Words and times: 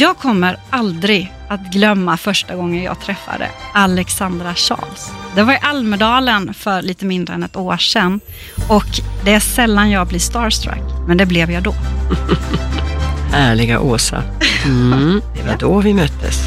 Jag 0.00 0.18
kommer 0.18 0.56
aldrig 0.70 1.32
att 1.48 1.60
glömma 1.60 2.16
första 2.16 2.56
gången 2.56 2.82
jag 2.82 3.00
träffade 3.00 3.50
Alexandra 3.74 4.54
Charles. 4.54 5.12
Det 5.34 5.42
var 5.42 5.52
i 5.52 5.58
Almedalen 5.62 6.54
för 6.54 6.82
lite 6.82 7.06
mindre 7.06 7.34
än 7.34 7.42
ett 7.42 7.56
år 7.56 7.76
sedan 7.76 8.20
och 8.68 9.00
det 9.24 9.34
är 9.34 9.40
sällan 9.40 9.90
jag 9.90 10.06
blir 10.06 10.18
starstruck, 10.18 11.06
men 11.06 11.16
det 11.16 11.26
blev 11.26 11.50
jag 11.50 11.62
då. 11.62 11.74
Härliga 13.32 13.80
Åsa. 13.80 14.22
Mm, 14.64 15.22
det 15.36 15.50
var 15.50 15.56
då 15.58 15.80
vi 15.80 15.94
möttes. 15.94 16.38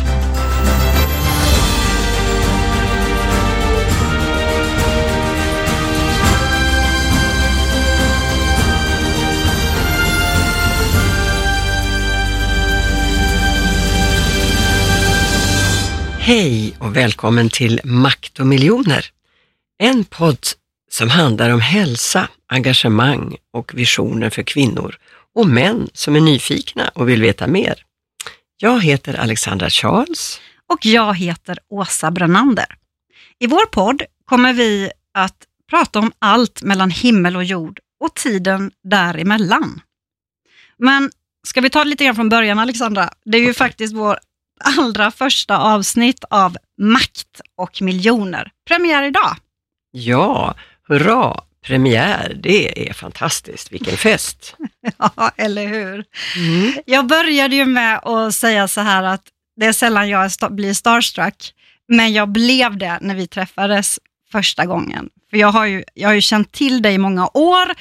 Hej 16.32 16.78
och 16.80 16.96
välkommen 16.96 17.50
till 17.50 17.82
Makt 17.84 18.40
och 18.40 18.48
miljoner. 18.48 19.06
En 19.80 20.04
podd 20.06 20.46
som 20.92 21.10
handlar 21.10 21.50
om 21.50 21.62
hälsa, 21.62 22.30
engagemang 22.48 23.36
och 23.54 23.74
visioner 23.74 24.30
för 24.30 24.44
kvinnor 24.44 24.98
och 25.36 25.48
män 25.48 25.90
som 25.94 26.16
är 26.16 26.20
nyfikna 26.20 26.90
och 26.96 27.10
vill 27.10 27.22
veta 27.22 27.48
mer. 27.48 27.84
Jag 28.58 28.84
heter 28.84 29.14
Alexandra 29.14 29.70
Charles. 29.70 30.42
Och 30.68 30.86
jag 30.86 31.18
heter 31.18 31.60
Åsa 31.70 32.12
Brannander. 32.12 32.78
I 33.40 33.48
vår 33.48 33.66
podd 33.66 34.04
kommer 34.26 34.54
vi 34.54 34.92
att 35.14 35.38
prata 35.70 36.00
om 36.00 36.12
allt 36.20 36.62
mellan 36.62 36.90
himmel 36.92 37.36
och 37.36 37.44
jord 37.44 37.80
och 38.04 38.16
tiden 38.16 38.72
däremellan. 38.84 39.82
Men 40.78 41.12
ska 41.48 41.62
vi 41.62 41.70
ta 41.70 41.84
det 41.84 41.90
lite 41.90 42.06
grann 42.06 42.16
från 42.16 42.30
början 42.30 42.60
Alexandra? 42.60 43.10
Det 43.26 43.38
är 43.38 43.42
ju 43.42 43.46
okay. 43.46 43.54
faktiskt 43.54 43.94
vår 43.94 44.20
allra 44.62 45.12
första 45.12 45.58
avsnitt 45.58 46.24
av 46.30 46.58
Makt 46.78 47.42
och 47.58 47.82
miljoner. 47.82 48.52
Premiär 48.68 49.04
idag. 49.04 49.36
Ja, 49.92 50.56
hurra! 50.88 51.42
Premiär, 51.66 52.38
det 52.44 52.90
är 52.90 52.94
fantastiskt. 52.94 53.72
Vilken 53.72 53.98
fest! 53.98 54.56
ja, 54.98 55.32
eller 55.38 55.68
hur? 55.68 56.06
Mm. 56.38 56.74
Jag 56.86 57.06
började 57.06 57.56
ju 57.56 57.66
med 57.66 58.00
att 58.04 58.36
säga 58.36 58.68
så 58.68 58.82
här 58.82 59.04
att 59.04 59.24
det 59.56 59.66
är 59.66 59.74
sällan 59.74 60.10
jag 60.10 60.32
blir 60.50 60.74
starstruck, 60.74 61.54
men 61.88 62.14
jag 62.14 62.30
blev 62.30 62.78
det 62.78 62.98
när 63.02 63.16
vi 63.16 63.28
träffades 63.28 64.00
första 64.32 64.66
gången. 64.66 65.10
För 65.30 65.38
jag 65.38 65.52
har 65.52 65.66
ju, 65.66 65.84
jag 65.94 66.10
har 66.10 66.14
ju 66.14 66.22
känt 66.22 66.52
till 66.52 66.82
dig 66.82 66.94
i 66.94 66.98
många 66.98 67.30
år 67.34 67.72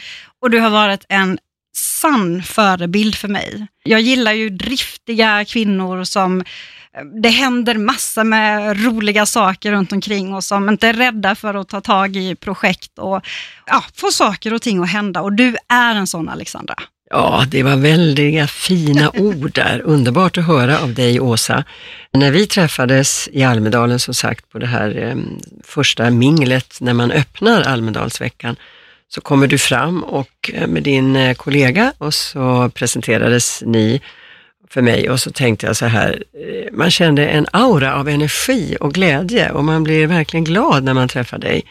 och 0.41 0.51
du 0.51 0.59
har 0.59 0.71
varit 0.71 1.05
en 1.09 1.39
sann 1.77 2.43
förebild 2.43 3.15
för 3.15 3.29
mig. 3.29 3.67
Jag 3.83 4.01
gillar 4.01 4.33
ju 4.33 4.51
driftiga 4.51 5.45
kvinnor 5.45 6.05
som 6.05 6.45
det 7.23 7.29
händer 7.29 7.75
massor 7.75 8.25
med 8.25 8.85
roliga 8.85 9.27
saker 9.27 9.73
runt 9.73 9.93
omkring 9.93 10.35
och 10.35 10.45
som 10.45 10.69
inte 10.69 10.89
är 10.89 10.93
rädda 10.93 11.35
för 11.35 11.55
att 11.55 11.69
ta 11.69 11.81
tag 11.81 12.17
i 12.17 12.35
projekt 12.35 12.99
och 12.99 13.27
ja, 13.67 13.85
få 13.95 14.11
saker 14.11 14.55
och 14.55 14.63
ting 14.63 14.83
att 14.83 14.91
hända. 14.91 15.21
Och 15.21 15.33
du 15.33 15.57
är 15.69 15.95
en 15.95 16.07
sån 16.07 16.29
Alexandra. 16.29 16.75
Ja, 17.11 17.45
det 17.49 17.63
var 17.63 17.77
väldiga 17.77 18.47
fina 18.47 19.11
ord 19.15 19.53
där. 19.55 19.81
Underbart 19.85 20.39
att 20.39 20.47
höra 20.47 20.81
av 20.81 20.95
dig 20.95 21.21
Åsa. 21.21 21.65
När 22.13 22.31
vi 22.31 22.47
träffades 22.47 23.29
i 23.33 23.43
Almedalen 23.43 23.99
som 23.99 24.15
sagt 24.15 24.51
på 24.51 24.59
det 24.59 24.67
här 24.67 25.03
eh, 25.03 25.17
första 25.65 26.11
minglet 26.11 26.77
när 26.81 26.95
man 26.95 27.11
öppnar 27.11 27.63
Almedalsveckan 27.63 28.57
så 29.09 29.21
kommer 29.21 29.47
du 29.47 29.59
fram 29.59 30.05
och 30.05 30.51
eh, 30.55 30.67
med 30.67 30.83
din 30.83 31.17
eh, 31.17 31.35
kollega 31.35 31.93
och 31.99 32.15
så 32.15 32.71
presenterades 32.75 33.63
ni 33.67 34.01
för 34.73 34.83
mig 34.83 35.11
och 35.11 35.21
så 35.21 35.31
tänkte 35.31 35.67
jag 35.67 35.77
så 35.77 35.87
här, 35.87 36.23
eh, 36.35 36.73
man 36.73 36.91
kände 36.91 37.29
en 37.29 37.47
aura 37.53 37.95
av 37.95 38.09
energi 38.09 38.77
och 38.81 38.95
glädje 38.95 39.51
och 39.51 39.65
man 39.65 39.85
blir 39.85 40.07
verkligen 40.07 40.45
glad 40.45 40.85
när 40.85 40.95
man 40.95 41.09
träffar 41.09 41.39
dig. 41.39 41.65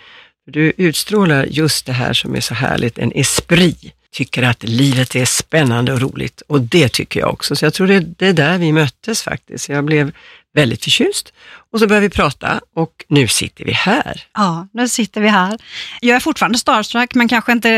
Du 0.51 0.73
utstrålar 0.77 1.45
just 1.45 1.85
det 1.85 1.93
här 1.93 2.13
som 2.13 2.35
är 2.35 2.41
så 2.41 2.53
härligt, 2.53 2.97
en 2.97 3.11
esprit. 3.15 3.93
Tycker 4.11 4.43
att 4.43 4.63
livet 4.63 5.15
är 5.15 5.25
spännande 5.25 5.93
och 5.93 6.01
roligt 6.01 6.41
och 6.47 6.61
det 6.61 6.89
tycker 6.89 7.19
jag 7.19 7.29
också. 7.29 7.55
Så 7.55 7.65
jag 7.65 7.73
tror 7.73 7.87
det, 7.87 7.99
det 7.99 8.27
är 8.27 8.33
där 8.33 8.57
vi 8.57 8.71
möttes 8.71 9.21
faktiskt. 9.21 9.69
Jag 9.69 9.85
blev 9.85 10.11
väldigt 10.53 10.83
förtjust. 10.83 11.33
Och 11.71 11.79
så 11.79 11.87
började 11.87 12.07
vi 12.07 12.15
prata 12.15 12.61
och 12.75 13.05
nu 13.07 13.27
sitter 13.27 13.65
vi 13.65 13.71
här. 13.71 14.23
Ja, 14.33 14.67
nu 14.73 14.87
sitter 14.87 15.21
vi 15.21 15.27
här. 15.27 15.57
Jag 16.01 16.15
är 16.15 16.19
fortfarande 16.19 16.57
starstruck, 16.57 17.15
men 17.15 17.27
kanske 17.27 17.51
inte 17.51 17.69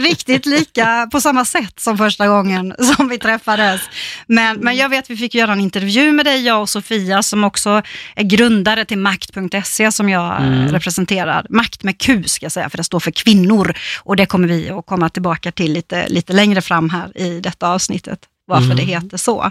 riktigt 0.00 0.46
lika 0.46 1.08
på 1.12 1.20
samma 1.20 1.44
sätt 1.44 1.80
som 1.80 1.98
första 1.98 2.28
gången 2.28 2.74
som 2.96 3.08
vi 3.08 3.18
träffades. 3.18 3.80
Men, 4.26 4.58
men 4.58 4.76
jag 4.76 4.88
vet 4.88 5.04
att 5.04 5.10
vi 5.10 5.16
fick 5.16 5.34
göra 5.34 5.52
en 5.52 5.60
intervju 5.60 6.12
med 6.12 6.24
dig, 6.26 6.46
jag 6.46 6.60
och 6.60 6.68
Sofia, 6.68 7.22
som 7.22 7.44
också 7.44 7.82
är 8.16 8.24
grundare 8.24 8.84
till 8.84 8.98
makt.se 8.98 9.92
som 9.92 10.08
jag 10.08 10.42
mm. 10.42 10.68
representerar. 10.68 11.46
Makt 11.50 11.82
med 11.82 11.98
Q 11.98 12.22
ska 12.26 12.44
jag 12.44 12.52
säga, 12.52 12.70
för 12.70 12.76
det 12.76 12.84
står 12.84 13.00
för 13.00 13.10
kvinnor. 13.10 13.74
Och 14.02 14.16
det 14.16 14.26
kommer 14.26 14.48
vi 14.48 14.70
att 14.70 14.86
komma 14.86 15.08
tillbaka 15.08 15.52
till 15.52 15.72
lite, 15.72 16.08
lite 16.08 16.32
längre 16.32 16.62
fram 16.62 16.90
här 16.90 17.18
i 17.18 17.40
detta 17.40 17.68
avsnittet 17.68 18.18
varför 18.46 18.64
mm. 18.64 18.76
det 18.76 18.82
heter 18.82 19.16
så. 19.16 19.50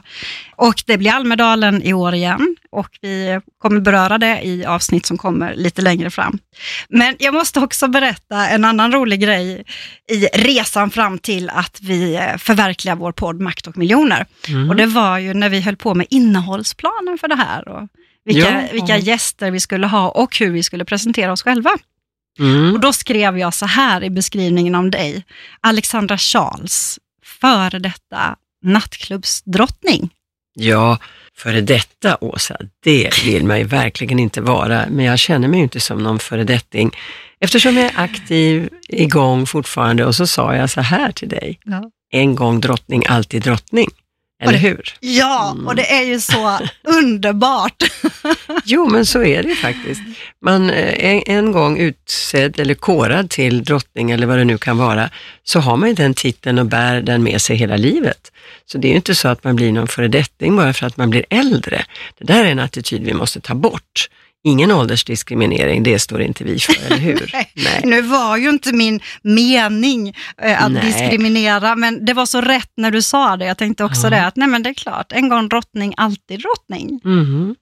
Och 0.55 0.83
det 0.85 0.97
blir 0.97 1.11
Almedalen 1.11 1.81
i 1.83 1.93
år 1.93 2.13
igen 2.13 2.55
och 2.71 2.89
vi 3.01 3.39
kommer 3.61 3.79
beröra 3.79 4.17
det 4.17 4.41
i 4.41 4.65
avsnitt 4.65 5.05
som 5.05 5.17
kommer 5.17 5.55
lite 5.55 5.81
längre 5.81 6.09
fram. 6.09 6.39
Men 6.89 7.15
jag 7.19 7.33
måste 7.33 7.59
också 7.59 7.87
berätta 7.87 8.47
en 8.47 8.65
annan 8.65 8.91
rolig 8.91 9.19
grej 9.19 9.63
i 10.11 10.25
resan 10.25 10.89
fram 10.89 11.19
till 11.19 11.49
att 11.49 11.79
vi 11.81 12.19
förverkligar 12.37 12.95
vår 12.95 13.11
podd 13.11 13.41
Makt 13.41 13.67
och 13.67 13.77
miljoner. 13.77 14.25
Mm. 14.47 14.69
Och 14.69 14.75
det 14.75 14.85
var 14.85 15.17
ju 15.17 15.33
när 15.33 15.49
vi 15.49 15.61
höll 15.61 15.75
på 15.75 15.93
med 15.93 16.07
innehållsplanen 16.09 17.17
för 17.17 17.27
det 17.27 17.35
här 17.35 17.67
och 17.67 17.87
vilka, 18.25 18.61
ja. 18.61 18.67
vilka 18.71 18.97
gäster 18.97 19.51
vi 19.51 19.59
skulle 19.59 19.87
ha 19.87 20.09
och 20.09 20.39
hur 20.39 20.49
vi 20.51 20.63
skulle 20.63 20.85
presentera 20.85 21.31
oss 21.31 21.43
själva. 21.43 21.71
Mm. 22.39 22.73
Och 22.73 22.79
Då 22.79 22.93
skrev 22.93 23.37
jag 23.37 23.53
så 23.53 23.65
här 23.65 24.03
i 24.03 24.09
beskrivningen 24.09 24.75
om 24.75 24.91
dig. 24.91 25.23
Alexandra 25.61 26.17
Charles, 26.17 26.99
före 27.41 27.79
detta 27.79 28.35
nattklubbsdrottning. 28.65 30.09
Ja, 30.53 30.97
före 31.37 31.61
detta 31.61 32.17
Åsa, 32.21 32.57
det 32.83 33.23
vill 33.25 33.45
man 33.45 33.57
ju 33.57 33.63
verkligen 33.63 34.19
inte 34.19 34.41
vara, 34.41 34.85
men 34.89 35.05
jag 35.05 35.19
känner 35.19 35.47
mig 35.47 35.57
ju 35.57 35.63
inte 35.63 35.79
som 35.79 36.03
någon 36.03 36.19
föredetting 36.19 36.91
eftersom 37.39 37.77
jag 37.77 37.85
är 37.85 37.99
aktiv, 37.99 38.69
igång 38.87 39.45
fortfarande 39.45 40.05
och 40.05 40.15
så 40.15 40.27
sa 40.27 40.55
jag 40.55 40.69
så 40.69 40.81
här 40.81 41.11
till 41.11 41.29
dig, 41.29 41.59
ja. 41.63 41.91
en 42.11 42.35
gång 42.35 42.61
drottning, 42.61 43.03
alltid 43.07 43.43
drottning. 43.43 43.87
Eller 44.49 44.59
hur? 44.59 44.93
Ja, 44.99 45.51
mm. 45.51 45.67
och 45.67 45.75
det 45.75 45.93
är 45.93 46.03
ju 46.03 46.19
så 46.19 46.59
underbart. 46.83 47.83
jo, 48.65 48.89
men 48.89 49.05
så 49.05 49.23
är 49.23 49.43
det 49.43 49.55
faktiskt. 49.55 50.01
Man 50.41 50.69
eh, 50.69 51.05
en, 51.05 51.23
en 51.25 51.51
gång 51.51 51.77
utsedd 51.77 52.59
eller 52.59 52.73
korad 52.73 53.29
till 53.29 53.63
drottning 53.63 54.11
eller 54.11 54.27
vad 54.27 54.37
det 54.37 54.43
nu 54.43 54.57
kan 54.57 54.77
vara, 54.77 55.09
så 55.43 55.59
har 55.59 55.77
man 55.77 55.89
ju 55.89 55.95
den 55.95 56.13
titeln 56.13 56.59
och 56.59 56.65
bär 56.65 57.01
den 57.01 57.23
med 57.23 57.41
sig 57.41 57.55
hela 57.55 57.77
livet. 57.77 58.31
Så 58.65 58.77
det 58.77 58.87
är 58.87 58.89
ju 58.89 58.95
inte 58.95 59.15
så 59.15 59.27
att 59.27 59.43
man 59.43 59.55
blir 59.55 59.71
någon 59.71 59.87
föredetting 59.87 60.55
bara 60.55 60.73
för 60.73 60.87
att 60.87 60.97
man 60.97 61.09
blir 61.09 61.25
äldre. 61.29 61.85
Det 62.17 62.25
där 62.25 62.45
är 62.45 62.51
en 62.51 62.59
attityd 62.59 63.03
vi 63.03 63.13
måste 63.13 63.39
ta 63.39 63.53
bort. 63.53 64.09
Ingen 64.47 64.71
åldersdiskriminering, 64.71 65.83
det 65.83 65.99
står 65.99 66.21
inte 66.21 66.43
vi 66.43 66.59
för, 66.59 66.85
eller 66.85 66.97
hur? 66.97 67.31
Nej. 67.53 67.81
Nu 67.83 68.01
var 68.01 68.37
ju 68.37 68.49
inte 68.49 68.73
min 68.73 68.99
mening 69.21 70.15
eh, 70.41 70.63
att 70.63 70.71
nej. 70.71 70.85
diskriminera, 70.85 71.75
men 71.75 72.05
det 72.05 72.13
var 72.13 72.25
så 72.25 72.41
rätt 72.41 72.71
när 72.77 72.91
du 72.91 73.01
sa 73.01 73.37
det. 73.37 73.45
Jag 73.45 73.57
tänkte 73.57 73.83
också 73.83 74.03
ja. 74.03 74.09
det, 74.09 74.25
att 74.25 74.35
nej 74.35 74.47
men 74.47 74.63
det 74.63 74.69
är 74.69 74.73
klart, 74.73 75.11
en 75.11 75.29
gång 75.29 75.49
drottning, 75.49 75.93
alltid 75.97 76.39
drottning. 76.39 77.01
Mm. 77.05 77.55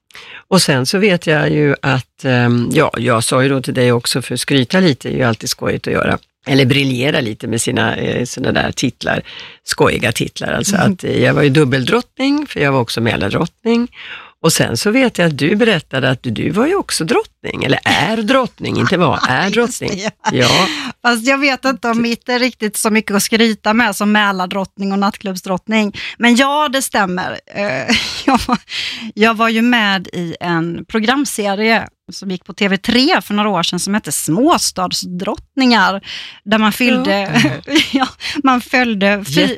Och 0.48 0.62
sen 0.62 0.86
så 0.86 0.98
vet 0.98 1.26
jag 1.26 1.50
ju 1.50 1.74
att, 1.82 2.24
um, 2.24 2.70
ja, 2.72 2.90
jag 2.98 3.24
sa 3.24 3.42
ju 3.42 3.48
då 3.48 3.62
till 3.62 3.74
dig 3.74 3.92
också, 3.92 4.22
för 4.22 4.36
skryta 4.36 4.80
lite, 4.80 5.08
är 5.08 5.16
ju 5.16 5.22
alltid 5.22 5.48
skojigt 5.48 5.86
att 5.86 5.92
göra 5.92 6.18
eller 6.46 6.66
briljera 6.66 7.20
lite 7.20 7.46
med 7.46 7.60
sina 7.60 7.96
eh, 7.96 8.24
sådana 8.24 8.62
där 8.62 8.72
titlar, 8.72 9.22
skojiga 9.64 10.12
titlar. 10.12 10.52
Alltså 10.52 10.76
mm. 10.76 10.92
att 10.92 11.04
eh, 11.04 11.22
jag 11.22 11.34
var 11.34 11.42
ju 11.42 11.50
dubbeldrottning, 11.50 12.46
för 12.46 12.60
jag 12.60 12.72
var 12.72 12.80
också 12.80 13.00
Mälardrottning. 13.00 13.88
Och 14.44 14.52
sen 14.52 14.76
så 14.76 14.90
vet 14.90 15.18
jag 15.18 15.26
att 15.26 15.38
du 15.38 15.56
berättade 15.56 16.10
att 16.10 16.18
du 16.22 16.50
var 16.50 16.66
ju 16.66 16.74
också 16.74 17.04
drottning, 17.04 17.64
eller 17.64 17.80
är 17.84 18.16
drottning, 18.16 18.76
inte 18.76 18.96
var, 18.96 19.20
är 19.28 19.50
drottning. 19.50 20.00
Ja. 20.32 20.68
Fast 21.02 21.26
jag 21.26 21.38
vet 21.38 21.64
inte 21.64 21.88
om 21.88 22.02
mitt 22.02 22.28
är 22.28 22.38
riktigt 22.38 22.76
så 22.76 22.90
mycket 22.90 23.16
att 23.16 23.22
skryta 23.22 23.74
med 23.74 23.96
som 23.96 24.12
Mälardrottning 24.12 24.92
och 24.92 24.98
nattklubbsdrottning. 24.98 25.92
Men 26.18 26.36
ja, 26.36 26.68
det 26.68 26.82
stämmer. 26.82 27.40
Eh, 27.46 27.96
jag 28.26 28.40
var, 28.46 28.58
jag 29.14 29.34
var 29.34 29.48
ju 29.48 29.62
med 29.62 30.08
i 30.12 30.36
en 30.40 30.84
programserie 30.88 31.88
som 32.12 32.30
gick 32.30 32.44
på 32.44 32.52
TV3 32.52 33.20
för 33.20 33.34
några 33.34 33.48
år 33.48 33.62
sedan 33.62 33.80
som 33.80 33.94
hette 33.94 34.12
Småstadsdrottningar. 34.12 36.00
Där 36.44 36.58
man 36.58 36.72
fyllde, 36.72 37.40
ja, 37.92 38.08
man 38.44 38.60
följde 38.60 39.24
fy, 39.24 39.56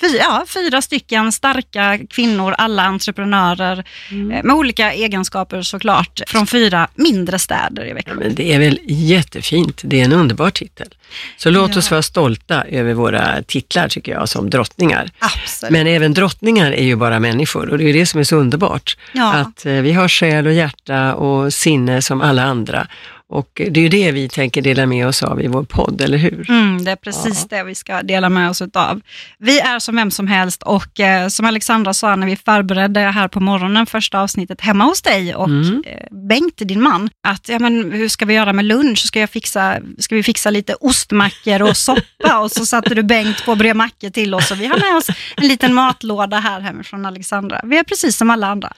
fy, 0.00 0.06
ja, 0.18 0.44
fyra 0.48 0.82
stycken 0.82 1.32
starka 1.32 1.98
kvinnor, 2.10 2.54
alla 2.58 2.82
entreprenörer 2.82 3.84
Mm. 4.10 4.30
eh, 4.30 4.42
med 4.44 4.56
olika 4.56 4.92
egenskaper 4.92 5.62
såklart, 5.62 6.20
från 6.26 6.46
fyra 6.46 6.88
mindre 6.94 7.38
städer 7.38 7.84
i 7.84 7.88
Ja, 7.88 7.94
veckan. 7.94 8.16
men 8.16 8.34
det 8.34 8.52
är 8.52 8.58
väl 8.58 8.78
jättefint. 8.86 9.80
Det 9.84 10.00
är 10.00 10.04
en 10.04 10.12
underbar 10.12 10.50
titel. 10.50 10.88
Så 11.36 11.50
låt 11.50 11.72
Ja. 11.72 11.78
oss 11.78 11.90
vara 11.90 12.02
stolta 12.02 12.64
över 12.64 12.94
våra 12.94 13.42
titlar 13.42 13.88
tycker 13.88 14.12
jag 14.12 14.28
som 14.28 14.50
drottningar. 14.50 15.10
Absolut. 15.18 15.72
Men 15.72 15.86
även 15.86 16.14
drottningar 16.14 16.72
är 16.72 16.84
ju 16.84 16.96
bara 16.96 17.20
människor 17.20 17.68
och 17.70 17.78
det 17.78 17.84
är 17.84 17.92
det 17.92 18.06
som 18.06 18.20
är 18.20 18.24
så 18.24 18.36
underbart. 18.36 18.96
ja. 19.12 19.32
Att 19.34 19.66
eh, 19.66 19.72
vi 19.72 19.92
har 19.92 20.08
själ 20.08 20.46
och 20.46 20.52
hjärta 20.52 21.14
och 21.14 21.52
sinne 21.54 21.73
som 22.02 22.20
alla 22.20 22.42
andra. 22.44 22.86
Och 23.28 23.50
det 23.54 23.76
är 23.80 23.82
ju 23.82 23.88
det 23.88 24.12
vi 24.12 24.28
tänker 24.28 24.62
dela 24.62 24.86
med 24.86 25.06
oss 25.06 25.22
av 25.22 25.42
i 25.42 25.46
vår 25.46 25.64
podd, 25.64 26.00
eller 26.00 26.18
hur? 26.18 26.50
Mm, 26.50 26.84
det 26.84 26.90
är 26.90 26.96
precis 26.96 27.48
det 27.48 27.64
vi 27.64 27.74
ska 27.74 28.02
dela 28.02 28.28
med 28.28 28.50
oss 28.50 28.62
av. 28.74 29.00
Vi 29.38 29.60
är 29.60 29.78
som 29.78 29.96
vem 29.96 30.10
som 30.10 30.26
helst 30.26 30.62
och 30.62 31.00
eh, 31.00 31.28
som 31.28 31.46
Alexandra 31.46 31.94
sa 31.94 32.16
när 32.16 32.26
vi 32.26 32.36
förberedde 32.36 33.00
här 33.00 33.28
på 33.28 33.40
morgonen 33.40 33.86
första 33.86 34.20
avsnittet 34.20 34.60
hemma 34.60 34.84
hos 34.84 35.02
dig 35.02 35.34
och 35.34 35.48
Mm. 35.48 35.82
eh, 35.86 36.16
Bengt, 36.28 36.56
din 36.56 36.82
man, 36.82 37.10
att 37.26 37.48
ja, 37.48 37.58
men, 37.58 37.92
hur 37.92 38.08
ska 38.08 38.24
vi 38.24 38.34
göra 38.34 38.52
med 38.52 38.64
lunch? 38.64 38.98
Ska, 38.98 39.20
jag 39.20 39.30
fixa, 39.30 39.76
ska 39.98 40.14
vi 40.14 40.22
fixa 40.22 40.50
lite 40.50 40.74
ostmackor 40.74 41.62
och 41.62 41.76
soppa? 41.76 42.38
och 42.40 42.50
så 42.50 42.66
satte 42.66 42.94
du 42.94 43.02
Bengt 43.02 43.44
på 43.44 43.52
att 43.52 43.58
bre 43.58 43.74
mackor 43.74 44.10
till 44.10 44.34
oss 44.34 44.50
och 44.50 44.60
vi 44.60 44.66
har 44.66 44.78
med 44.78 44.96
oss 44.96 45.08
en 45.36 45.48
liten 45.48 45.74
matlåda 45.74 46.36
här 46.38 46.60
hemifrån 46.60 47.06
Alexandra. 47.06 47.60
Vi 47.64 47.78
är 47.78 47.84
precis 47.84 48.16
som 48.16 48.30
alla 48.30 48.46
andra. 48.46 48.72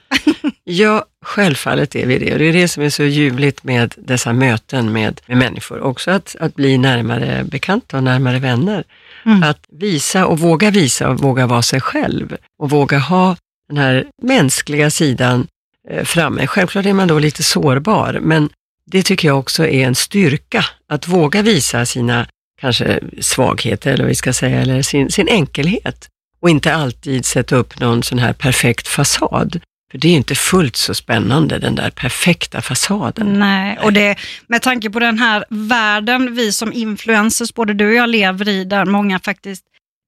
Ja, 0.63 1.05
självfallet 1.25 1.95
är 1.95 2.05
vi 2.05 2.19
det. 2.19 2.33
Och 2.33 2.39
det 2.39 2.45
är 2.45 2.53
det 2.53 2.67
som 2.67 2.83
är 2.83 2.89
så 2.89 3.03
ljuvligt 3.03 3.63
med 3.63 3.93
dessa 3.97 4.33
möten 4.33 4.91
med, 4.91 5.21
med 5.25 5.37
människor. 5.37 5.81
Också 5.81 6.11
att, 6.11 6.35
att 6.39 6.55
bli 6.55 6.77
närmare 6.77 7.43
bekanta 7.43 7.97
och 7.97 8.03
närmare 8.03 8.39
vänner. 8.39 8.83
Mm. 9.25 9.43
Att 9.43 9.65
visa 9.69 10.25
och 10.25 10.39
våga 10.39 10.71
visa 10.71 11.09
och 11.09 11.19
våga 11.19 11.47
vara 11.47 11.61
sig 11.61 11.81
själv. 11.81 12.37
Och 12.59 12.69
våga 12.69 12.99
ha 12.99 13.35
den 13.69 13.77
här 13.77 14.05
mänskliga 14.21 14.89
sidan 14.89 15.47
eh, 15.89 16.03
framme. 16.03 16.47
Självklart 16.47 16.85
är 16.85 16.93
man 16.93 17.07
då 17.07 17.19
lite 17.19 17.43
sårbar, 17.43 18.19
men 18.21 18.49
det 18.91 19.03
tycker 19.03 19.27
jag 19.27 19.39
också 19.39 19.67
är 19.67 19.87
en 19.87 19.95
styrka. 19.95 20.65
Att 20.89 21.07
våga 21.07 21.41
visa 21.41 21.85
sina 21.85 22.27
kanske 22.61 22.99
svagheter, 23.21 23.93
eller 23.93 24.03
vad 24.03 24.09
vi 24.09 24.15
ska 24.15 24.33
säga, 24.33 24.61
eller 24.61 24.81
sin, 24.81 25.11
sin 25.11 25.27
enkelhet. 25.27 26.07
Och 26.39 26.49
inte 26.49 26.75
alltid 26.75 27.25
sätta 27.25 27.55
upp 27.55 27.79
någon 27.79 28.03
sån 28.03 28.19
här 28.19 28.33
perfekt 28.33 28.87
fasad. 28.87 29.59
För 29.91 29.97
det 29.97 30.07
är 30.07 30.13
inte 30.15 30.35
fullt 30.35 30.75
så 30.75 30.93
spännande, 30.93 31.59
den 31.59 31.75
där 31.75 31.89
perfekta 31.89 32.61
fasaden. 32.61 33.39
Nej, 33.39 33.77
och 33.83 33.93
det, 33.93 34.15
med 34.47 34.61
tanke 34.61 34.89
på 34.89 34.99
den 34.99 35.19
här 35.19 35.45
världen 35.49 36.35
vi 36.35 36.51
som 36.51 36.73
influencers, 36.73 37.53
både 37.53 37.73
du 37.73 37.87
och 37.87 37.93
jag 37.93 38.09
lever 38.09 38.49
i, 38.49 38.63
där 38.63 38.85
många 38.85 39.19
faktiskt 39.19 39.63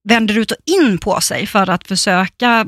vänder 0.10 0.38
ut 0.38 0.52
och 0.52 0.58
in 0.66 0.98
på 0.98 1.22
sig 1.22 1.46
för 1.48 1.70
att 1.70 1.88
försöka 1.88 2.66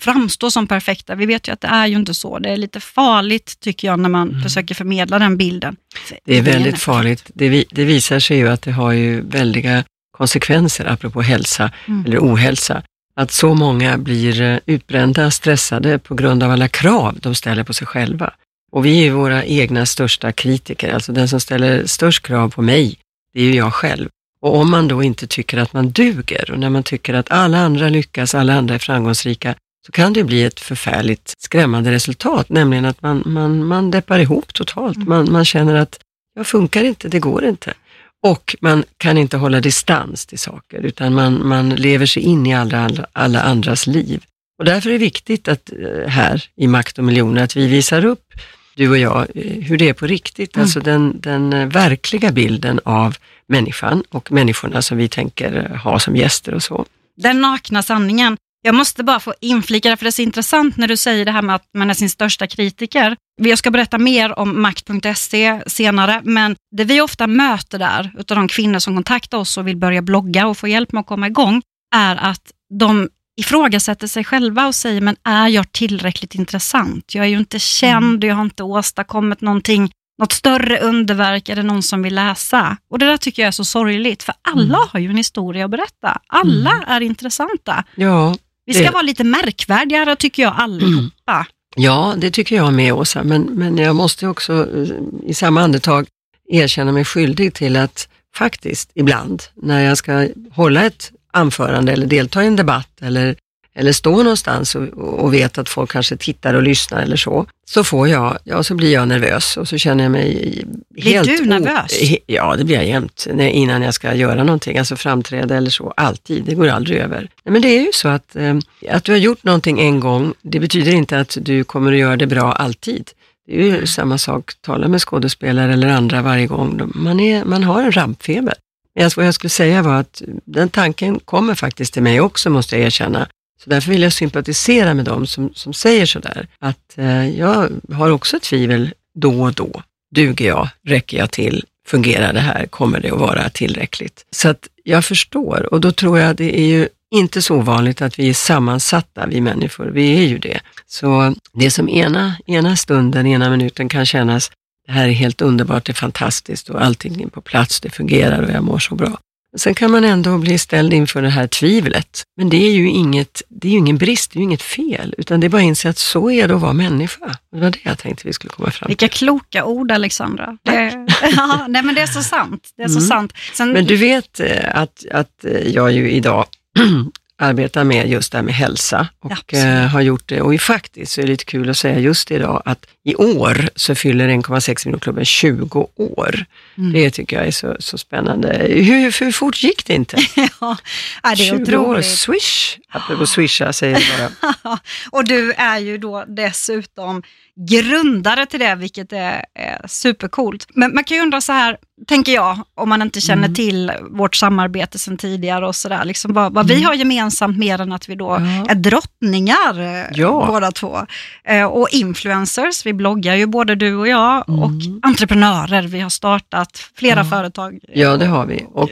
framstå 0.00 0.50
som 0.50 0.66
perfekta. 0.66 1.14
Vi 1.14 1.26
vet 1.26 1.48
ju 1.48 1.52
att 1.52 1.60
det 1.60 1.68
är 1.68 1.86
ju 1.86 1.96
inte 1.96 2.14
så. 2.14 2.38
Det 2.38 2.48
är 2.48 2.56
lite 2.56 2.80
farligt 2.80 3.60
tycker 3.60 3.88
jag 3.88 3.98
när 3.98 4.08
man 4.08 4.42
försöker 4.42 4.74
förmedla 4.74 5.18
den 5.18 5.36
bilden. 5.36 5.76
Det 6.24 6.38
är 6.38 6.42
väldigt 6.42 6.78
farligt. 6.78 7.30
Det, 7.34 7.48
vi, 7.48 7.64
det 7.70 7.84
visar 7.84 8.18
sig 8.18 8.36
ju 8.36 8.48
att 8.48 8.62
det 8.62 8.72
har 8.72 8.92
ju 8.92 9.20
väldiga 9.20 9.84
konsekvenser, 10.12 10.84
apropå 10.84 11.22
hälsa 11.22 11.70
Mm. 11.86 12.06
eller 12.06 12.18
ohälsa. 12.18 12.82
Att 13.14 13.30
så 13.30 13.54
många 13.54 13.98
blir 13.98 14.42
eh, 14.42 14.58
utbrända, 14.66 15.30
stressade 15.30 15.98
på 15.98 16.14
grund 16.14 16.42
av 16.42 16.50
alla 16.50 16.68
krav 16.68 17.18
de 17.20 17.34
ställer 17.34 17.64
på 17.64 17.72
sig 17.72 17.86
själva. 17.86 18.32
Och 18.72 18.86
vi 18.86 18.98
är 18.98 19.02
ju 19.02 19.10
våra 19.10 19.44
egna 19.44 19.86
största 19.86 20.32
kritiker, 20.32 20.94
alltså 20.94 21.12
den 21.12 21.28
som 21.28 21.40
ställer 21.40 21.86
störst 21.86 22.26
krav 22.26 22.50
på 22.50 22.62
mig, 22.62 22.96
det 23.34 23.40
är 23.40 23.44
ju 23.44 23.54
jag 23.54 23.74
själv. 23.74 24.08
Och 24.42 24.56
om 24.56 24.70
man 24.70 24.88
då 24.88 25.02
inte 25.02 25.26
tycker 25.26 25.58
att 25.58 25.72
man 25.72 25.90
duger 25.90 26.50
och 26.50 26.58
när 26.58 26.70
man 26.70 26.82
tycker 26.82 27.14
att 27.14 27.30
alla 27.30 27.58
andra 27.58 27.88
lyckas, 27.88 28.34
alla 28.34 28.54
andra 28.54 28.74
är 28.74 28.78
framgångsrika, 28.78 29.54
så 29.86 29.92
kan 29.92 30.12
det 30.12 30.24
bli 30.24 30.44
ett 30.44 30.60
förfärligt 30.60 31.34
skrämmande 31.38 31.90
resultat, 31.92 32.48
nämligen 32.48 32.84
att 32.84 33.02
man, 33.02 33.22
man, 33.26 33.64
man 33.64 33.90
deppar 33.90 34.18
ihop 34.18 34.54
totalt. 34.54 34.98
Man, 34.98 35.32
man 35.32 35.44
känner 35.44 35.74
att 35.74 36.00
jag 36.34 36.46
funkar 36.46 36.84
inte, 36.84 37.08
det 37.08 37.18
går 37.18 37.44
inte. 37.44 37.74
Och 38.22 38.56
man 38.60 38.84
kan 38.96 39.18
inte 39.18 39.36
hålla 39.36 39.60
distans 39.60 40.26
till 40.26 40.38
saker, 40.38 40.78
utan 40.78 41.14
man, 41.14 41.48
man 41.48 41.68
lever 41.70 42.06
sig 42.06 42.22
in 42.22 42.46
i 42.46 42.54
alla, 42.54 42.84
alla, 42.84 43.06
alla 43.12 43.42
andras 43.42 43.86
liv. 43.86 44.24
Och 44.58 44.64
därför 44.64 44.88
är 44.88 44.92
det 44.92 44.98
viktigt 44.98 45.48
att 45.48 45.72
eh, 45.72 46.08
här 46.08 46.44
i 46.56 46.66
Makt 46.66 46.98
och 46.98 47.04
miljoner, 47.04 47.42
att 47.42 47.56
vi 47.56 47.66
visar 47.66 48.04
upp, 48.04 48.32
du 48.74 48.90
och 48.90 48.98
jag, 48.98 49.26
eh, 49.34 49.62
hur 49.62 49.78
det 49.78 49.88
är 49.88 49.92
på 49.92 50.06
riktigt. 50.06 50.56
Mm. 50.56 50.62
Alltså 50.62 50.80
den, 50.80 51.20
den 51.20 51.52
eh, 51.52 51.66
verkliga 51.66 52.32
bilden 52.32 52.80
av 52.84 53.16
människan 53.46 54.02
och 54.08 54.32
människorna 54.32 54.82
som 54.82 54.98
vi 54.98 55.08
tänker 55.08 55.80
ha 55.84 55.98
som 55.98 56.16
gäster 56.16 56.54
och 56.54 56.62
så. 56.62 56.86
Den 57.16 57.40
nakna 57.40 57.82
sanningen. 57.82 58.36
Jag 58.62 58.74
måste 58.74 59.04
bara 59.04 59.20
få 59.20 59.34
inflika 59.40 59.90
det, 59.90 59.96
för 59.96 60.04
det 60.04 60.08
är 60.08 60.12
så 60.12 60.22
intressant 60.22 60.76
när 60.76 60.88
du 60.88 60.96
säger 60.96 61.24
det 61.24 61.32
här 61.32 61.42
med 61.42 61.54
att 61.54 61.64
man 61.78 61.90
är 61.90 61.94
sin 61.94 62.10
största 62.10 62.46
kritiker. 62.46 63.16
Jag 63.42 63.58
ska 63.58 63.70
berätta 63.70 63.98
mer 63.98 64.38
om 64.38 64.62
makt.se 64.62 65.60
senare, 65.66 66.20
men 66.24 66.56
det 66.76 66.84
vi 66.84 67.00
ofta 67.00 67.26
möter 67.26 67.78
där, 67.78 68.12
utav 68.18 68.36
de 68.36 68.48
kvinnor 68.48 68.78
som 68.78 68.94
kontaktar 68.94 69.38
oss 69.38 69.58
och 69.58 69.66
vill 69.66 69.76
börja 69.76 70.02
blogga 70.02 70.46
och 70.46 70.58
få 70.58 70.68
hjälp 70.68 70.92
med 70.92 71.00
att 71.00 71.06
komma 71.06 71.26
igång, 71.26 71.62
är 71.94 72.16
att 72.16 72.42
de 72.78 73.08
ifrågasätter 73.40 74.06
sig 74.06 74.24
själva 74.24 74.66
och 74.66 74.74
säger, 74.74 75.00
men 75.00 75.16
är 75.24 75.48
jag 75.48 75.72
tillräckligt 75.72 76.34
intressant? 76.34 77.14
Jag 77.14 77.24
är 77.24 77.28
ju 77.28 77.38
inte 77.38 77.58
känd, 77.58 78.24
jag 78.24 78.34
har 78.34 78.42
inte 78.42 78.62
åstadkommit 78.62 79.40
någonting, 79.40 79.90
något 80.18 80.32
större 80.32 80.78
underverk, 80.80 81.48
är 81.48 81.56
det 81.56 81.62
någon 81.62 81.82
som 81.82 82.02
vill 82.02 82.14
läsa? 82.14 82.76
Och 82.90 82.98
det 82.98 83.06
där 83.06 83.16
tycker 83.16 83.42
jag 83.42 83.46
är 83.48 83.52
så 83.52 83.64
sorgligt, 83.64 84.22
för 84.22 84.34
alla 84.42 84.62
Mm. 84.78 84.88
har 84.92 85.00
ju 85.00 85.10
en 85.10 85.16
historia 85.16 85.64
att 85.64 85.70
berätta. 85.70 86.20
Alla 86.26 86.70
Mm. 86.70 86.84
är 86.88 87.00
intressanta. 87.00 87.84
Ja, 87.94 88.34
Vi 88.70 88.74
ska 88.74 88.84
Det- 88.84 88.90
vara 88.90 89.02
lite 89.02 89.24
märkvärdigare 89.24 90.16
tycker 90.16 90.42
jag 90.42 90.54
allihopa. 90.56 91.46
Ja, 91.76 92.14
det 92.18 92.30
tycker 92.30 92.56
jag 92.56 92.72
med 92.72 92.92
Åsa, 92.92 93.22
men, 93.24 93.42
men 93.42 93.76
jag 93.78 93.96
måste 93.96 94.26
också 94.26 94.52
eh, 94.52 94.88
i 95.30 95.34
samma 95.34 95.60
andetag 95.62 96.06
erkänna 96.48 96.92
mig 96.92 97.04
skyldig 97.04 97.54
till 97.54 97.76
att 97.76 98.08
faktiskt 98.36 98.90
ibland 98.94 99.42
när 99.54 99.80
jag 99.84 99.98
ska 99.98 100.28
hålla 100.52 100.84
ett 100.84 101.12
anförande 101.32 101.92
eller 101.92 102.06
delta 102.06 102.44
i 102.44 102.46
en 102.46 102.56
debatt 102.56 102.88
eller, 103.00 103.36
eller 103.74 103.92
stå 103.92 104.22
någonstans 104.22 104.74
och, 104.74 104.82
och 104.98 105.34
vet 105.34 105.58
att 105.58 105.68
folk 105.68 105.90
kanske 105.90 106.16
tittar 106.16 106.54
och 106.54 106.62
lyssnar 106.62 107.02
eller 107.02 107.16
så, 107.16 107.46
så 107.70 107.84
får 107.84 108.08
jag, 108.08 108.38
ja 108.44 108.62
så 108.62 108.74
blir 108.74 108.92
jag 108.92 109.08
nervös 109.08 109.56
och 109.56 109.68
så 109.68 109.78
känner 109.78 110.04
jag 110.04 110.10
mig 110.12 110.62
Blir 110.90 111.04
helt... 111.12 111.28
du 111.28 111.42
o- 111.42 111.44
nervös? 111.44 111.92
he- 112.02 112.18
Ja, 112.26 112.56
det 112.56 112.64
blir 112.64 112.76
jag 112.76 112.86
jämt 112.86 113.26
innan 113.40 113.82
jag 113.82 113.94
ska 113.94 114.14
göra 114.14 114.44
någonting, 114.44 114.78
alltså 114.78 114.96
framträda 114.96 115.56
eller 115.56 115.70
så, 115.70 115.92
alltid, 115.96 116.44
det 116.44 116.54
går 116.54 116.68
aldrig 116.68 116.98
över. 116.98 117.18
Nej, 117.44 117.52
men 117.52 117.62
det 117.62 117.68
är 117.68 117.80
ju 117.80 117.90
så 117.94 118.08
att, 118.08 118.36
eh, 118.36 118.56
att 118.90 119.04
du 119.04 119.12
har 119.12 119.18
gjort 119.18 119.44
någonting 119.44 119.80
en 119.80 120.00
gång, 120.00 120.34
det 120.42 120.60
betyder 120.60 120.92
inte 120.94 121.20
att 121.20 121.36
du 121.40 121.64
kommer 121.64 121.92
att 121.92 121.98
göra 121.98 122.16
det 122.16 122.26
bra 122.26 122.52
alltid. 122.52 123.10
Det 123.46 123.60
är 123.60 123.64
ju 123.64 123.86
samma 123.86 124.18
sak, 124.18 124.52
tala 124.60 124.88
med 124.88 125.00
skådespelare 125.00 125.72
eller 125.72 125.88
andra 125.88 126.22
varje 126.22 126.46
gång. 126.46 126.90
Man, 126.94 127.20
är, 127.20 127.44
man 127.44 127.62
har 127.64 127.82
en 127.82 127.92
rampfeber. 127.92 128.54
Men 128.94 129.10
vad 129.16 129.26
jag 129.26 129.34
skulle 129.34 129.50
säga 129.50 129.82
var 129.82 129.94
att 130.00 130.22
den 130.44 130.68
tanken 130.68 131.18
kommer 131.18 131.54
faktiskt 131.54 131.92
till 131.92 132.02
mig 132.02 132.20
också, 132.20 132.50
måste 132.50 132.76
jag 132.76 132.86
erkänna. 132.86 133.28
Så 133.64 133.70
därför 133.70 133.90
vill 133.90 134.02
jag 134.02 134.12
sympatisera 134.12 134.94
med 134.94 135.04
dem 135.04 135.26
som, 135.26 135.54
som 135.54 135.72
säger 135.72 136.06
sådär, 136.06 136.48
att 136.58 136.98
eh, 136.98 137.28
jag 137.38 137.68
har 137.92 138.10
också 138.10 138.38
tvivel 138.40 138.94
då 139.14 139.42
och 139.42 139.54
då. 139.54 139.82
Duger 140.14 140.46
jag? 140.46 140.68
Räcker 140.86 141.18
jag 141.18 141.30
till? 141.30 141.64
Fungerar 141.86 142.32
det 142.32 142.40
här? 142.40 142.66
Kommer 142.66 143.00
det 143.00 143.10
att 143.10 143.18
vara 143.20 143.48
tillräckligt? 143.48 144.24
Så 144.30 144.48
att 144.48 144.68
jag 144.84 145.04
förstår 145.04 145.68
och 145.72 145.80
då 145.80 145.92
tror 145.92 146.18
jag 146.18 146.36
det 146.36 146.60
är 146.60 146.66
ju 146.66 146.88
inte 147.10 147.42
så 147.42 147.60
vanligt 147.60 148.02
att 148.02 148.18
vi 148.18 148.28
är 148.28 148.34
sammansatta, 148.34 149.26
vi 149.26 149.40
människor. 149.40 149.86
Vi 149.86 150.24
är 150.24 150.28
ju 150.28 150.38
det. 150.38 150.60
Så 150.86 151.34
det 151.52 151.70
som 151.70 151.88
ena, 151.88 152.34
ena 152.46 152.76
stunden, 152.76 153.26
ena 153.26 153.50
minuten 153.50 153.88
kan 153.88 154.06
kännas, 154.06 154.50
det 154.86 154.92
här 154.92 155.08
är 155.08 155.12
helt 155.12 155.40
underbart, 155.42 155.84
det 155.86 155.92
är 155.92 155.94
fantastiskt 155.94 156.68
och 156.68 156.84
allting 156.84 157.22
är 157.22 157.26
på 157.26 157.40
plats, 157.40 157.80
det 157.80 157.90
fungerar 157.90 158.42
och 158.42 158.50
jag 158.50 158.64
mår 158.64 158.78
så 158.78 158.94
bra. 158.94 159.18
Sen 159.58 159.74
kan 159.74 159.90
man 159.90 160.04
ändå 160.04 160.38
bli 160.38 160.58
ställd 160.58 160.92
inför 160.92 161.22
det 161.22 161.28
här 161.28 161.46
tvivlet. 161.46 162.22
Men 162.36 162.48
det 162.48 162.56
är 162.56 162.70
ju 162.72 162.88
inget, 162.88 163.42
det 163.48 163.68
är 163.68 163.72
ju 163.72 163.78
ingen 163.78 163.98
brist, 163.98 164.30
det 164.32 164.36
är 164.36 164.40
ju 164.40 164.44
inget 164.44 164.62
fel, 164.62 165.14
utan 165.18 165.40
det 165.40 165.46
är 165.46 165.48
bara 165.48 165.58
att 165.58 165.62
inse 165.66 165.88
att 165.88 165.98
så 165.98 166.30
är 166.30 166.48
det 166.48 166.54
att 166.54 166.60
vara 166.60 166.72
människa. 166.72 167.36
Det 167.52 167.60
var 167.60 167.70
det 167.70 167.78
jag 167.82 167.98
tänkte 167.98 168.26
vi 168.26 168.32
skulle 168.32 168.50
komma 168.50 168.70
fram 168.70 168.86
till. 168.86 168.90
Vilka 168.90 169.08
kloka 169.08 169.64
ord 169.64 169.90
Alexandra. 169.92 170.56
Det, 170.62 171.06
ja, 171.36 171.66
nej, 171.68 171.82
men 171.82 171.94
det 171.94 172.00
är 172.00 172.06
så 172.06 172.22
sant. 172.22 172.68
Det 172.76 172.82
är 172.82 172.88
så 172.88 172.98
Mm. 172.98 173.08
sant. 173.08 173.32
Sen, 173.54 173.72
Men 173.72 173.86
du 173.86 173.96
vet 173.96 174.40
eh, 174.40 174.76
att, 174.76 175.04
att 175.12 175.44
eh, 175.44 175.68
jag 175.68 175.92
ju 175.92 176.10
idag 176.10 176.46
arbetar 177.40 177.84
med 177.84 178.08
just 178.08 178.32
det 178.32 178.38
här 178.38 178.42
med 178.42 178.54
hälsa 178.54 179.08
och 179.20 179.54
eh, 179.54 179.86
har 179.86 180.00
gjort 180.00 180.28
det. 180.28 180.40
Och 180.40 180.60
faktiskt 180.60 181.12
så 181.12 181.20
är 181.20 181.24
det 181.24 181.30
lite 181.30 181.44
kul 181.44 181.70
att 181.70 181.76
säga 181.76 181.98
just 181.98 182.30
idag 182.30 182.62
att 182.64 182.86
i 183.04 183.14
år 183.14 183.68
så 183.76 183.94
fyller 183.94 184.28
1,6 184.28 184.86
miljoner-klubben 184.86 185.24
20 185.24 185.88
år. 185.96 186.44
Mm. 186.78 186.92
Det 186.92 187.10
tycker 187.10 187.36
jag 187.36 187.46
är 187.46 187.50
så, 187.50 187.76
så 187.78 187.98
spännande. 187.98 188.66
Hur, 188.68 189.24
hur 189.24 189.32
fort 189.32 189.62
gick 189.62 189.86
det 189.86 189.94
inte? 189.94 190.16
ja, 190.60 190.76
det 191.22 191.28
är 191.28 191.36
20 191.36 191.54
år, 191.54 191.62
otroligt. 191.62 192.06
swish! 192.06 192.78
Apropå 192.88 193.26
swisha 193.26 193.72
säger 193.72 194.04
jag 194.18 194.30
bara. 194.62 194.78
och 195.10 195.24
du 195.24 195.52
är 195.52 195.78
ju 195.78 195.98
då 195.98 196.24
dessutom 196.28 197.22
grundare 197.68 198.46
till 198.46 198.60
det, 198.60 198.74
vilket 198.74 199.12
är, 199.12 199.44
är 199.54 199.86
supercoolt. 199.86 200.66
Men 200.74 200.94
man 200.94 201.04
kan 201.04 201.16
ju 201.16 201.22
undra 201.22 201.40
så 201.40 201.52
här, 201.52 201.76
tänker 202.06 202.32
jag, 202.32 202.58
om 202.74 202.88
man 202.88 203.02
inte 203.02 203.20
känner 203.20 203.44
mm. 203.44 203.54
till 203.54 203.92
vårt 204.10 204.36
samarbete 204.36 204.98
sedan 204.98 205.16
tidigare 205.16 205.66
och 205.66 205.76
sådär, 205.76 206.04
liksom 206.04 206.32
vad, 206.32 206.52
vad 206.52 206.64
mm. 206.64 206.76
vi 206.76 206.82
har 206.84 206.94
gemensamt 206.94 207.58
mer 207.58 207.80
än 207.80 207.92
att 207.92 208.08
vi 208.08 208.14
då 208.14 208.30
ja. 208.40 208.70
är 208.70 208.74
drottningar 208.74 209.80
eh, 209.80 210.06
ja. 210.12 210.44
båda 210.48 210.72
två. 210.72 211.06
Eh, 211.44 211.64
och 211.64 211.88
influencers, 211.90 212.86
vi 212.86 212.92
bloggar 212.92 213.34
ju 213.34 213.46
både 213.46 213.74
du 213.74 213.94
och 213.94 214.08
jag, 214.08 214.48
mm. 214.48 214.62
och 214.62 214.70
entreprenörer, 215.02 215.82
vi 215.82 216.00
har 216.00 216.10
startat 216.10 216.90
flera 216.94 217.20
ja. 217.20 217.24
företag. 217.24 217.78
Ja, 217.92 218.16
det 218.16 218.26
har 218.26 218.46
vi. 218.46 218.64
Och 218.72 218.90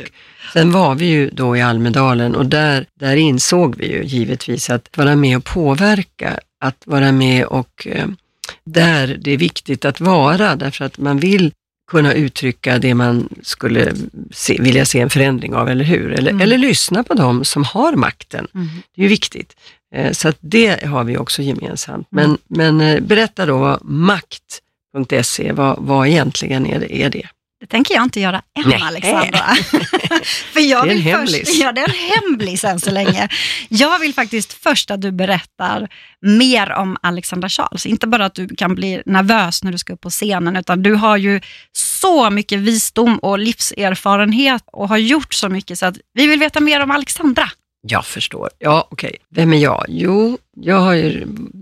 sen 0.52 0.72
var 0.72 0.94
vi 0.94 1.06
ju 1.06 1.30
då 1.30 1.56
i 1.56 1.62
Almedalen 1.62 2.34
och 2.34 2.46
där, 2.46 2.86
där 2.94 3.16
insåg 3.16 3.76
vi 3.76 3.92
ju 3.92 4.04
givetvis 4.04 4.70
att 4.70 4.96
vara 4.96 5.16
med 5.16 5.36
och 5.36 5.44
påverka, 5.44 6.38
att 6.60 6.82
vara 6.86 7.12
med 7.12 7.44
och 7.44 7.86
eh, 7.86 8.06
där 8.72 9.18
det 9.20 9.30
är 9.30 9.36
viktigt 9.36 9.84
att 9.84 10.00
vara, 10.00 10.56
därför 10.56 10.84
att 10.84 10.98
man 10.98 11.18
vill 11.18 11.52
kunna 11.90 12.14
uttrycka 12.14 12.78
det 12.78 12.94
man 12.94 13.28
skulle 13.42 13.92
se, 14.30 14.56
vilja 14.60 14.84
se 14.84 15.00
en 15.00 15.10
förändring 15.10 15.54
av, 15.54 15.68
eller 15.68 15.84
hur? 15.84 16.12
Eller, 16.12 16.30
mm. 16.30 16.40
eller 16.40 16.58
lyssna 16.58 17.04
på 17.04 17.14
dem 17.14 17.44
som 17.44 17.64
har 17.64 17.92
makten. 17.92 18.46
Mm. 18.54 18.68
Det 18.94 19.00
är 19.00 19.02
ju 19.02 19.08
viktigt. 19.08 19.56
Eh, 19.94 20.12
så 20.12 20.28
att 20.28 20.36
det 20.40 20.84
har 20.84 21.04
vi 21.04 21.18
också 21.18 21.42
gemensamt. 21.42 22.12
Mm. 22.12 22.30
Men, 22.30 22.38
men 22.48 22.80
eh, 22.80 23.00
berätta 23.00 23.46
då 23.46 23.58
vad 23.58 23.84
makt.se, 23.84 25.52
vad, 25.52 25.78
vad 25.78 26.08
egentligen 26.08 26.66
är 26.66 26.80
det? 26.80 27.02
Är 27.02 27.10
det? 27.10 27.28
Det 27.60 27.66
tänker 27.66 27.94
jag 27.94 28.02
inte 28.02 28.20
göra 28.20 28.42
än 28.54 28.68
Nej. 28.68 28.82
Alexandra. 28.82 29.38
För 30.52 30.60
jag 30.60 30.86
det 30.86 30.90
är 30.90 30.94
en 30.94 31.02
hemlis. 31.02 31.60
Ja, 31.60 31.72
det 31.72 31.80
är 31.80 31.88
en 31.88 31.94
hemlis 31.94 32.64
än 32.64 32.80
så 32.80 32.90
länge. 32.90 33.28
Jag 33.68 33.98
vill 33.98 34.14
faktiskt 34.14 34.52
först 34.52 34.90
att 34.90 35.00
du 35.00 35.12
berättar 35.12 35.88
mer 36.20 36.72
om 36.72 36.96
Alexandra 37.02 37.48
Charles. 37.48 37.86
Inte 37.86 38.06
bara 38.06 38.24
att 38.24 38.34
du 38.34 38.48
kan 38.48 38.74
bli 38.74 39.02
nervös 39.06 39.64
när 39.64 39.72
du 39.72 39.78
ska 39.78 39.92
upp 39.92 40.00
på 40.00 40.10
scenen, 40.10 40.56
utan 40.56 40.82
du 40.82 40.94
har 40.94 41.16
ju 41.16 41.40
så 41.72 42.30
mycket 42.30 42.58
visdom 42.58 43.18
och 43.18 43.38
livserfarenhet 43.38 44.62
och 44.66 44.88
har 44.88 44.98
gjort 44.98 45.34
så 45.34 45.48
mycket 45.48 45.78
så 45.78 45.86
att 45.86 45.96
vi 46.14 46.26
vill 46.26 46.38
veta 46.38 46.60
mer 46.60 46.80
om 46.80 46.90
Alexandra. 46.90 47.50
Jag 47.80 48.06
förstår. 48.06 48.50
Ja, 48.58 48.88
okej. 48.90 49.08
Okay. 49.08 49.18
Vem 49.30 49.52
är 49.52 49.58
jag? 49.58 49.84
Jo, 49.88 50.38
jag 50.56 50.80
har 50.80 50.94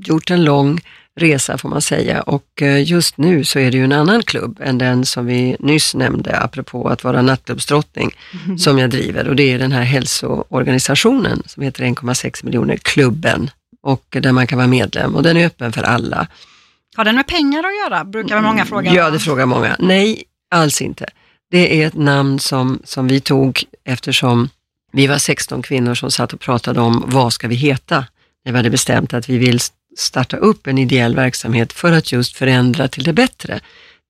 gjort 0.06 0.30
en 0.30 0.44
lång 0.44 0.80
resa 1.16 1.58
får 1.58 1.68
man 1.68 1.82
säga 1.82 2.22
och 2.22 2.62
eh, 2.62 2.82
just 2.84 3.18
nu 3.18 3.44
så 3.44 3.58
är 3.58 3.70
det 3.70 3.76
ju 3.76 3.84
en 3.84 3.92
annan 3.92 4.22
klubb 4.22 4.60
än 4.62 4.78
den 4.78 5.06
som 5.06 5.26
vi 5.26 5.56
nyss 5.58 5.94
nämnde, 5.94 6.38
apropå 6.38 6.88
att 6.88 7.04
vara 7.04 7.22
nattklubbsdrottning, 7.22 8.10
mm. 8.44 8.58
som 8.58 8.78
jag 8.78 8.90
driver 8.90 9.28
och 9.28 9.36
det 9.36 9.52
är 9.52 9.58
den 9.58 9.72
här 9.72 9.82
hälsoorganisationen 9.82 11.42
som 11.46 11.62
heter 11.62 11.84
1,6 11.84 12.44
miljoner 12.44 12.76
klubben 12.76 13.50
och 13.82 14.04
där 14.10 14.32
man 14.32 14.46
kan 14.46 14.58
vara 14.58 14.68
medlem 14.68 15.14
och 15.14 15.22
den 15.22 15.36
är 15.36 15.46
öppen 15.46 15.72
för 15.72 15.82
alla. 15.82 16.26
Har 16.96 17.04
den 17.04 17.14
med 17.14 17.26
pengar 17.26 17.58
att 17.58 17.90
göra? 17.90 18.04
Brukar 18.04 18.40
många 18.40 18.52
mm, 18.52 18.66
fråga. 18.66 18.92
Ja, 18.92 19.10
det 19.10 19.18
frågar 19.18 19.46
många. 19.46 19.76
Nej, 19.78 20.24
alls 20.50 20.82
inte. 20.82 21.06
Det 21.50 21.82
är 21.82 21.86
ett 21.86 21.94
namn 21.94 22.38
som, 22.38 22.78
som 22.84 23.08
vi 23.08 23.20
tog 23.20 23.64
eftersom 23.84 24.48
vi 24.92 25.06
var 25.06 25.18
16 25.18 25.62
kvinnor 25.62 25.94
som 25.94 26.10
satt 26.10 26.32
och 26.32 26.40
pratade 26.40 26.80
om 26.80 27.04
vad 27.06 27.32
ska 27.32 27.48
vi 27.48 27.54
heta? 27.54 28.04
Vi 28.44 28.56
hade 28.56 28.70
bestämt 28.70 29.14
att 29.14 29.28
vi 29.28 29.38
vill 29.38 29.60
starta 29.96 30.36
upp 30.36 30.66
en 30.66 30.78
ideell 30.78 31.16
verksamhet 31.16 31.72
för 31.72 31.92
att 31.92 32.12
just 32.12 32.36
förändra 32.36 32.88
till 32.88 33.04
det 33.04 33.12
bättre. 33.12 33.60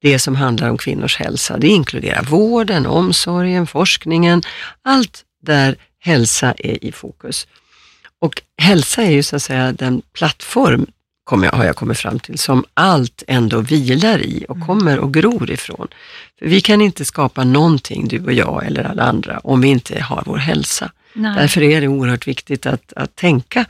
Det 0.02 0.18
som 0.18 0.36
handlar 0.36 0.70
om 0.70 0.78
kvinnors 0.78 1.16
hälsa. 1.16 1.58
Det 1.58 1.68
inkluderar 1.68 2.22
vården, 2.22 2.86
omsorgen, 2.86 3.66
forskningen, 3.66 4.42
allt 4.82 5.24
där 5.42 5.76
hälsa 5.98 6.54
är 6.58 6.84
i 6.84 6.92
fokus. 6.92 7.46
Och 8.20 8.42
hälsa 8.58 9.02
är 9.02 9.10
ju 9.10 9.22
så 9.22 9.36
att 9.36 9.42
säga 9.42 9.72
den 9.72 10.02
plattform, 10.12 10.86
kommer 11.24 11.46
jag, 11.46 11.52
har 11.52 11.64
jag 11.64 11.76
kommit 11.76 11.98
fram 11.98 12.18
till, 12.18 12.38
som 12.38 12.64
allt 12.74 13.22
ändå 13.26 13.60
vilar 13.60 14.18
i 14.18 14.46
och 14.48 14.56
mm. 14.56 14.66
kommer 14.66 14.98
och 14.98 15.14
gror 15.14 15.50
ifrån. 15.50 15.88
För 16.38 16.46
vi 16.46 16.60
kan 16.60 16.80
inte 16.80 17.04
skapa 17.04 17.44
någonting, 17.44 18.08
du 18.08 18.24
och 18.24 18.32
jag 18.32 18.66
eller 18.66 18.84
alla 18.84 19.02
andra, 19.02 19.38
om 19.38 19.60
vi 19.60 19.68
inte 19.68 20.02
har 20.02 20.22
vår 20.26 20.36
hälsa. 20.36 20.90
Nej. 21.12 21.34
Därför 21.36 21.62
är 21.62 21.80
det 21.80 21.88
oerhört 21.88 22.26
viktigt 22.26 22.66
att, 22.66 22.92
att 22.96 23.16
tänka 23.16 23.64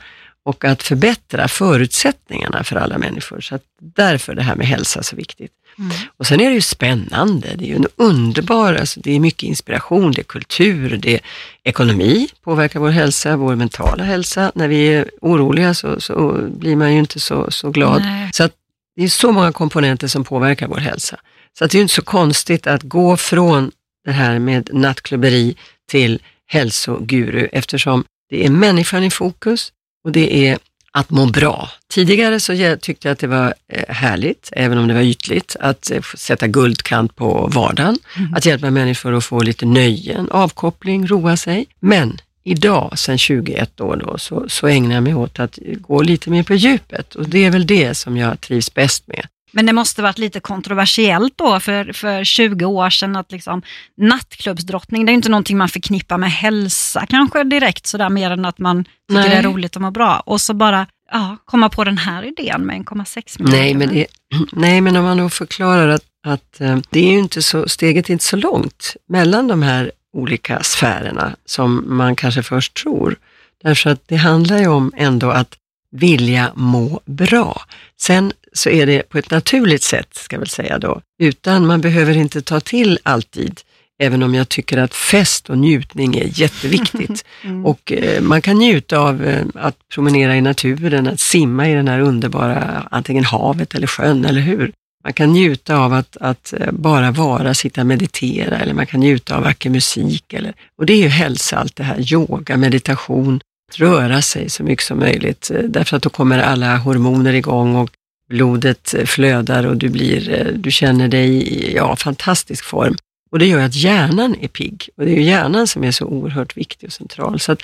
och 0.47 0.65
att 0.65 0.83
förbättra 0.83 1.47
förutsättningarna 1.47 2.63
för 2.63 2.75
alla 2.75 2.97
människor. 2.97 3.41
Så 3.41 3.59
därför 3.81 4.35
det 4.35 4.41
här 4.41 4.55
med 4.55 4.67
hälsa 4.67 5.03
så 5.03 5.15
viktigt. 5.15 5.51
Mm. 5.79 5.91
Och 6.17 6.27
sen 6.27 6.39
är 6.41 6.49
det 6.49 6.55
ju 6.55 6.61
spännande, 6.61 7.55
det 7.55 7.65
är 7.65 7.67
ju 7.67 7.75
en 7.75 7.87
underbar, 7.95 8.73
alltså 8.73 8.99
det 8.99 9.15
är 9.15 9.19
mycket 9.19 9.43
inspiration, 9.43 10.11
det 10.11 10.21
är 10.21 10.23
kultur, 10.23 10.97
det 10.97 11.13
är 11.13 11.19
ekonomi, 11.63 12.27
påverkar 12.43 12.79
vår 12.79 12.89
hälsa, 12.89 13.37
vår 13.37 13.55
mentala 13.55 14.03
hälsa. 14.03 14.51
När 14.55 14.67
vi 14.67 14.87
är 14.87 15.09
oroliga 15.21 15.73
så, 15.73 15.99
så 15.99 16.47
blir 16.49 16.75
man 16.75 16.93
ju 16.93 16.99
inte 16.99 17.19
så, 17.19 17.51
så 17.51 17.69
glad. 17.69 18.01
Nej. 18.01 18.29
Så 18.33 18.49
det 18.95 19.03
är 19.03 19.07
så 19.07 19.31
många 19.31 19.51
komponenter 19.51 20.07
som 20.07 20.23
påverkar 20.23 20.67
vår 20.67 20.77
hälsa. 20.77 21.17
Så 21.57 21.65
att 21.65 21.71
det 21.71 21.77
är 21.77 21.81
inte 21.81 21.93
så 21.93 22.01
konstigt 22.01 22.67
att 22.67 22.83
gå 22.83 23.17
från 23.17 23.71
det 24.05 24.11
här 24.11 24.39
med 24.39 24.69
nattklubberi 24.73 25.55
till 25.89 26.21
hälsoguru 26.45 27.47
eftersom 27.51 28.03
det 28.29 28.45
är 28.45 28.49
människan 28.49 29.03
i 29.03 29.11
fokus, 29.11 29.71
och 30.07 30.13
det 30.13 30.47
är 30.47 30.57
att 30.91 31.09
må 31.09 31.25
bra. 31.25 31.69
Tidigare 31.89 32.39
så 32.39 32.77
tyckte 32.81 33.07
jag 33.07 33.13
att 33.13 33.19
det 33.19 33.27
var 33.27 33.53
eh, 33.67 33.95
härligt, 33.95 34.49
även 34.51 34.77
om 34.77 34.87
det 34.87 34.93
var 34.93 35.01
ytligt, 35.01 35.55
att 35.59 35.91
eh, 35.91 36.01
sätta 36.01 36.47
guldkant 36.47 37.15
på 37.15 37.49
vardagen, 37.53 37.97
mm. 38.17 38.33
att 38.33 38.45
hjälpa 38.45 38.71
människor 38.71 39.13
att 39.17 39.25
få 39.25 39.39
lite 39.39 39.65
nöjen, 39.65 40.29
avkoppling, 40.31 41.07
roa 41.07 41.37
sig. 41.37 41.65
Men 41.79 42.17
idag, 42.43 42.99
sedan 42.99 43.17
21 43.17 43.81
år 43.81 43.95
då, 43.95 44.17
så, 44.17 44.45
så 44.49 44.67
ägnar 44.67 44.95
jag 44.95 45.03
mig 45.03 45.15
åt 45.15 45.39
att 45.39 45.59
gå 45.77 46.01
lite 46.01 46.29
mer 46.29 46.43
på 46.43 46.53
djupet 46.53 47.15
och 47.15 47.29
det 47.29 47.45
är 47.45 47.51
väl 47.51 47.67
det 47.67 47.93
som 47.93 48.17
jag 48.17 48.41
trivs 48.41 48.73
bäst 48.73 49.07
med. 49.07 49.27
Men 49.51 49.65
det 49.65 49.73
måste 49.73 50.01
varit 50.01 50.17
lite 50.17 50.39
kontroversiellt 50.39 51.33
då 51.35 51.59
för, 51.59 51.93
för 51.93 52.23
20 52.23 52.65
år 52.65 52.89
sedan 52.89 53.15
att 53.15 53.31
liksom 53.31 53.61
nattklubbsdrottning, 53.97 55.05
det 55.05 55.11
är 55.11 55.13
inte 55.13 55.29
någonting 55.29 55.57
man 55.57 55.69
förknippar 55.69 56.17
med 56.17 56.31
hälsa 56.31 57.05
kanske 57.09 57.43
direkt 57.43 57.87
sådär 57.87 58.09
mer 58.09 58.31
än 58.31 58.45
att 58.45 58.59
man 58.59 58.83
tycker 58.83 59.21
Nej. 59.21 59.29
det 59.29 59.35
är 59.35 59.43
roligt 59.43 59.75
att 59.75 59.81
må 59.81 59.91
bra. 59.91 60.23
Och 60.25 60.41
så 60.41 60.53
bara 60.53 60.87
ja, 61.11 61.37
komma 61.45 61.69
på 61.69 61.83
den 61.83 61.97
här 61.97 62.23
idén 62.23 62.61
med 62.65 62.75
1,6 62.75 63.41
miljoner. 63.41 63.63
Nej 63.63 63.73
men, 63.73 63.89
det, 63.89 64.07
nej, 64.51 64.81
men 64.81 64.95
om 64.95 65.03
man 65.03 65.17
då 65.17 65.29
förklarar 65.29 65.87
att, 65.87 66.05
att 66.27 66.61
eh, 66.61 66.77
det 66.89 66.99
är 66.99 67.11
ju 67.11 67.19
inte 67.19 67.41
så, 67.41 67.69
steget 67.69 68.09
är 68.09 68.13
inte 68.13 68.25
så 68.25 68.35
långt 68.35 68.95
mellan 69.09 69.47
de 69.47 69.61
här 69.61 69.91
olika 70.13 70.63
sfärerna 70.63 71.35
som 71.45 71.83
man 71.97 72.15
kanske 72.15 72.43
först 72.43 72.73
tror. 72.73 73.15
Därför 73.63 73.89
att 73.89 74.07
det 74.07 74.15
handlar 74.15 74.57
ju 74.57 74.67
om 74.67 74.91
ändå 74.97 75.31
att 75.31 75.55
vilja 75.91 76.51
må 76.55 76.99
bra. 77.05 77.61
Sen 78.01 78.31
så 78.57 78.69
är 78.69 78.85
det 78.85 79.09
på 79.09 79.17
ett 79.17 79.31
naturligt 79.31 79.83
sätt, 79.83 80.07
ska 80.11 80.35
jag 80.35 80.39
väl 80.39 80.49
säga 80.49 80.79
då, 80.79 81.01
utan 81.19 81.67
man 81.67 81.81
behöver 81.81 82.17
inte 82.17 82.41
ta 82.41 82.59
till 82.59 82.99
alltid, 83.03 83.61
även 83.99 84.23
om 84.23 84.35
jag 84.35 84.49
tycker 84.49 84.77
att 84.77 84.93
fest 84.93 85.49
och 85.49 85.57
njutning 85.57 86.15
är 86.15 86.39
jätteviktigt. 86.39 87.25
Mm. 87.43 87.65
Och 87.65 87.91
eh, 87.91 88.21
man 88.21 88.41
kan 88.41 88.57
njuta 88.57 88.99
av 88.99 89.25
eh, 89.25 89.45
att 89.53 89.75
promenera 89.93 90.35
i 90.35 90.41
naturen, 90.41 91.07
att 91.07 91.19
simma 91.19 91.69
i 91.69 91.73
den 91.73 91.87
här 91.87 91.99
underbara, 91.99 92.87
antingen 92.91 93.23
havet 93.23 93.75
eller 93.75 93.87
sjön, 93.87 94.25
eller 94.25 94.41
hur? 94.41 94.71
Man 95.03 95.13
kan 95.13 95.33
njuta 95.33 95.77
av 95.77 95.93
att, 95.93 96.17
att 96.17 96.53
eh, 96.53 96.71
bara 96.71 97.11
vara, 97.11 97.53
sitta 97.53 97.81
och 97.81 97.87
meditera, 97.87 98.59
eller 98.59 98.73
man 98.73 98.85
kan 98.85 98.99
njuta 98.99 99.37
av 99.37 99.43
vacker 99.43 99.69
musik. 99.69 100.33
Eller, 100.33 100.53
och 100.77 100.85
det 100.85 100.93
är 100.93 100.97
ju 100.97 101.07
hälsa, 101.07 101.57
allt 101.57 101.75
det 101.75 101.83
här, 101.83 102.13
yoga, 102.13 102.57
meditation, 102.57 103.39
röra 103.75 104.21
sig 104.21 104.49
så 104.49 104.63
mycket 104.63 104.85
som 104.85 104.99
möjligt, 104.99 105.51
eh, 105.51 105.61
därför 105.63 105.97
att 105.97 106.03
då 106.03 106.09
kommer 106.09 106.39
alla 106.39 106.77
hormoner 106.77 107.33
igång 107.33 107.75
och 107.75 107.89
blodet 108.29 108.95
flödar 109.05 109.65
och 109.65 109.77
du, 109.77 109.89
blir, 109.89 110.29
eh, 110.29 110.53
du 110.53 110.71
känner 110.71 111.07
dig 111.07 111.29
i 111.29 111.75
ja, 111.75 111.95
fantastisk 111.95 112.63
form. 112.63 112.95
Och 113.31 113.39
det 113.39 113.45
gör 113.45 113.61
att 113.61 113.75
hjärnan 113.75 114.35
är 114.41 114.47
pigg 114.47 114.89
och 114.97 115.05
det 115.05 115.11
är 115.11 115.21
hjärnan 115.21 115.67
som 115.67 115.83
är 115.83 115.91
så 115.91 116.05
oerhört 116.05 116.57
viktig 116.57 116.87
och 116.87 116.93
central. 116.93 117.39
Så 117.39 117.55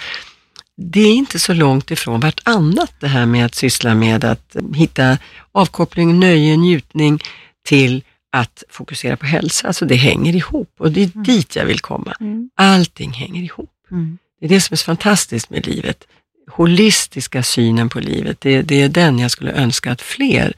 det 0.78 1.02
är 1.02 1.14
inte 1.14 1.40
så 1.40 1.54
långt 1.54 1.92
ifrån 1.92 2.20
vartannat 2.20 2.94
det 3.00 3.08
här 3.08 3.26
med 3.26 3.46
att 3.46 3.56
syssla 3.56 3.96
med 3.96 4.24
att 4.24 4.56
hitta 4.76 5.18
avkoppling, 5.52 6.20
nöje, 6.20 6.58
njutning 6.58 7.20
till 7.66 8.04
att 8.32 8.64
fokusera 8.70 9.18
på 9.18 9.26
hälsa. 9.26 9.68
Alltså 9.68 9.86
det 9.86 9.96
hänger 9.96 10.36
ihop 10.36 10.74
och 10.80 10.92
det 10.92 11.02
är 11.02 11.12
mm. 11.16 11.24
dit 11.24 11.56
jag 11.56 11.66
vill 11.66 11.80
komma. 11.80 12.14
Mm. 12.20 12.50
Allting 12.56 13.12
hänger 13.12 13.42
ihop. 13.44 13.72
Mm. 13.92 14.18
Det 14.40 14.46
är 14.46 14.50
det 14.50 14.62
som 14.62 14.74
är 14.74 14.78
så 14.78 14.86
fantastiskt 14.86 15.50
med 15.50 15.68
livet 15.68 16.08
holistiska 16.52 17.44
synen 17.44 17.90
på 17.90 18.00
livet, 18.00 18.42
det, 18.42 18.62
det 18.62 18.82
är 18.82 18.90
den 18.90 19.20
jag 19.20 19.32
skulle 19.32 19.52
önska 19.52 19.92
att 19.92 20.02
fler 20.02 20.54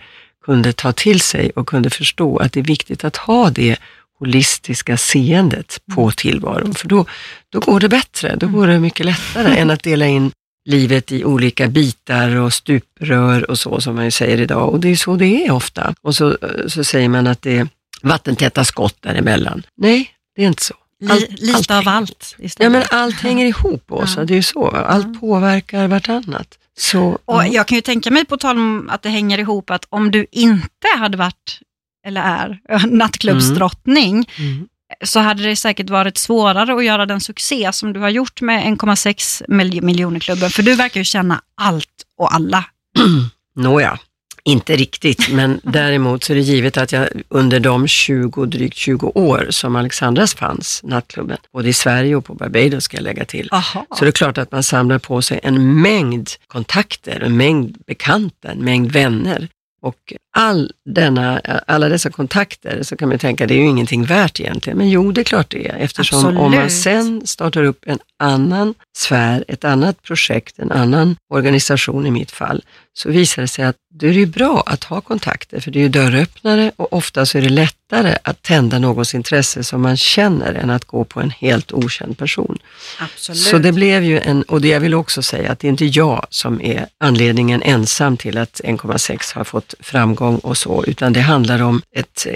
kunde 0.46 0.74
ta 0.74 0.92
till 0.92 1.22
sig 1.22 1.51
och 1.56 1.68
kunde 1.68 1.89
förstå 1.89 2.38
att 2.38 2.54
det 2.54 2.60
är 2.60 2.63
viktigt 2.63 3.04
att 3.04 3.18
ha 3.18 3.50
det 3.50 3.77
holistiska 4.20 4.98
seendet 4.98 5.80
på 5.96 6.01
mm. 6.01 6.12
tillvaron, 6.12 6.74
för 6.75 6.88
då, 6.88 7.06
då 7.50 7.60
går 7.60 7.80
det 7.80 7.89
bättre, 7.89 8.36
då 8.36 8.48
går 8.48 8.68
det 8.68 8.80
mycket 8.80 9.06
lättare 9.06 9.58
än 9.58 9.70
att 9.70 9.84
dela 9.84 10.06
in 10.06 10.32
livet 10.65 11.12
i 11.12 11.24
olika 11.25 11.68
bitar 11.68 12.36
och 12.36 12.54
stuprör 12.54 13.50
och 13.50 13.60
så 13.60 13.82
som 13.82 13.96
man 13.96 14.06
ju 14.06 14.12
säger 14.12 14.42
idag. 14.42 14.70
Och 14.70 14.80
det 14.80 14.89
är 14.89 14.96
så 14.96 15.15
det 15.15 15.46
är 15.46 15.51
ofta. 15.51 15.96
Och 16.01 16.15
så, 16.15 16.38
så 16.68 16.84
säger 16.84 17.10
man 17.10 17.27
att 17.27 17.42
det 17.42 17.58
är 17.58 17.68
vattentäta 18.01 18.65
skott 18.65 18.96
däremellan. 19.00 19.63
Nej, 19.77 20.10
det 20.36 20.44
är 20.44 20.48
inte 20.48 20.63
så. 20.63 20.75
Li, 20.99 21.27
lite 21.29 21.57
allt, 21.57 21.71
av 21.71 21.87
allt 21.87 22.35
istället. 22.39 22.73
Ja, 22.73 22.79
men 22.79 23.01
allt 23.01 23.15
hänger 23.15 23.45
ihop, 23.45 23.91
Åsa. 23.91 24.19
Ja. 24.19 24.25
Det 24.25 24.33
är 24.33 24.35
ju 24.35 24.43
så. 24.43 24.67
Allt 24.69 25.07
ja. 25.13 25.19
påverkar 25.19 25.87
vartannat. 25.87 26.57
Så, 26.77 27.19
och 27.25 27.35
ja. 27.35 27.47
Jag 27.47 27.67
kan 27.67 27.75
ju 27.75 27.81
tänka 27.81 28.11
mig, 28.11 28.25
på 28.25 28.37
tal 28.37 28.57
om 28.57 28.89
att 28.89 29.01
det 29.01 29.09
hänger 29.09 29.37
ihop, 29.37 29.69
att 29.69 29.85
om 29.89 30.11
du 30.11 30.25
inte 30.31 30.87
hade 30.97 31.17
varit, 31.17 31.59
eller 32.07 32.21
är, 32.21 32.87
nattklubbsdrottning, 32.87 34.29
mm. 34.37 34.51
Mm. 34.51 34.67
så 35.03 35.19
hade 35.19 35.43
det 35.43 35.55
säkert 35.55 35.89
varit 35.89 36.17
svårare 36.17 36.75
att 36.75 36.85
göra 36.85 37.05
den 37.05 37.21
succé 37.21 37.73
som 37.73 37.93
du 37.93 37.99
har 37.99 38.09
gjort 38.09 38.41
med 38.41 38.63
1,6 38.63 39.81
miljoner 39.81 40.19
klubben. 40.19 40.49
För 40.49 40.63
du 40.63 40.75
verkar 40.75 40.99
ju 40.99 41.03
känna 41.03 41.41
allt 41.61 42.03
och 42.17 42.33
alla. 42.33 42.65
Nåja, 43.55 43.99
inte 44.45 44.75
riktigt, 44.75 45.29
men 45.29 45.59
däremot 45.63 46.23
så 46.23 46.33
är 46.33 46.35
det 46.35 46.41
givet 46.41 46.77
att 46.77 46.91
jag 46.91 47.07
under 47.29 47.59
de 47.59 47.87
20, 47.87 48.45
drygt 48.45 48.77
20 48.77 49.11
år 49.15 49.47
som 49.49 49.75
Alexandras 49.75 50.35
fanns, 50.35 50.81
nattklubben, 50.83 51.37
både 51.53 51.69
i 51.69 51.73
Sverige 51.73 52.15
och 52.15 52.25
på 52.25 52.33
Barbados 52.33 52.83
ska 52.83 52.97
jag 52.97 53.03
lägga 53.03 53.25
till, 53.25 53.49
Aha. 53.51 53.85
så 53.95 54.05
det 54.05 54.09
är 54.09 54.11
klart 54.11 54.37
att 54.37 54.51
man 54.51 54.63
samlar 54.63 54.99
på 54.99 55.21
sig 55.21 55.39
en 55.43 55.81
mängd 55.81 56.29
kontakter, 56.47 57.19
en 57.19 57.37
mängd 57.37 57.77
bekanta, 57.87 58.51
en 58.51 58.65
mängd 58.65 58.91
vänner. 58.91 59.47
Och 59.86 60.13
all 60.38 60.72
denna, 60.86 61.39
alla 61.68 61.89
dessa 61.89 62.10
kontakter 62.10 62.84
så 62.84 62.98
kan 62.98 63.10
man 63.10 63.20
tänka, 63.20 63.48
det 63.48 63.54
är 63.54 63.58
ju 63.58 63.68
ingenting 63.68 64.04
värt 64.04 64.39
egentligen. 64.39 64.77
Men 64.77 64.89
jo, 64.89 65.12
det 65.12 65.22
är 65.22 65.24
klart 65.24 65.50
det 65.50 65.68
är. 65.68 65.75
Eftersom 65.75 66.20
Absolut. 66.20 66.39
om 66.39 66.51
man 66.51 66.70
sen 66.70 67.27
startar 67.27 67.63
upp 67.63 67.84
en 67.86 68.00
annan 68.20 68.74
sfär, 68.98 69.46
ett 69.48 69.63
annat 69.63 70.01
projekt, 70.01 70.60
en 70.60 70.72
annan 70.72 71.15
organisation 71.30 72.08
i 72.08 72.12
mitt 72.12 72.32
fall, 72.32 72.63
så 72.94 73.10
visar 73.10 73.42
det 73.42 73.48
sig 73.48 73.65
att 73.65 73.75
då 73.94 74.08
är 74.08 74.13
det 74.13 74.25
bra 74.25 74.63
att 74.65 74.84
ha 74.84 75.01
kontakter, 75.01 75.60
för 75.60 75.72
det 75.72 75.80
är 75.80 75.84
ju 75.84 75.89
dörröppnare 75.89 76.72
och 76.75 76.94
ofta 76.94 77.25
så 77.25 77.38
är 77.38 77.42
det 77.42 77.50
lättare 77.92 78.18
att 78.24 78.42
tända 78.42 78.80
någons 78.80 79.15
intresse 79.15 79.63
som 79.63 79.82
man 79.82 79.98
känner 79.98 80.54
än 80.54 80.70
att 80.70 80.86
gå 80.86 81.04
på 81.04 81.22
en 81.22 81.30
helt 81.30 81.72
okänd 81.72 82.18
person. 82.18 82.58
Absolut. 83.00 83.42
Så 83.42 83.58
det 83.58 83.72
blev 83.72 84.04
ju 84.04 84.20
en, 84.20 84.44
och 84.44 84.65
jag 84.65 84.80
vill 84.80 84.94
också 84.94 85.22
säga 85.22 85.51
att 85.51 85.60
det 85.60 85.68
är 85.68 85.70
inte 85.70 85.86
jag 85.86 86.27
som 86.30 86.62
är 86.62 86.88
anledningen 86.98 87.62
ensam 87.62 88.18
till 88.18 88.38
att 88.38 88.62
1,6 88.63 89.36
har 89.36 89.44
fått 89.44 89.74
framgång 89.80 90.38
och 90.38 90.58
så, 90.58 90.84
utan 90.88 91.13
det 91.13 91.22
handlar 91.22 91.62
om 91.62 91.82
ett 91.96 92.27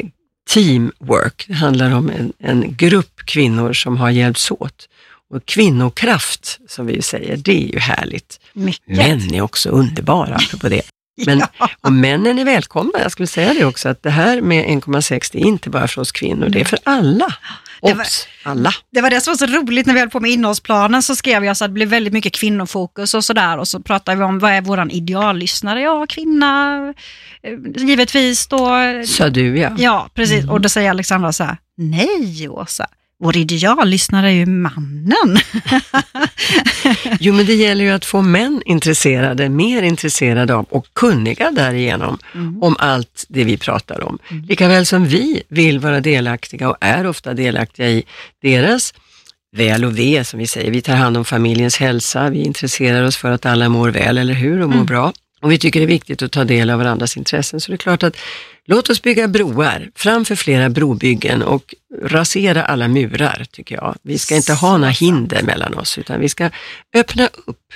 teamwork. 0.50 1.46
Det 1.48 1.54
handlar 1.54 1.92
om 1.92 2.10
en, 2.10 2.34
en 2.40 2.76
grupp 2.76 3.22
kvinnor 3.26 3.74
som 3.74 3.98
har 3.98 4.10
hjälpts 4.10 4.52
åt. 4.52 4.90
Och 5.32 5.46
kvinnokraft, 5.46 6.60
som 6.68 6.86
vi 6.86 7.02
säger, 7.02 7.38
det 7.38 7.64
är 7.64 7.74
ju 7.74 7.80
härligt. 7.80 8.40
Mycket. 8.54 8.98
Män 8.98 9.34
är 9.34 9.42
också 9.42 9.70
underbara, 9.70 10.40
på 10.62 10.70
det. 10.70 10.82
Men, 11.26 11.40
ja. 11.60 11.70
Och 11.82 11.92
männen 11.92 12.40
är 12.40 12.46
välkomna. 12.46 13.00
Jag 13.02 13.12
skulle 13.12 13.28
säga 13.28 13.54
det 13.54 13.66
också, 13.66 13.90
att 13.90 14.04
det 14.04 14.10
här 14.10 14.42
med 14.42 14.66
1,6 14.66 15.30
det 15.32 15.40
är 15.40 15.46
inte 15.46 15.70
bara 15.70 15.88
för 15.88 16.02
oss 16.02 16.12
kvinnor, 16.12 16.50
det 16.50 16.62
är 16.62 16.66
för 16.66 16.80
alla. 16.84 17.36
Det 17.82 17.94
var, 17.94 18.06
alla. 18.44 18.74
Det 18.92 19.02
var 19.02 19.10
det 19.10 19.22
som 19.22 19.32
var 19.32 19.38
så 19.38 19.46
roligt 19.46 19.86
när 19.86 19.94
vi 19.94 20.00
höll 20.00 20.10
på 20.10 20.20
med 20.20 20.32
innehållsplanen 20.32 21.04
så 21.04 21.16
skrev 21.16 21.46
jag 21.46 21.58
så 21.58 21.66
att 21.66 21.70
det 21.70 21.74
blev 21.74 21.88
väldigt 21.88 22.14
mycket 22.14 22.34
kvinnofokus 22.34 23.14
och 23.14 23.26
sådär 23.26 23.58
och 23.58 23.68
så 23.68 23.80
pratade 23.80 24.18
vi 24.18 24.24
om 24.24 24.40
vad 24.40 24.52
är 24.52 24.62
våran 24.62 24.92
ideallyssnare? 24.92 25.82
Ja, 25.82 26.06
kvinna, 26.10 26.80
eh, 27.44 27.84
givetvis 27.84 28.48
då. 28.48 28.70
Sa 29.06 29.30
du 29.30 29.58
ja. 29.58 29.76
Ja, 29.78 30.10
precis. 30.14 30.44
Mm. 30.44 30.50
Och 30.50 30.62
då 30.62 30.70
säger 30.70 30.90
Alexandra 30.90 31.34
så 31.34 31.44
här, 31.44 31.58
nej 31.78 32.50
Åsa, 32.50 32.88
vår 33.20 33.38
ideallyssnare 33.38 34.30
är 34.32 34.36
ju 34.36 34.46
mannen. 34.46 35.40
jo, 37.20 37.34
men 37.34 37.46
det 37.46 37.54
gäller 37.54 37.86
ju 37.86 37.92
att 37.92 38.06
få 38.06 38.22
män 38.22 38.62
intresserade, 38.66 39.50
mer 39.50 39.82
intresserade 39.82 40.56
av 40.56 40.66
och 40.70 40.86
kunniga 40.94 41.52
därigenom 41.52 42.18
mm. 42.36 42.64
om 42.64 42.76
allt 42.80 43.26
det 43.30 43.44
vi 43.44 43.58
pratar 43.58 44.04
om. 44.04 44.20
Mm. 44.30 44.44
Likaväl 44.44 44.86
som 44.86 45.06
vi 45.06 45.44
vill 45.48 45.80
vara 45.80 46.00
delaktiga 46.00 46.70
och 46.70 46.78
är 46.82 47.08
ofta 47.08 47.34
delaktiga 47.34 47.90
i 47.90 48.04
deras 48.42 48.94
väl 49.56 49.86
och 49.86 50.00
ve, 50.00 50.24
som 50.24 50.40
vi 50.40 50.48
säger. 50.48 50.72
Vi 50.72 50.82
tar 50.82 50.96
hand 50.96 51.18
om 51.18 51.26
familjens 51.26 51.78
hälsa, 51.78 52.30
vi 52.30 52.44
intresserar 52.44 53.04
oss 53.04 53.18
för 53.18 53.32
att 53.32 53.46
alla 53.46 53.70
mår 53.70 53.90
väl, 53.90 54.18
eller 54.18 54.34
hur, 54.34 54.62
och 54.62 54.70
mår 54.70 54.76
mm. 54.76 54.86
bra. 54.86 55.14
Och 55.42 55.52
vi 55.52 55.58
tycker 55.58 55.80
det 55.80 55.86
är 55.86 55.88
viktigt 55.88 56.22
att 56.22 56.32
ta 56.32 56.44
del 56.44 56.70
av 56.70 56.78
varandras 56.80 57.18
intressen. 57.18 57.62
Så 57.62 57.72
det 57.72 57.76
är 57.76 57.78
klart 57.78 58.04
att 58.04 58.18
låt 58.70 58.90
oss 58.90 59.02
bygga 59.02 59.28
broar, 59.28 59.90
framför 59.96 60.36
flera 60.36 60.70
brobyggen 60.70 61.42
och 61.42 61.76
rasera 62.04 62.66
alla 62.66 62.88
murar, 62.88 63.46
tycker 63.52 63.76
jag. 63.76 63.96
Vi 64.02 64.18
ska 64.18 64.36
inte 64.36 64.54
ha 64.54 64.78
några 64.78 64.92
hinder 64.92 65.44
mellan 65.44 65.74
oss, 65.74 65.98
utan 65.98 66.20
vi 66.20 66.30
ska 66.30 66.50
öppna 66.96 67.30
upp. 67.46 67.74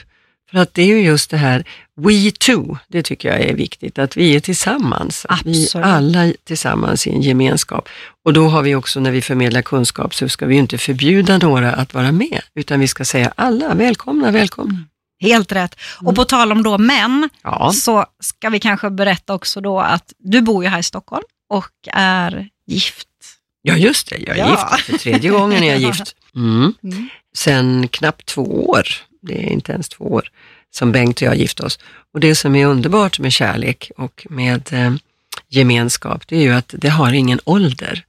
För 0.52 0.60
att 0.60 0.74
det 0.74 0.82
är 0.82 0.88
ju 0.88 1.02
just 1.02 1.30
det 1.30 1.38
här 1.38 1.64
we 1.96 2.32
too, 2.32 2.78
det 2.88 3.04
tycker 3.04 3.30
jag 3.30 3.42
är 3.42 3.54
viktigt, 3.54 4.00
att 4.00 4.18
vi 4.18 4.36
är 4.36 4.40
tillsammans. 4.40 5.26
Att 5.30 5.46
vi 5.46 5.68
alla 5.74 6.34
tillsammans 6.44 7.08
i 7.08 7.10
en 7.10 7.22
gemenskap. 7.22 7.90
Och 8.26 8.34
då 8.34 8.48
har 8.48 8.62
vi 8.62 8.76
också, 8.76 9.00
när 9.00 9.12
vi 9.12 9.22
förmedlar 9.22 9.62
kunskap, 9.62 10.16
så 10.16 10.30
ska 10.30 10.46
vi 10.46 10.56
inte 10.56 10.78
förbjuda 10.78 11.38
några 11.38 11.74
att 11.74 11.94
vara 11.94 12.12
med, 12.12 12.42
utan 12.56 12.80
vi 12.80 12.88
ska 12.88 13.06
säga 13.06 13.34
alla, 13.36 13.74
välkomna, 13.74 14.32
välkomna. 14.32 14.78
Helt 15.24 15.52
rätt. 15.52 15.76
Mm. 16.02 16.08
Och 16.08 16.16
på 16.16 16.26
tal 16.26 16.52
om 16.52 16.64
då 16.64 16.78
män, 16.78 17.30
ja. 17.44 17.72
så 17.74 18.06
ska 18.20 18.50
vi 18.50 18.60
kanske 18.60 18.90
berätta 18.90 19.34
också 19.34 19.62
då 19.62 19.80
att 19.80 20.14
du 20.18 20.42
bor 20.42 20.64
ju 20.64 20.70
här 20.70 20.80
i 20.80 20.84
Stockholm 20.84 21.24
och 21.50 21.72
är 21.94 22.50
gift. 22.68 23.08
Ja, 23.62 23.76
just 23.76 24.10
det. 24.10 24.18
Jag 24.18 24.38
är 24.38 24.40
ja. 24.40 24.50
gift. 24.50 24.86
För 24.86 24.98
tredje 24.98 25.30
gången 25.30 25.64
är 25.64 25.72
jag 25.72 25.80
gift. 25.96 26.16
Mm. 26.36 26.74
Mm. 26.84 27.10
Sen 27.36 27.88
knappt 27.88 28.26
två 28.26 28.70
år, 28.70 28.88
det 29.22 29.34
är 29.34 29.50
inte 29.50 29.72
ens 29.72 29.90
två 29.90 30.04
år, 30.04 30.32
som 30.72 30.92
Bengt 30.92 31.22
och 31.22 31.28
jag 31.28 31.36
gift 31.36 31.60
oss. 31.60 31.80
Och 32.14 32.20
det 32.20 32.36
som 32.36 32.56
är 32.56 32.66
underbart 32.66 33.20
med 33.20 33.34
kärlek 33.34 33.92
och 33.98 34.28
med 34.30 34.74
eh, 34.74 34.94
gemenskap, 35.50 36.28
det 36.28 36.38
är 36.38 36.42
ju 36.42 36.54
att 36.54 36.76
det 36.78 36.90
har 36.90 37.14
ingen 37.14 37.40
ålder. 37.44 38.06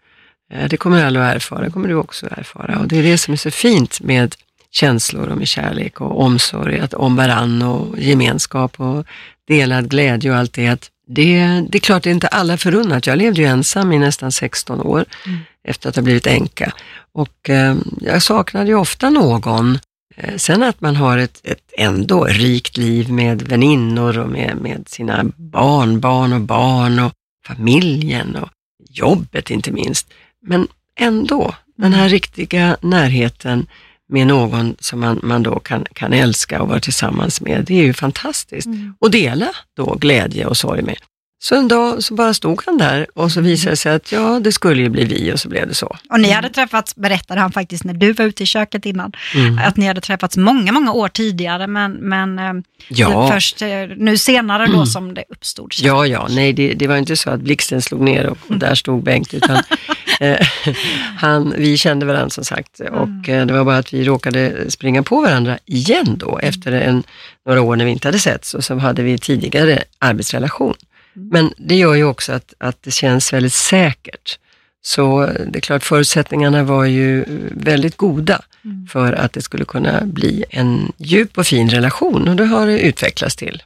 Eh, 0.53 0.68
det 0.68 0.77
kommer 0.77 1.05
alla 1.05 1.29
att 1.29 1.35
erfara, 1.35 1.64
det 1.64 1.70
kommer 1.70 1.88
du 1.88 1.94
också 1.94 2.27
att 2.27 2.38
erfara. 2.38 2.79
Och 2.79 2.88
det 2.88 2.98
är 2.98 3.03
det 3.03 3.18
som 3.18 3.33
är 3.33 3.38
så 3.38 3.50
fint 3.50 4.00
med 4.00 4.35
känslor 4.74 5.28
och 5.28 5.38
med 5.38 5.48
kärlek 5.48 6.00
och 6.00 6.20
omsorg 6.20 6.80
att, 6.80 6.94
om 6.94 7.16
varann 7.16 7.62
och 7.62 7.98
gemenskap 7.98 8.80
och 8.80 9.06
delad 9.48 9.90
glädje 9.90 10.30
och 10.30 10.37
allt 10.37 10.52
det. 10.52 10.68
Att 10.68 10.90
det, 11.06 11.64
det 11.68 11.78
är 11.78 11.80
klart, 11.80 12.02
det 12.02 12.10
är 12.10 12.14
inte 12.14 12.28
alla 12.28 12.56
förunnat. 12.56 13.06
Jag 13.06 13.18
levde 13.18 13.40
ju 13.40 13.46
ensam 13.46 13.92
i 13.92 13.98
nästan 13.98 14.32
16 14.32 14.80
år 14.80 15.04
mm. 15.26 15.38
efter 15.68 15.88
att 15.88 15.96
ha 15.96 16.02
blivit 16.02 16.26
änka. 16.26 16.72
Och 17.12 17.50
eh, 17.50 17.76
jag 18.00 18.22
saknade 18.22 18.66
ju 18.66 18.74
ofta 18.74 19.10
någon. 19.10 19.78
Eh, 20.16 20.37
sen 20.37 20.62
att 20.62 20.80
man 20.80 20.96
har 20.96 21.18
ett, 21.18 21.40
ett 21.44 21.72
ändå 21.78 22.24
rikt 22.24 22.76
liv 22.76 23.12
med 23.12 23.42
väninnor 23.42 24.18
och 24.18 24.28
med, 24.28 24.56
med 24.60 24.88
sina 24.88 25.24
barn, 25.37 26.00
barn 26.00 26.32
och 26.32 26.40
barn 26.40 26.98
och 26.98 27.12
familjen 27.46 28.37
och 28.37 28.48
jobbet 28.90 29.50
inte 29.50 29.70
minst. 29.72 30.12
Men 30.46 30.68
ändå, 31.00 31.54
den 31.76 31.92
här 31.92 32.08
riktiga 32.08 32.76
närheten 32.80 33.66
med 34.08 34.26
någon 34.26 34.76
som 34.80 35.00
man, 35.00 35.20
man 35.22 35.42
då 35.42 35.58
kan, 35.58 35.84
kan 35.92 36.12
älska 36.12 36.62
och 36.62 36.68
vara 36.68 36.80
tillsammans 36.80 37.40
med. 37.40 37.64
Det 37.66 37.74
är 37.74 37.82
ju 37.82 37.92
fantastiskt. 37.92 38.66
Mm. 38.66 38.94
Och 38.98 39.10
dela 39.10 39.48
då 39.76 39.94
glädje 39.94 40.46
och 40.46 40.56
sorg 40.56 40.82
med. 40.82 40.96
Så 41.44 41.54
en 41.54 41.68
dag 41.68 42.02
så 42.02 42.14
bara 42.14 42.34
stod 42.34 42.62
han 42.66 42.78
där 42.78 43.06
och 43.14 43.32
så 43.32 43.40
visade 43.40 43.70
det 43.70 43.76
sig 43.76 43.94
att 43.94 44.12
ja, 44.12 44.40
det 44.40 44.52
skulle 44.52 44.82
ju 44.82 44.88
bli 44.88 45.04
vi 45.04 45.32
och 45.32 45.40
så 45.40 45.48
blev 45.48 45.68
det 45.68 45.74
så. 45.74 45.96
Och 46.10 46.20
ni 46.20 46.30
hade 46.30 46.48
träffats, 46.48 46.96
berättade 46.96 47.40
han 47.40 47.52
faktiskt 47.52 47.84
när 47.84 47.94
du 47.94 48.12
var 48.12 48.24
ute 48.24 48.42
i 48.42 48.46
köket 48.46 48.86
innan, 48.86 49.12
mm. 49.34 49.58
att 49.58 49.76
ni 49.76 49.86
hade 49.86 50.00
träffats 50.00 50.36
många, 50.36 50.72
många 50.72 50.92
år 50.92 51.08
tidigare 51.08 51.66
men, 51.66 51.92
men 51.92 52.38
eh, 52.38 52.52
ja. 52.88 53.30
först 53.32 53.62
eh, 53.62 53.68
nu 53.96 54.18
senare 54.18 54.66
då 54.66 54.74
mm. 54.74 54.86
som 54.86 55.14
det 55.14 55.24
uppstod. 55.28 55.72
Ja, 55.80 56.06
ja, 56.06 56.28
nej 56.30 56.52
det, 56.52 56.74
det, 56.74 56.86
var 56.86 56.96
inte 56.96 57.16
så 57.16 57.30
att 57.30 57.40
blixten 57.40 57.82
slog 57.82 58.00
ner 58.00 58.26
och, 58.26 58.38
och 58.48 58.58
där 58.58 58.74
stod 58.74 59.02
Bengt 59.02 59.34
utan 59.34 59.62
han, 61.16 61.55
vi 61.59 61.77
kände 61.77 62.07
varandra 62.07 62.31
som 62.31 62.44
sagt 62.44 62.81
och 62.81 63.29
mm. 63.29 63.46
det 63.46 63.53
var 63.53 63.64
bara 63.64 63.79
att 63.79 63.94
vi 63.94 64.05
råkade 64.05 64.70
springa 64.70 65.03
på 65.03 65.20
varandra 65.20 65.59
igen 65.66 66.16
då 66.18 66.38
efter 66.38 66.72
en, 66.72 67.03
några 67.46 67.62
år 67.62 67.77
när 67.77 67.85
vi 67.85 67.90
inte 67.90 68.09
hade 68.09 68.18
setts 68.18 68.55
och 68.55 68.64
så 68.64 68.74
hade 68.79 69.03
vi 69.03 69.18
tidigare 69.18 69.83
arbetsrelation. 69.98 70.74
Men 71.14 71.53
det 71.57 71.74
gör 71.74 71.94
ju 71.94 72.05
också 72.05 72.33
att, 72.33 72.55
att 72.59 72.83
det 72.83 72.90
känns 72.90 73.33
väldigt 73.33 73.53
säkert. 73.53 74.38
Så 74.83 75.27
det 75.46 75.59
är 75.59 75.61
klart, 75.61 75.85
förutsättningarna 75.85 76.62
var 76.62 76.85
ju 76.85 77.24
väldigt 77.50 77.96
goda 77.96 78.42
mm. 78.64 78.87
för 78.87 79.12
att 79.12 79.33
det 79.33 79.42
skulle 79.42 79.64
kunna 79.64 80.00
bli 80.05 80.44
en 80.50 80.92
djup 80.96 81.38
och 81.38 81.46
fin 81.46 81.70
relation 81.70 82.29
och 82.29 82.37
det 82.37 82.44
har 82.44 82.66
det 82.66 82.79
utvecklats 82.81 83.37
till. 83.37 83.62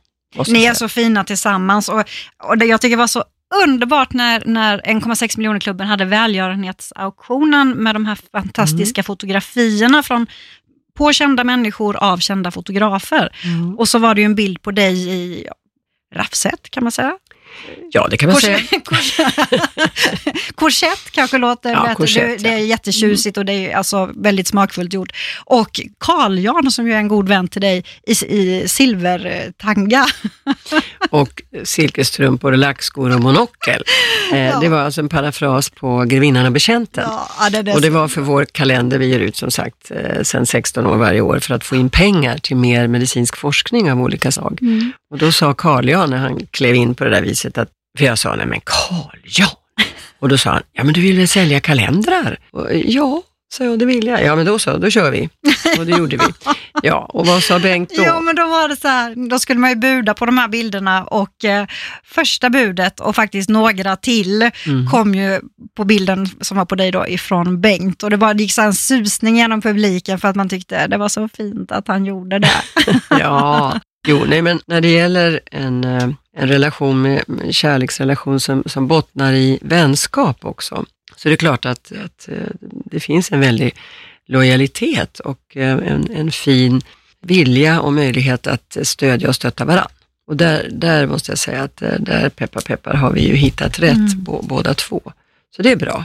Ni 0.46 0.64
är 0.64 0.74
så 0.74 0.88
fina 0.88 1.24
tillsammans 1.24 1.88
och, 1.88 2.04
och 2.42 2.58
det 2.58 2.66
jag 2.66 2.80
tycker 2.80 2.96
var 2.96 3.06
så 3.06 3.24
underbart 3.64 4.12
när, 4.12 4.42
när 4.46 4.78
1,6 4.78 5.38
miljoner-klubben 5.38 5.86
hade 5.86 6.04
välgörenhetsauktionen 6.04 7.70
med 7.70 7.94
de 7.94 8.06
här 8.06 8.18
fantastiska 8.32 9.00
mm. 9.00 9.04
fotografierna 9.04 10.02
från 10.02 10.26
på 10.94 11.12
kända 11.12 11.44
människor 11.44 11.96
av 11.96 12.18
kända 12.18 12.50
fotografer. 12.50 13.36
Mm. 13.44 13.78
Och 13.78 13.88
så 13.88 13.98
var 13.98 14.14
det 14.14 14.20
ju 14.20 14.24
en 14.24 14.34
bild 14.34 14.62
på 14.62 14.70
dig 14.70 15.08
i 15.08 15.48
raffset 16.14 16.70
kan 16.70 16.84
man 16.84 16.92
säga. 16.92 17.18
Ja, 17.90 18.08
det 18.10 18.16
kan 18.16 18.30
man 18.30 18.40
säga. 18.40 18.58
Korsett 20.54 21.10
kanske 21.10 21.38
låter 21.38 21.70
ja, 21.70 21.94
bättre. 21.98 22.26
Det, 22.26 22.36
det, 22.36 22.48
är 22.48 22.58
jättetjusigt 22.58 23.36
och 23.36 23.44
det 23.44 23.52
är 23.52 23.76
alltså 23.76 24.10
väldigt 24.14 24.46
smakfullt 24.46 24.92
gjort. 24.92 25.12
Och 25.44 25.80
Carl 25.98 26.38
Jan 26.38 26.70
som 26.70 26.86
ju 26.86 26.92
är 26.92 26.98
en 26.98 27.08
god 27.08 27.28
vän 27.28 27.48
till 27.48 27.62
dig 27.62 27.84
i, 28.06 28.12
i 28.12 28.68
silvertanga. 28.68 30.06
och 31.10 31.42
silkesstrumpor 31.64 32.52
lackskor 32.52 33.14
och 33.14 33.20
monokel. 33.20 33.84
Eh, 34.32 34.48
Ja. 34.48 34.60
Det 34.60 34.68
var 34.68 34.78
alltså 34.78 35.00
en 35.00 35.08
parafras 35.08 35.70
på 35.70 36.04
Grevinnan 36.04 36.46
och 36.46 36.52
betjänten. 36.52 37.04
Ja, 37.38 37.50
det, 37.50 37.72
Och 37.72 37.80
det 37.80 37.90
var 37.90 38.08
för 38.08 38.20
vår 38.20 38.44
kalender 38.44 38.98
vi 38.98 39.06
ger 39.06 39.20
ut 39.20 39.36
som 39.36 39.50
sagt 39.50 39.90
eh, 39.90 40.22
sedan 40.22 40.46
16 40.46 40.86
år 40.86 40.96
varje 40.96 41.20
år 41.20 41.38
för 41.38 41.54
att 41.54 41.64
få 41.64 41.76
in 41.76 41.90
pengar 41.90 42.38
till 42.38 42.56
mer 42.56 42.88
medicinsk 42.88 43.36
forskning 43.36 43.92
av 43.92 44.00
olika 44.00 44.32
slag. 44.32 44.58
Mm. 44.60 44.92
Och 45.10 45.18
då 45.18 45.32
sa 45.32 45.54
Carl 45.54 45.88
Jan 45.88 46.10
när 46.10 46.16
han 46.18 46.46
klev 46.50 46.74
in 46.74 46.94
på 46.94 47.04
det 47.04 47.10
där 47.10 47.22
viset 47.22 47.58
att, 47.58 47.68
för 47.98 48.04
jag 48.04 48.18
sa, 48.18 48.34
nej 48.36 48.46
men 48.46 48.60
Carl 48.64 49.18
Jan. 49.24 49.48
Och 50.18 50.28
då 50.28 50.38
sa 50.38 50.50
han, 50.50 50.62
ja 50.72 50.84
men 50.84 50.94
du 50.94 51.00
vill 51.00 51.16
väl 51.18 51.28
sälja 51.28 51.60
kalendrar? 51.60 52.38
Och, 52.52 52.68
ja, 52.74 53.22
sa 53.54 53.64
jag, 53.64 53.78
det 53.78 53.84
vill 53.86 54.06
jag. 54.06 54.24
Ja 54.24 54.36
men 54.36 54.46
då 54.46 54.58
så, 54.58 54.76
då 54.76 54.90
kör 54.90 55.10
vi. 55.10 55.28
Och 55.78 55.86
det 55.86 55.92
gjorde 55.92 56.16
vi. 56.16 56.24
Ja, 56.82 56.96
och 56.98 57.26
vad 57.26 57.42
sa 57.42 57.58
Bengt 57.58 57.90
då? 57.96 58.02
Ja, 58.02 58.20
men 58.20 58.36
då 58.36 58.46
var 58.46 58.68
det 58.68 58.76
så 58.76 58.88
här, 58.88 59.28
då 59.30 59.38
skulle 59.38 59.60
man 59.60 59.70
ju 59.70 59.76
buda 59.76 60.14
på 60.14 60.26
de 60.26 60.38
här 60.38 60.48
bilderna 60.48 61.04
och 61.04 61.44
eh, 61.44 61.66
första 62.04 62.50
budet 62.50 63.00
och 63.00 63.16
faktiskt 63.16 63.48
några 63.48 63.96
till 63.96 64.50
Mm. 64.66 64.86
kom 64.90 65.14
ju 65.14 65.40
på 65.76 65.84
bilden 65.84 66.26
som 66.40 66.56
var 66.56 66.64
på 66.64 66.74
dig 66.74 66.90
då 66.90 67.06
ifrån 67.08 67.60
Bengt 67.60 68.02
och 68.02 68.10
det 68.10 68.16
bara 68.16 68.34
det 68.34 68.42
gick 68.42 68.52
så 68.52 68.62
en 68.62 68.74
susning 68.74 69.36
genom 69.36 69.60
publiken 69.62 70.18
för 70.18 70.28
att 70.28 70.36
man 70.36 70.48
tyckte 70.48 70.86
det 70.86 70.96
var 70.96 71.08
så 71.08 71.28
fint 71.36 71.72
att 71.72 71.88
han 71.88 72.04
gjorde 72.04 72.38
det. 72.38 72.50
Ja, 73.10 73.80
jo, 74.08 74.24
nej 74.24 74.42
men 74.42 74.60
när 74.66 74.80
det 74.80 74.88
gäller 74.88 75.40
en, 75.50 75.84
eh, 75.84 76.08
en 76.36 76.48
relation 76.48 77.02
med 77.02 77.24
en 77.44 77.52
kärleksrelation 77.52 78.40
som, 78.40 78.62
som 78.66 78.86
bottnar 78.88 79.32
i 79.32 79.58
vänskap 79.62 80.44
också, 80.44 80.84
så 81.16 81.28
är 81.28 81.30
det 81.30 81.36
klart 81.36 81.66
att, 81.66 81.92
att 82.04 82.28
eh, 82.28 82.34
det 82.84 83.00
finns 83.00 83.32
en 83.32 83.40
väldig 83.40 83.74
lojalitet 84.26 85.18
och 85.20 85.56
eh, 85.56 85.70
en, 85.72 86.10
en 86.14 86.30
fin 86.30 86.80
vilja 87.20 87.80
och 87.80 87.92
möjlighet 87.92 88.46
att 88.46 88.76
stödja 88.82 89.28
och 89.28 89.34
stötta 89.34 89.64
varandra. 89.64 89.88
Och 90.26 90.36
där, 90.36 90.68
där 90.72 91.06
måste 91.06 91.30
jag 91.32 91.38
säga 91.38 91.62
att 91.62 91.76
där 91.98 92.28
peppar 92.28 92.60
peppar 92.60 92.94
har 92.94 93.12
vi 93.12 93.20
ju 93.28 93.34
hittat 93.34 93.78
rätt 93.78 93.92
Mm. 93.96 94.08
bå- 94.08 94.46
båda 94.48 94.74
två. 94.74 95.00
Så 95.56 95.62
det 95.62 95.72
är 95.72 95.76
bra. 95.76 96.04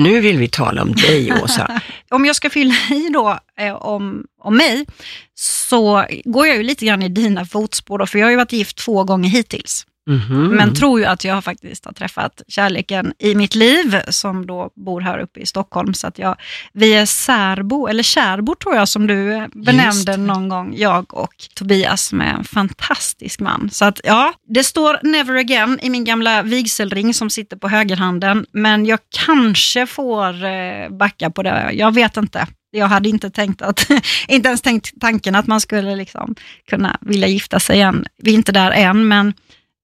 Men 0.00 0.12
nu 0.12 0.20
vill 0.20 0.38
vi 0.38 0.48
tala 0.48 0.82
om 0.82 0.92
dig 0.92 1.32
Åsa. 1.42 1.80
Om 2.10 2.24
jag 2.24 2.36
ska 2.36 2.50
fylla 2.50 2.74
i 2.90 3.08
då 3.12 3.38
eh, 3.58 3.72
om, 3.72 4.24
om 4.42 4.56
mig 4.56 4.86
så 5.34 6.04
går 6.24 6.46
jag 6.46 6.56
ju 6.56 6.62
lite 6.62 6.86
grann 6.86 7.02
i 7.02 7.08
dina 7.08 7.46
fotspår 7.46 7.98
då, 7.98 8.06
för 8.06 8.18
jag 8.18 8.26
har 8.26 8.30
ju 8.30 8.36
varit 8.36 8.52
gift 8.52 8.76
två 8.76 9.04
gånger 9.04 9.30
hittills. 9.30 9.86
Mhm. 10.10 10.48
Men 10.48 10.74
tror 10.74 11.00
ju 11.00 11.06
att 11.06 11.24
jag 11.24 11.44
faktiskt 11.44 11.84
har 11.84 11.92
träffat 11.92 12.42
kärleken 12.48 13.12
i 13.18 13.34
mitt 13.34 13.54
liv 13.54 14.00
som 14.08 14.46
då 14.46 14.70
bor 14.76 15.00
här 15.00 15.18
uppe 15.18 15.40
i 15.40 15.46
Stockholm. 15.46 15.94
Så 15.94 16.06
att 16.06 16.18
jag, 16.18 16.36
vi 16.72 16.94
är 16.94 17.06
särbo, 17.06 17.86
eller 17.86 18.02
kärbo 18.02 18.54
tror 18.54 18.74
jag 18.74 18.88
som 18.88 19.06
du 19.06 19.48
benämnde 19.54 20.16
någon 20.16 20.48
gång, 20.48 20.74
jag 20.76 21.14
och 21.14 21.34
Tobias 21.54 22.02
som 22.02 22.20
är 22.20 22.34
en 22.34 22.44
fantastisk 22.44 23.40
man. 23.40 23.70
Så 23.72 23.84
att 23.84 24.00
ja, 24.04 24.32
det 24.48 24.64
står 24.64 24.98
never 25.02 25.34
again 25.34 25.78
i 25.82 25.90
min 25.90 26.04
gamla 26.04 26.42
vigselring 26.42 27.14
som 27.14 27.30
sitter 27.30 27.56
på 27.56 27.68
högerhanden. 27.68 28.46
Men 28.52 28.86
jag 28.86 28.98
kanske 29.26 29.86
får 29.86 30.44
eh, 30.44 30.88
backa 30.90 31.30
på 31.30 31.42
det, 31.42 31.70
jag 31.72 31.94
vet 31.94 32.16
inte. 32.16 32.46
Jag 32.70 32.86
hade 32.86 33.08
inte 33.08 33.30
tänkt 33.30 33.62
att, 33.62 33.86
inte 34.28 34.48
ens 34.48 34.62
tänkt 34.62 35.00
tanken 35.00 35.34
att 35.34 35.46
man 35.46 35.60
skulle 35.60 35.96
liksom 35.96 36.34
kunna 36.70 36.98
vilja 37.00 37.28
gifta 37.28 37.60
sig 37.60 37.80
än. 37.80 38.06
Vi 38.22 38.30
är 38.30 38.34
inte 38.34 38.52
där 38.52 38.70
än, 38.70 39.08
men 39.08 39.34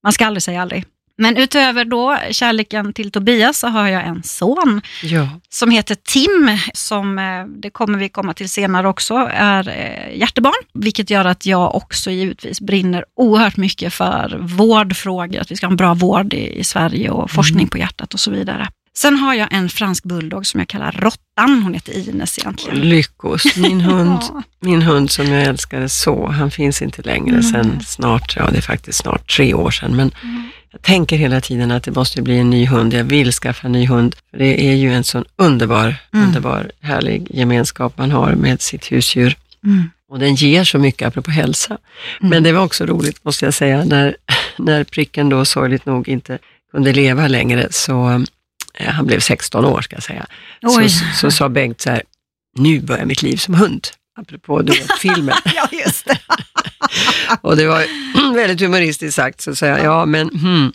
man 0.07 0.13
ska 0.13 0.25
aldrig 0.25 0.43
säga 0.43 0.61
aldrig. 0.61 0.85
Men 1.17 1.37
utöver 1.37 1.85
då 1.85 2.17
kärleken 2.31 2.93
till 2.93 3.11
Tobias 3.11 3.59
så 3.59 3.67
har 3.67 3.87
jag 3.87 4.07
en 4.07 4.23
son 4.23 4.81
Ja, 5.03 5.29
som 5.49 5.71
heter 5.71 5.95
Tim, 5.95 6.57
som, 6.73 7.19
eh, 7.19 7.45
det 7.61 7.69
kommer 7.69 7.99
vi 7.99 8.09
komma 8.09 8.33
till 8.33 8.49
senare 8.49 8.87
också, 8.87 9.13
är 9.33 9.69
eh, 9.69 10.17
hjärtebarn. 10.17 10.63
Vilket 10.73 11.09
gör 11.09 11.25
att 11.25 11.45
jag 11.45 11.75
också 11.75 12.11
givetvis 12.11 12.61
brinner 12.61 13.05
oerhört 13.15 13.57
mycket 13.57 13.93
för 13.93 14.37
vårdfrågor, 14.41 15.41
att 15.41 15.51
vi 15.51 15.55
ska 15.55 15.65
ha 15.65 15.71
en 15.71 15.77
bra 15.77 15.93
vård 15.93 16.33
i, 16.33 16.59
i 16.59 16.63
Sverige 16.63 17.09
och 17.09 17.31
forskning 17.31 17.67
på 17.67 17.77
hjärtat 17.77 18.13
och 18.13 18.19
så 18.19 18.31
vidare. 18.31 18.67
Sen 18.97 19.15
har 19.17 19.33
jag 19.33 19.47
en 19.53 19.69
fransk 19.69 20.03
bulldog 20.03 20.45
som 20.45 20.59
jag 20.59 20.67
kallar 20.67 20.91
Råttan, 20.91 21.63
hon 21.63 21.73
heter 21.73 22.09
Ines 22.09 22.39
egentligen. 22.39 22.79
Lyckos. 22.89 23.55
Min 23.57 23.81
hund, 23.81 24.19
Ja. 24.21 24.43
min 24.59 24.81
hund 24.81 25.11
som 25.11 25.27
jag 25.31 25.43
älskade 25.43 25.89
så, 25.89 26.27
han 26.27 26.51
finns 26.51 26.81
inte 26.81 27.01
längre 27.01 27.29
Mm. 27.37 27.43
sen 27.43 27.79
snart, 27.85 28.35
ja 28.35 28.49
det 28.51 28.57
är 28.57 28.61
faktiskt 28.61 28.99
snart 28.99 29.35
tre 29.35 29.53
år 29.53 29.71
sedan. 29.71 29.95
Men 29.95 30.11
Mm. 30.23 30.43
jag 30.71 30.81
tänker 30.81 31.17
hela 31.17 31.41
tiden 31.41 31.71
att 31.71 31.83
det 31.83 31.91
måste 31.91 32.21
bli 32.21 32.37
en 32.37 32.49
ny 32.49 32.65
hund. 32.67 32.93
Jag 32.93 33.03
vill 33.03 33.31
skaffa 33.31 33.67
en 33.67 33.71
ny 33.71 33.87
hund. 33.87 34.15
Det 34.37 34.69
är 34.69 34.75
ju 34.75 34.93
en 34.93 35.03
sån 35.03 35.25
underbar, 35.35 35.95
Mm. 36.13 36.25
underbar, 36.27 36.71
härlig 36.81 37.27
gemenskap 37.29 37.97
man 37.97 38.11
har 38.11 38.31
med 38.35 38.61
sitt 38.61 38.91
husdjur. 38.91 39.35
Mm. 39.65 39.89
Och 40.09 40.19
den 40.19 40.35
ger 40.35 40.63
så 40.63 40.77
mycket 40.79 41.07
apropå 41.07 41.31
hälsa. 41.31 41.77
Men 42.19 42.43
det 42.43 42.51
var 42.51 42.63
också 42.63 42.85
roligt 42.85 43.23
måste 43.23 43.45
jag 43.45 43.53
säga, 43.53 43.83
när, 43.85 44.15
när 44.57 44.83
pricken 44.83 45.29
då 45.29 45.45
sorgligt 45.45 45.85
nog 45.85 46.09
inte 46.09 46.37
kunde 46.71 46.93
leva 46.93 47.27
längre, 47.27 47.67
så 47.71 48.25
han 48.85 49.05
blev 49.05 49.19
16 49.19 49.65
år 49.65 49.81
ska 49.81 49.95
jag 49.95 50.03
säga, 50.03 50.25
så, 50.61 50.89
så 51.21 51.31
sa 51.31 51.49
Bengt 51.49 51.81
så 51.81 51.89
här, 51.89 52.03
nu 52.57 52.81
börjar 52.81 53.05
mitt 53.05 53.21
liv 53.21 53.37
som 53.37 53.53
hund. 53.53 53.87
Apropå 54.19 54.61
du 54.61 54.71
vet, 54.79 54.99
filmen. 54.99 55.35
Ja, 55.55 55.69
just 55.71 56.05
det. 56.05 56.19
Och 57.41 57.57
det 57.57 57.67
var 57.67 57.85
väldigt 58.35 58.61
humoristiskt 58.61 59.15
sagt, 59.15 59.41
så 59.41 59.55
sa 59.55 59.65
jag, 59.65 59.83
ja 59.83 60.05
men 60.05 60.29
hmm, 60.29 60.73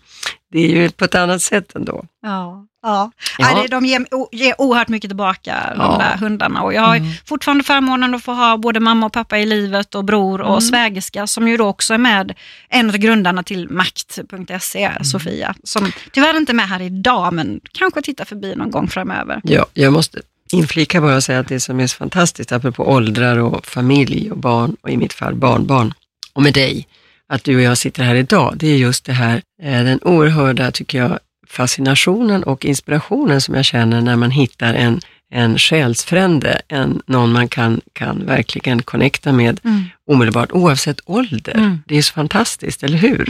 det 0.53 0.59
är 0.59 0.69
ju 0.69 0.91
på 0.91 1.05
ett 1.05 1.15
annat 1.15 1.43
sätt 1.43 1.77
ändå. 1.77 2.05
Ja. 2.23 2.67
Ja. 2.83 3.11
Ja. 3.39 3.67
De 3.71 3.85
ger, 3.87 4.07
ger 4.33 4.61
oerhört 4.61 4.89
mycket 4.89 5.11
tillbaka, 5.11 5.57
Ja. 5.77 5.83
de 5.83 5.99
där 5.99 6.17
hundarna. 6.17 6.63
Och 6.63 6.75
jag 6.75 6.83
har 6.83 6.97
Mm. 6.97 7.09
fortfarande 7.27 7.65
förmånen 7.65 8.15
att 8.15 8.23
få 8.23 8.33
ha 8.33 8.57
både 8.57 8.81
mamma 8.81 9.07
och 9.07 9.13
pappa 9.13 9.39
i 9.39 9.47
livet 9.47 9.95
och 9.95 10.05
bror 10.05 10.41
och 10.41 10.49
Mm. 10.49 10.61
svägerska 10.61 11.27
som 11.27 11.49
ju 11.49 11.57
då 11.57 11.67
också 11.67 11.95
är 11.95 11.99
med, 11.99 12.35
en 12.69 12.91
av 12.91 12.97
grundarna 12.97 13.43
till 13.43 13.69
makt.se, 13.71 14.85
Mm. 14.85 15.05
Sofia, 15.05 15.55
som 15.65 15.93
tyvärr 16.13 16.37
inte 16.37 16.53
är 16.53 16.55
med 16.55 16.69
här 16.69 16.83
idag, 16.83 17.33
men 17.35 17.61
kanske 17.73 18.03
tittar 18.03 18.25
förbi 18.25 18.55
någon 18.57 18.71
gång 18.71 18.89
framöver. 18.89 19.41
Ja, 19.45 19.67
jag 19.75 19.93
måste 19.93 20.21
inflika 20.53 21.01
bara 21.01 21.17
och 21.17 21.25
säga 21.25 21.39
att 21.39 21.49
det 21.49 21.61
som 21.61 21.81
är 21.81 21.87
så 21.87 21.97
fantastiskt, 21.97 22.53
apropå 22.53 22.89
åldrar 22.89 23.37
och 23.39 23.67
familj 23.67 24.31
och 24.31 24.39
barn, 24.39 24.77
och 24.83 24.91
i 24.91 24.97
mitt 24.97 25.13
fall 25.13 25.35
barnbarn, 25.35 25.95
och 26.33 26.43
med 26.43 26.55
dig, 26.55 26.89
att 27.29 27.45
du 27.45 27.57
och 27.57 27.63
jag 27.63 27.79
sitter 27.79 28.03
här 28.03 28.15
idag, 28.15 28.53
det 28.57 28.67
är 28.67 28.77
just 28.77 29.05
det 29.05 29.13
här, 29.13 29.43
eh, 29.63 29.85
den 29.85 29.99
oerhörda, 30.03 30.71
tycker 30.71 30.99
jag, 30.99 31.19
fascinationen 31.53 32.43
och 32.43 32.65
inspirationen 32.65 33.41
som 33.41 33.55
jag 33.55 33.65
känner 33.65 34.01
när 34.01 34.17
man 34.17 34.31
hittar 34.31 34.75
en, 34.75 35.01
en 35.31 35.59
själsfrände, 35.59 36.61
en, 36.69 37.03
någon 37.07 37.33
man 37.33 37.49
kan, 37.49 37.81
kan 37.93 38.27
verkligen 38.27 38.83
connecta 38.83 39.33
med 39.33 39.61
Mm. 39.65 39.85
omedelbart, 40.11 40.53
oavsett 40.53 41.01
ålder. 41.05 41.55
Mm. 41.55 41.79
Det 41.87 41.99
är 41.99 42.03
så 42.03 42.13
fantastiskt, 42.13 42.83
eller 42.83 42.99
hur? 42.99 43.27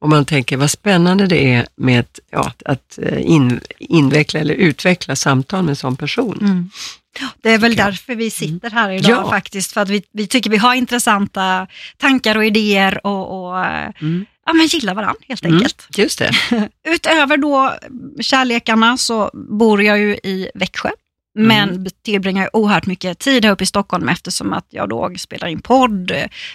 Och 0.00 0.08
man 0.08 0.24
tänker 0.24 0.56
vad 0.56 0.70
spännande 0.70 1.26
det 1.26 1.52
är 1.54 1.66
med 1.76 2.04
ja, 2.30 2.52
att 2.64 2.98
eh, 3.02 3.20
in, 3.20 3.60
inveckla 3.78 4.40
eller 4.40 4.54
utveckla 4.54 5.16
samtal 5.16 5.62
med 5.62 5.70
en 5.70 5.76
sån 5.76 5.96
person. 5.96 6.38
Mm. 6.40 6.70
Det 7.42 7.50
är 7.52 7.58
väl 7.58 7.76
jag. 7.78 7.86
därför 7.86 8.14
vi 8.14 8.30
sitter 8.30 8.70
här 8.70 8.90
idag 8.90 9.10
Ja. 9.10 9.30
faktiskt, 9.30 9.72
för 9.72 9.80
att 9.80 9.88
vi, 9.88 10.02
vi 10.12 10.26
tycker 10.26 10.50
vi 10.50 10.56
har 10.56 10.74
intressanta 10.74 11.66
tankar 11.96 12.36
och 12.36 12.44
idéer 12.44 13.06
och, 13.06 13.48
och 13.50 13.64
eh, 13.64 13.90
Mm. 14.00 14.26
Ja, 14.48 14.52
men 14.54 14.66
gillar 14.66 14.94
varandra 14.94 15.14
helt 15.28 15.44
Mm. 15.44 15.56
enkelt. 15.56 15.86
Just 15.96 16.18
det. 16.18 16.30
Utöver 16.88 17.36
då 17.36 17.74
kärlekarna 18.20 18.96
så 18.96 19.30
bor 19.34 19.82
jag 19.82 19.98
ju 19.98 20.14
i 20.14 20.50
Växjö. 20.54 20.90
Men 21.40 21.68
Mm. 21.70 21.86
tillbringar 22.04 22.56
oerhört 22.56 22.86
mycket 22.86 23.18
tid 23.18 23.44
här 23.44 23.52
uppe 23.52 23.64
i 23.64 23.66
Stockholm 23.66 24.08
eftersom 24.08 24.52
att 24.52 24.66
jag 24.70 24.88
då 24.88 25.10
spelar 25.18 25.48
in 25.48 25.60
podd, 25.62 26.12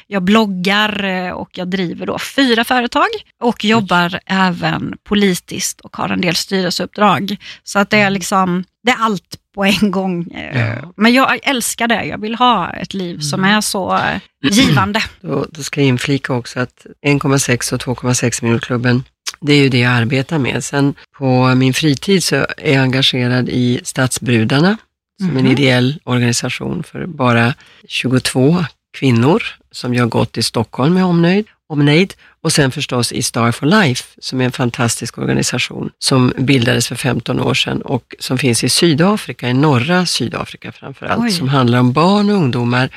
jag 0.07 0.23
bloggar 0.23 1.31
och 1.33 1.49
jag 1.53 1.67
driver 1.67 2.05
då 2.05 2.19
fyra 2.19 2.63
företag 2.63 3.07
och 3.41 3.65
jobbar 3.65 4.19
även 4.25 4.97
politiskt 5.03 5.81
och 5.81 5.95
har 5.97 6.09
en 6.09 6.21
del 6.21 6.35
styrelseuppdrag. 6.35 7.37
Så 7.63 7.79
att 7.79 7.89
det 7.89 7.97
är 7.97 8.09
liksom, 8.09 8.63
det 8.83 8.91
är 8.91 8.97
allt 8.99 9.37
på 9.55 9.63
en 9.65 9.91
gång. 9.91 10.27
Mm. 10.33 10.59
Ja. 10.83 10.93
Men 10.97 11.13
jag 11.13 11.39
älskar 11.43 11.87
det, 11.87 12.03
jag 12.03 12.17
vill 12.21 12.35
ha 12.35 12.69
ett 12.73 12.93
liv 12.93 13.19
som 13.19 13.39
Mm. 13.43 13.57
är 13.57 13.61
så 13.61 13.99
givande. 14.41 15.03
Då, 15.21 15.45
då 15.49 15.63
ska 15.63 15.81
jag 15.81 15.87
inflika 15.87 16.33
också 16.33 16.59
att 16.59 16.85
1,6 17.05 17.73
och 17.73 17.79
2,6 17.81 18.43
miljonklubben, 18.43 19.03
det 19.43 19.53
är 19.53 19.57
ju 19.63 19.69
det 19.69 19.79
jag 19.79 19.91
arbetar 19.93 20.37
med. 20.37 20.63
Sen 20.63 20.93
på 21.17 21.55
min 21.55 21.73
fritid 21.73 22.23
så 22.23 22.35
är 22.57 22.73
jag 22.73 22.81
engagerad 22.83 23.49
i 23.49 23.79
Stadsbrudarna, 23.83 24.77
som 25.21 25.37
en 25.37 25.43
Mhm. 25.43 25.51
ideell 25.51 25.99
organisation 26.03 26.83
för 26.83 27.05
bara 27.05 27.53
22 27.87 28.65
kvinnor 28.97 29.43
som 29.71 29.93
gör 29.93 30.05
gott 30.05 30.37
i 30.37 30.43
Stockholm 30.43 30.93
med 30.93 31.05
omnöjd, 31.05 31.45
omnejd. 31.69 32.13
Och 32.41 32.51
sen 32.53 32.71
förstås 32.71 33.11
i 33.11 33.21
Star 33.23 33.51
for 33.51 33.65
Life, 33.65 34.03
som 34.19 34.41
är 34.41 34.45
en 34.45 34.51
fantastisk 34.51 35.17
organisation 35.17 35.89
som 35.99 36.33
bildades 36.37 36.87
för 36.87 36.95
15 36.95 37.39
år 37.39 37.53
sedan 37.53 37.81
och 37.81 38.15
som 38.19 38.37
finns 38.37 38.63
i 38.63 38.69
Sydafrika, 38.69 39.49
i 39.49 39.53
norra 39.53 40.05
Sydafrika 40.05 40.71
framför 40.71 41.05
allt, 41.05 41.23
Oj. 41.23 41.31
som 41.31 41.49
handlar 41.49 41.79
om 41.79 41.93
barn 41.93 42.29
och 42.29 42.35
ungdomar 42.35 42.89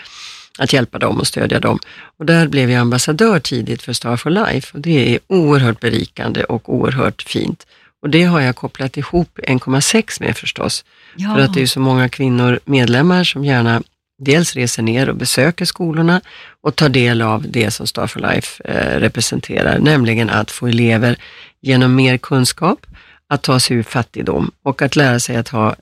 att 0.59 0.73
hjälpa 0.73 0.99
dem 0.99 1.21
och 1.21 1.27
stödja 1.27 1.61
dem. 1.61 1.79
Och 2.19 2.27
där 2.27 2.49
blev 2.49 2.71
jag 2.71 2.81
ambassadör 2.81 3.40
tidigt 3.40 3.83
för 3.83 3.92
Star 3.92 4.16
for 4.16 4.31
Life 4.31 4.71
och 4.75 4.81
det 4.81 5.14
är 5.14 5.19
oerhört 5.27 5.81
berikande 5.81 6.45
och 6.45 6.75
oerhört 6.75 7.23
fint. 7.23 7.66
Och 8.03 8.11
det 8.11 8.23
har 8.23 8.40
jag 8.40 8.57
kopplat 8.57 8.97
ihop 8.97 9.38
1,6 9.38 10.23
med 10.23 10.37
förstås. 10.37 10.85
Ja. 11.16 11.35
För 11.35 11.40
att 11.40 11.55
det 11.55 11.62
är 11.62 11.66
så 11.66 11.81
många 11.81 12.09
kvinnor, 12.09 12.61
medlemmar, 12.64 13.25
som 13.25 13.45
gärna 13.45 13.83
dels 14.19 14.55
reser 14.55 14.83
ner 14.83 15.09
och 15.09 15.16
besöker 15.16 15.64
skolorna 15.64 16.21
och 16.61 16.77
tar 16.77 16.88
del 16.88 17.23
av 17.23 17.45
det 17.49 17.71
som 17.71 17.87
Star 17.87 18.07
for 18.07 18.21
Life 18.21 18.62
eh, 18.64 19.01
representerar, 19.01 19.79
nämligen 19.79 20.31
att 20.31 20.51
få 20.51 20.66
elever 20.66 21.16
genom 21.61 21.95
mer 21.95 22.19
kunskap 22.19 22.87
att 23.29 23.42
ta 23.42 23.61
sig 23.61 23.77
ur 23.77 23.83
fattigdom 23.83 24.51
och 24.62 24.83
att 24.83 24.97
lära 24.97 25.21
sig 25.21 25.37
att 25.37 25.49
ha 25.49 25.77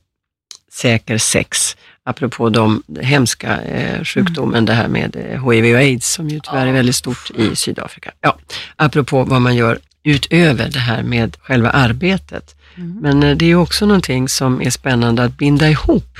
säker 0.73 1.19
sex. 1.19 1.77
Apropå 2.07 2.51
de 2.51 2.83
hemska 3.01 3.63
eh, 3.63 4.05
sjukdomen, 4.05 4.55
mm. 4.55 4.65
det 4.65 4.73
här 4.73 4.89
med 4.89 5.17
eh, 5.17 5.51
HIV 5.51 5.75
och 5.75 5.81
aids 5.81 6.13
som 6.13 6.29
ju 6.29 6.41
tyvärr 6.41 6.67
är 6.67 6.73
väldigt 6.73 6.97
stort 6.97 7.31
i 7.31 7.57
Sydafrika. 7.57 8.13
Ja, 8.21 8.39
apropå 8.77 9.25
vad 9.25 9.41
man 9.41 9.57
gör 9.57 9.79
utöver 10.03 10.71
det 10.71 10.79
här 10.79 11.03
med 11.03 11.37
själva 11.41 11.71
arbetet. 11.71 12.55
Mm. 12.77 12.99
Men 13.01 13.23
eh, 13.23 13.37
det 13.37 13.51
är 13.51 13.55
också 13.55 13.87
någonting 13.87 14.29
som 14.29 14.63
är 14.63 14.71
spännande 14.71 15.25
att 15.25 15.37
binda 15.37 15.69
ihop 15.69 16.19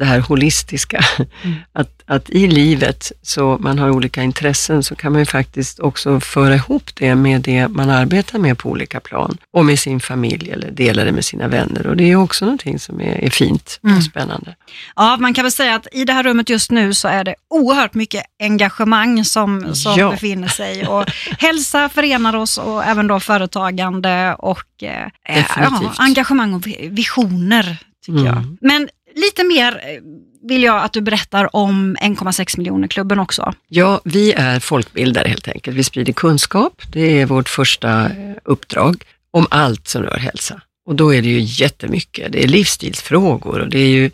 det 0.00 0.06
här 0.06 0.20
holistiska. 0.20 1.04
Mm. 1.18 1.56
Att, 1.72 2.02
att 2.06 2.30
i 2.30 2.46
livet, 2.46 3.12
så 3.22 3.58
man 3.60 3.78
har 3.78 3.90
olika 3.90 4.22
intressen, 4.22 4.82
så 4.82 4.94
kan 4.94 5.12
man 5.12 5.20
ju 5.20 5.26
faktiskt 5.26 5.80
också 5.80 6.20
föra 6.20 6.54
ihop 6.54 6.90
det 6.94 7.14
med 7.14 7.40
det 7.40 7.68
man 7.68 7.90
arbetar 7.90 8.38
med 8.38 8.58
på 8.58 8.68
olika 8.68 9.00
plan 9.00 9.38
och 9.52 9.64
med 9.64 9.78
sin 9.78 10.00
familj 10.00 10.50
eller 10.50 10.70
dela 10.70 11.04
det 11.04 11.12
med 11.12 11.24
sina 11.24 11.48
vänner. 11.48 11.86
Och 11.86 11.96
det 11.96 12.10
är 12.10 12.16
också 12.16 12.44
någonting 12.44 12.78
som 12.78 13.00
är, 13.00 13.24
är 13.24 13.30
fint 13.30 13.80
och 13.82 13.88
mm. 13.88 14.02
spännande. 14.02 14.56
Ja, 14.96 15.16
man 15.20 15.34
kan 15.34 15.44
väl 15.44 15.52
säga 15.52 15.74
att 15.74 15.86
i 15.92 16.04
det 16.04 16.12
här 16.12 16.22
rummet 16.22 16.48
just 16.48 16.70
nu 16.70 16.94
så 16.94 17.08
är 17.08 17.24
det 17.24 17.34
oerhört 17.50 17.94
mycket 17.94 18.22
engagemang 18.42 19.24
som, 19.24 19.74
som 19.74 19.98
ja. 19.98 20.10
befinner 20.10 20.48
sig. 20.48 20.86
Och 20.86 21.10
hälsa 21.38 21.88
förenar 21.88 22.36
oss 22.36 22.58
och 22.58 22.84
även 22.84 23.06
då 23.06 23.20
företagande 23.20 24.34
och 24.38 24.82
eh, 24.82 25.08
ja, 25.56 25.92
engagemang 25.98 26.54
och 26.54 26.66
visioner 26.90 27.78
tycker 28.06 28.20
mm. 28.20 28.34
jag. 28.34 28.56
Men 28.60 28.88
lite 29.14 29.44
mer 29.44 29.72
eh, 29.72 30.02
vill 30.48 30.62
jag 30.62 30.82
att 30.84 30.92
du 30.92 31.00
berättar 31.00 31.56
om 31.56 31.96
1,6 31.96 32.58
miljoner-klubben 32.58 33.20
också. 33.20 33.54
Ja, 33.68 34.00
vi 34.04 34.32
är 34.32 34.60
folkbildare 34.60 35.28
helt 35.28 35.48
enkelt. 35.48 35.76
Vi 35.76 35.84
sprider 35.84 36.12
kunskap. 36.12 36.82
Det 36.92 37.20
är 37.20 37.26
vårt 37.26 37.48
första 37.48 38.04
eh, 38.04 38.36
uppdrag 38.44 39.04
om 39.30 39.46
allt 39.50 39.88
som 39.88 40.02
rör 40.02 40.18
hälsa. 40.18 40.60
Och 40.86 40.94
då 40.94 41.14
är 41.14 41.22
det 41.22 41.28
ju 41.28 41.40
jättemycket. 41.40 42.32
Det 42.32 42.44
är 42.44 42.48
livsstilsfrågor 42.48 43.60
och 43.60 43.68
det 43.68 43.78
är 43.78 43.88
ju 43.88 44.10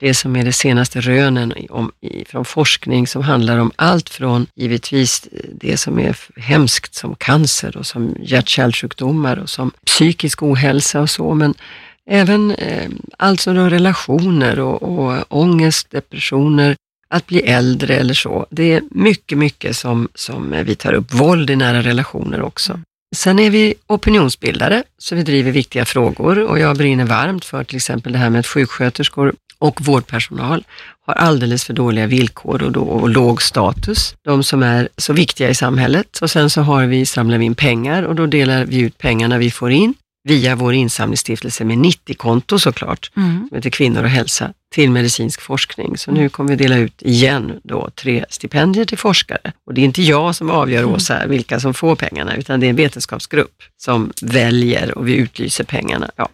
det 0.00 0.14
som 0.14 0.36
är 0.36 0.44
det 0.44 0.52
senaste 0.52 1.00
rönen 1.00 1.54
om, 1.70 1.92
från 2.26 2.44
forskning 2.44 3.06
som 3.06 3.22
handlar 3.22 3.58
om 3.58 3.72
allt 3.76 4.08
från 4.08 4.46
givetvis 4.54 5.28
det 5.54 5.76
som 5.76 5.98
är 5.98 6.16
hemskt 6.36 6.94
som 6.94 7.14
cancer 7.14 7.76
och 7.76 7.86
som 7.86 8.16
hjärt-kärlsjukdomar 8.20 9.36
och 9.36 9.50
som 9.50 9.70
psykisk 9.86 10.42
ohälsa 10.42 11.00
och 11.00 11.10
så, 11.10 11.34
men 11.34 11.54
Även 12.10 12.50
eh, 12.50 12.90
allt 13.18 13.40
som 13.40 13.54
rör 13.54 13.70
relationer 13.70 14.60
och, 14.60 14.82
och 14.82 15.24
ångest, 15.28 15.90
depressioner, 15.90 16.76
att 17.10 17.26
bli 17.26 17.40
äldre 17.40 17.96
eller 17.96 18.14
så. 18.14 18.46
Det 18.50 18.72
är 18.72 18.82
mycket, 18.90 19.38
mycket 19.38 19.76
som, 19.76 20.08
som 20.14 20.54
vi 20.64 20.74
tar 20.74 20.92
upp. 20.92 21.14
Våld 21.14 21.50
i 21.50 21.56
nära 21.56 21.82
relationer 21.82 22.42
också. 22.42 22.80
Sen 23.16 23.38
är 23.38 23.50
vi 23.50 23.74
opinionsbildare, 23.86 24.82
så 24.98 25.14
vi 25.14 25.22
driver 25.22 25.50
viktiga 25.50 25.84
frågor 25.84 26.38
och 26.38 26.58
jag 26.58 26.76
brinner 26.76 27.04
varmt 27.04 27.44
för 27.44 27.64
till 27.64 27.76
exempel 27.76 28.12
det 28.12 28.18
här 28.18 28.30
med 28.30 28.38
att 28.40 28.46
sjuksköterskor 28.46 29.34
och 29.58 29.80
vårdpersonal 29.80 30.64
har 31.06 31.14
alldeles 31.14 31.64
för 31.64 31.72
dåliga 31.74 32.06
villkor 32.06 32.62
och, 32.62 32.72
då, 32.72 32.80
och 32.80 33.08
låg 33.08 33.42
status. 33.42 34.14
De 34.24 34.42
som 34.42 34.62
är 34.62 34.88
så 34.96 35.12
viktiga 35.12 35.48
i 35.48 35.54
samhället. 35.54 36.18
Och 36.22 36.30
sen 36.30 36.50
så 36.50 36.60
har 36.60 36.86
vi, 36.86 37.06
samlar 37.06 37.38
vi 37.38 37.44
in 37.44 37.54
pengar 37.54 38.02
och 38.02 38.14
då 38.14 38.26
delar 38.26 38.64
vi 38.64 38.78
ut 38.78 38.98
pengarna 38.98 39.38
vi 39.38 39.50
får 39.50 39.70
in 39.70 39.94
via 40.24 40.56
vår 40.56 40.74
insamlingsstiftelse 40.74 41.64
med 41.64 41.78
90-konto 41.78 42.58
såklart, 42.58 43.10
mm. 43.16 43.46
som 43.48 43.56
heter 43.56 43.70
Kvinnor 43.70 44.02
och 44.02 44.08
hälsa, 44.08 44.52
till 44.74 44.90
medicinsk 44.90 45.40
forskning. 45.40 45.96
Så 45.96 46.10
nu 46.10 46.28
kommer 46.28 46.50
vi 46.50 46.56
dela 46.56 46.76
ut 46.76 47.02
igen 47.02 47.60
då 47.62 47.90
tre 47.94 48.24
stipendier 48.28 48.84
till 48.84 48.98
forskare. 48.98 49.52
Och 49.66 49.74
det 49.74 49.80
är 49.80 49.84
inte 49.84 50.02
jag 50.02 50.36
som 50.36 50.50
avgör, 50.50 50.82
mm. 50.82 50.94
Åsa, 50.94 51.26
vilka 51.26 51.60
som 51.60 51.74
får 51.74 51.96
pengarna, 51.96 52.36
utan 52.36 52.60
det 52.60 52.66
är 52.66 52.70
en 52.70 52.76
vetenskapsgrupp 52.76 53.62
som 53.76 54.12
väljer 54.22 54.98
och 54.98 55.08
vi 55.08 55.14
utlyser 55.14 55.64
pengarna. 55.64 56.10
Ja. 56.16 56.28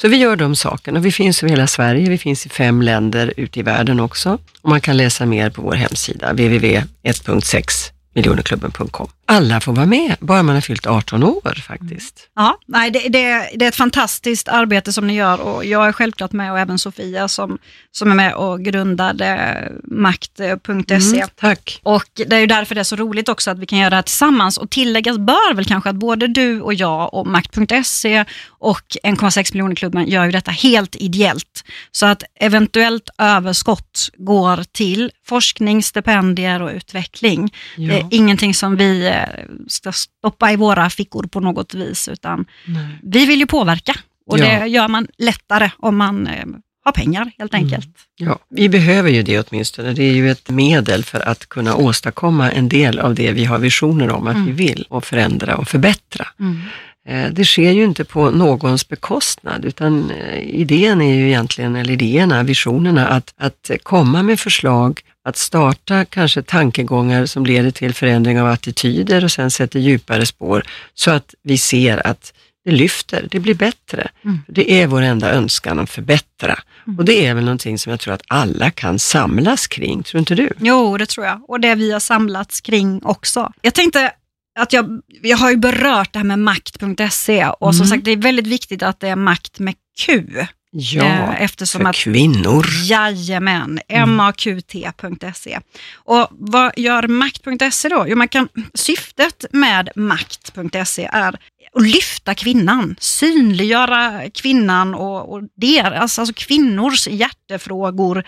Så 0.00 0.08
vi 0.08 0.16
gör 0.16 0.36
de 0.36 0.56
sakerna. 0.56 1.00
Vi 1.00 1.12
finns 1.12 1.42
över 1.42 1.50
hela 1.50 1.66
Sverige, 1.66 2.08
vi 2.08 2.18
finns 2.18 2.46
i 2.46 2.48
fem 2.48 2.82
länder 2.82 3.32
ute 3.36 3.60
i 3.60 3.62
världen 3.62 4.00
också. 4.00 4.38
Och 4.62 4.68
man 4.68 4.80
kan 4.80 4.96
läsa 4.96 5.26
mer 5.26 5.50
på 5.50 5.62
vår 5.62 5.74
hemsida, 5.74 6.32
www.1.6 6.32 7.92
miljonerklubben.com. 8.14 9.08
Alla 9.26 9.60
får 9.60 9.72
vara 9.72 9.86
med, 9.86 10.16
bara 10.20 10.42
man 10.42 10.54
har 10.54 10.60
fyllt 10.60 10.86
18 10.86 11.22
år 11.22 11.62
faktiskt. 11.66 12.28
Ja, 12.36 12.58
nej, 12.66 12.90
det, 12.90 12.98
det, 12.98 13.48
det, 13.54 13.64
är 13.64 13.68
ett 13.68 13.76
fantastiskt 13.76 14.48
arbete 14.48 14.92
som 14.92 15.06
ni 15.06 15.14
gör 15.14 15.40
och 15.40 15.64
jag 15.64 15.88
är 15.88 15.92
självklart 15.92 16.32
med 16.32 16.52
och 16.52 16.58
även 16.58 16.78
Sofia 16.78 17.28
som, 17.28 17.58
som 17.90 18.10
är 18.10 18.14
med 18.14 18.34
och 18.34 18.60
grundade 18.60 19.68
makt.se. 19.84 21.16
Mm, 21.16 21.28
tack. 21.36 21.80
Och 21.82 22.10
det 22.14 22.36
är 22.36 22.40
ju 22.40 22.46
därför 22.46 22.74
det 22.74 22.80
är 22.80 22.84
så 22.84 22.96
roligt 22.96 23.28
också 23.28 23.50
att 23.50 23.58
vi 23.58 23.66
kan 23.66 23.78
göra 23.78 23.90
det 23.90 23.96
här 23.96 24.02
tillsammans 24.02 24.58
och 24.58 24.70
tilläggas 24.70 25.18
bör 25.18 25.54
väl 25.54 25.64
kanske 25.64 25.90
att 25.90 25.96
både 25.96 26.26
du 26.26 26.60
och 26.60 26.74
jag 26.74 27.14
och 27.14 27.26
makt.se 27.26 28.24
och 28.48 28.96
1,6 29.04 29.54
miljoner-klubben 29.54 30.08
gör 30.08 30.24
ju 30.24 30.30
detta 30.30 30.50
helt 30.50 30.96
ideellt. 30.96 31.64
Så 31.92 32.06
att 32.06 32.22
eventuellt 32.34 33.10
överskott 33.18 34.08
går 34.16 34.64
till 34.72 35.10
forskning, 35.24 35.82
stipendier 35.82 36.62
och 36.62 36.70
utveckling. 36.70 37.54
Ja. 37.76 37.94
Det 37.94 38.00
är 38.00 38.06
ingenting 38.10 38.54
som 38.54 38.76
vi 38.76 39.11
eh, 39.12 39.44
ska 39.68 39.92
stoppa 39.92 40.52
i 40.52 40.56
våra 40.56 40.90
fickor 40.90 41.22
på 41.22 41.40
något 41.40 41.74
vis, 41.74 42.08
utan 42.08 42.44
Nej. 42.66 42.98
vi 43.02 43.26
vill 43.26 43.40
ju 43.40 43.46
påverka 43.46 43.94
och 44.26 44.38
ja. 44.38 44.44
det 44.44 44.66
gör 44.66 44.88
man 44.88 45.06
lättare 45.18 45.70
om 45.78 45.96
man 45.96 46.26
eh, 46.26 46.46
har 46.84 46.92
pengar 46.92 47.32
helt 47.38 47.54
mm. 47.54 47.64
enkelt. 47.64 47.86
Mm. 48.20 48.30
Ja, 48.30 48.38
vi 48.50 48.68
behöver 48.68 49.10
ju 49.10 49.22
det 49.22 49.38
åtminstone. 49.38 49.92
Det 49.92 50.04
är 50.04 50.12
ju 50.12 50.30
ett 50.30 50.50
medel 50.50 51.04
för 51.04 51.28
att 51.28 51.48
kunna 51.48 51.76
åstadkomma 51.76 52.50
en 52.50 52.68
del 52.68 52.98
av 52.98 53.14
det 53.14 53.32
vi 53.32 53.44
har 53.44 53.58
visioner 53.58 54.10
om 54.10 54.26
att 54.26 54.34
mm. 54.34 54.46
vi 54.46 54.52
vill 54.52 54.86
och 54.88 55.04
förändra 55.04 55.56
och 55.56 55.68
förbättra. 55.68 56.26
Mm. 56.40 56.60
Eh, 57.08 57.32
det 57.32 57.44
sker 57.44 57.70
ju 57.70 57.84
inte 57.84 58.04
på 58.04 58.30
någons 58.30 58.88
bekostnad, 58.88 59.64
utan 59.64 60.10
idén 60.40 61.00
är 61.00 61.14
ju 61.14 61.26
egentligen, 61.26 61.76
eller 61.76 61.92
idéerna, 61.92 62.42
visionerna, 62.42 63.08
att, 63.08 63.34
att 63.36 63.70
komma 63.82 64.22
med 64.22 64.40
förslag 64.40 65.00
att 65.24 65.36
starta 65.36 66.04
kanske 66.04 66.42
tankegångar 66.42 67.26
som 67.26 67.46
leder 67.46 67.70
till 67.70 67.94
förändring 67.94 68.40
av 68.40 68.46
attityder 68.46 69.24
och 69.24 69.32
sen 69.32 69.50
sätter 69.50 69.80
djupare 69.80 70.26
spår 70.26 70.64
så 70.94 71.10
att 71.10 71.34
vi 71.42 71.58
ser 71.58 72.06
att 72.06 72.32
det 72.64 72.70
lyfter, 72.70 73.28
det 73.30 73.40
blir 73.40 73.54
bättre. 73.54 74.08
Mm. 74.24 74.38
Det 74.48 74.72
är 74.72 74.86
vår 74.86 75.02
enda 75.02 75.32
önskan 75.32 75.78
att 75.78 75.90
förbättra. 75.90 76.58
Mm. 76.86 76.98
Och 76.98 77.04
det 77.04 77.26
är 77.26 77.34
väl 77.34 77.44
någonting 77.44 77.78
som 77.78 77.90
jag 77.90 78.00
tror 78.00 78.14
att 78.14 78.22
alla 78.28 78.70
kan 78.70 78.98
samlas 78.98 79.66
kring, 79.66 80.02
tror 80.02 80.18
inte 80.18 80.34
du? 80.34 80.52
Jo, 80.58 80.98
det 80.98 81.06
tror 81.06 81.26
jag. 81.26 81.50
Och 81.50 81.60
det 81.60 81.74
vi 81.74 81.92
har 81.92 82.00
samlats 82.00 82.60
kring 82.60 83.00
också. 83.04 83.52
Jag 83.60 83.74
tänkte 83.74 84.12
att 84.58 84.72
jag, 84.72 85.00
jag 85.22 85.36
har 85.36 85.50
ju 85.50 85.56
berört 85.56 86.12
det 86.12 86.18
här 86.18 86.26
med 86.26 86.38
makt.se 86.38 87.46
och 87.46 87.66
mm. 87.66 87.72
som 87.72 87.86
sagt 87.86 88.04
det 88.04 88.10
är 88.10 88.16
väldigt 88.16 88.46
viktigt 88.46 88.82
att 88.82 89.00
det 89.00 89.08
är 89.08 89.16
makt 89.16 89.58
med 89.58 89.74
Q. 89.98 90.26
Ja, 90.74 91.04
eh, 91.04 91.42
eftersom 91.42 91.80
för 91.80 91.88
att, 91.88 91.96
kvinnor. 91.96 92.66
Jajamän, 92.84 93.80
maqt.se. 94.06 95.58
Och 95.94 96.28
vad 96.30 96.72
gör 96.76 97.08
makt.se 97.08 97.88
då? 97.88 98.04
Jo, 98.08 98.16
man 98.16 98.28
kan, 98.28 98.48
syftet 98.74 99.44
med 99.52 99.90
makt.se 99.96 101.08
är 101.12 101.28
att 101.74 101.82
lyfta 101.82 102.34
kvinnan, 102.34 102.96
synliggöra 102.98 104.30
kvinnan 104.34 104.94
och, 104.94 105.32
och 105.32 105.42
deras, 105.56 106.18
alltså 106.18 106.34
kvinnors 106.34 107.08
hjärtefrågor 107.08 108.24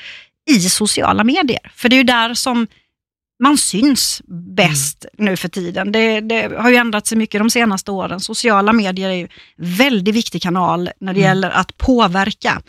i 0.51 0.61
sociala 0.61 1.25
medier. 1.25 1.73
För 1.75 1.89
det 1.89 1.97
är 1.97 1.99
ju 1.99 2.05
där 2.05 2.35
som 2.35 2.67
man 3.43 3.59
syns 3.59 4.23
bäst 4.57 5.05
mm. 5.19 5.31
nu 5.31 5.37
för 5.37 5.49
tiden. 5.49 5.93
Det, 5.93 6.21
det, 6.21 6.57
har 6.59 6.71
ju 6.71 6.77
ändrat 6.77 7.07
sig 7.07 7.19
mycket 7.19 7.41
de 7.41 7.51
senaste 7.51 7.91
åren. 7.91 8.21
Sociala 8.21 8.73
medier 8.73 9.09
är 9.09 9.15
ju 9.15 9.29
väldigt 9.57 10.15
viktig 10.15 10.43
kanal 10.43 10.91
när 11.01 11.15
det 11.15 11.21
mm. 11.21 11.29
gäller 11.29 11.51
att 11.51 11.79
påverka. 11.79 12.63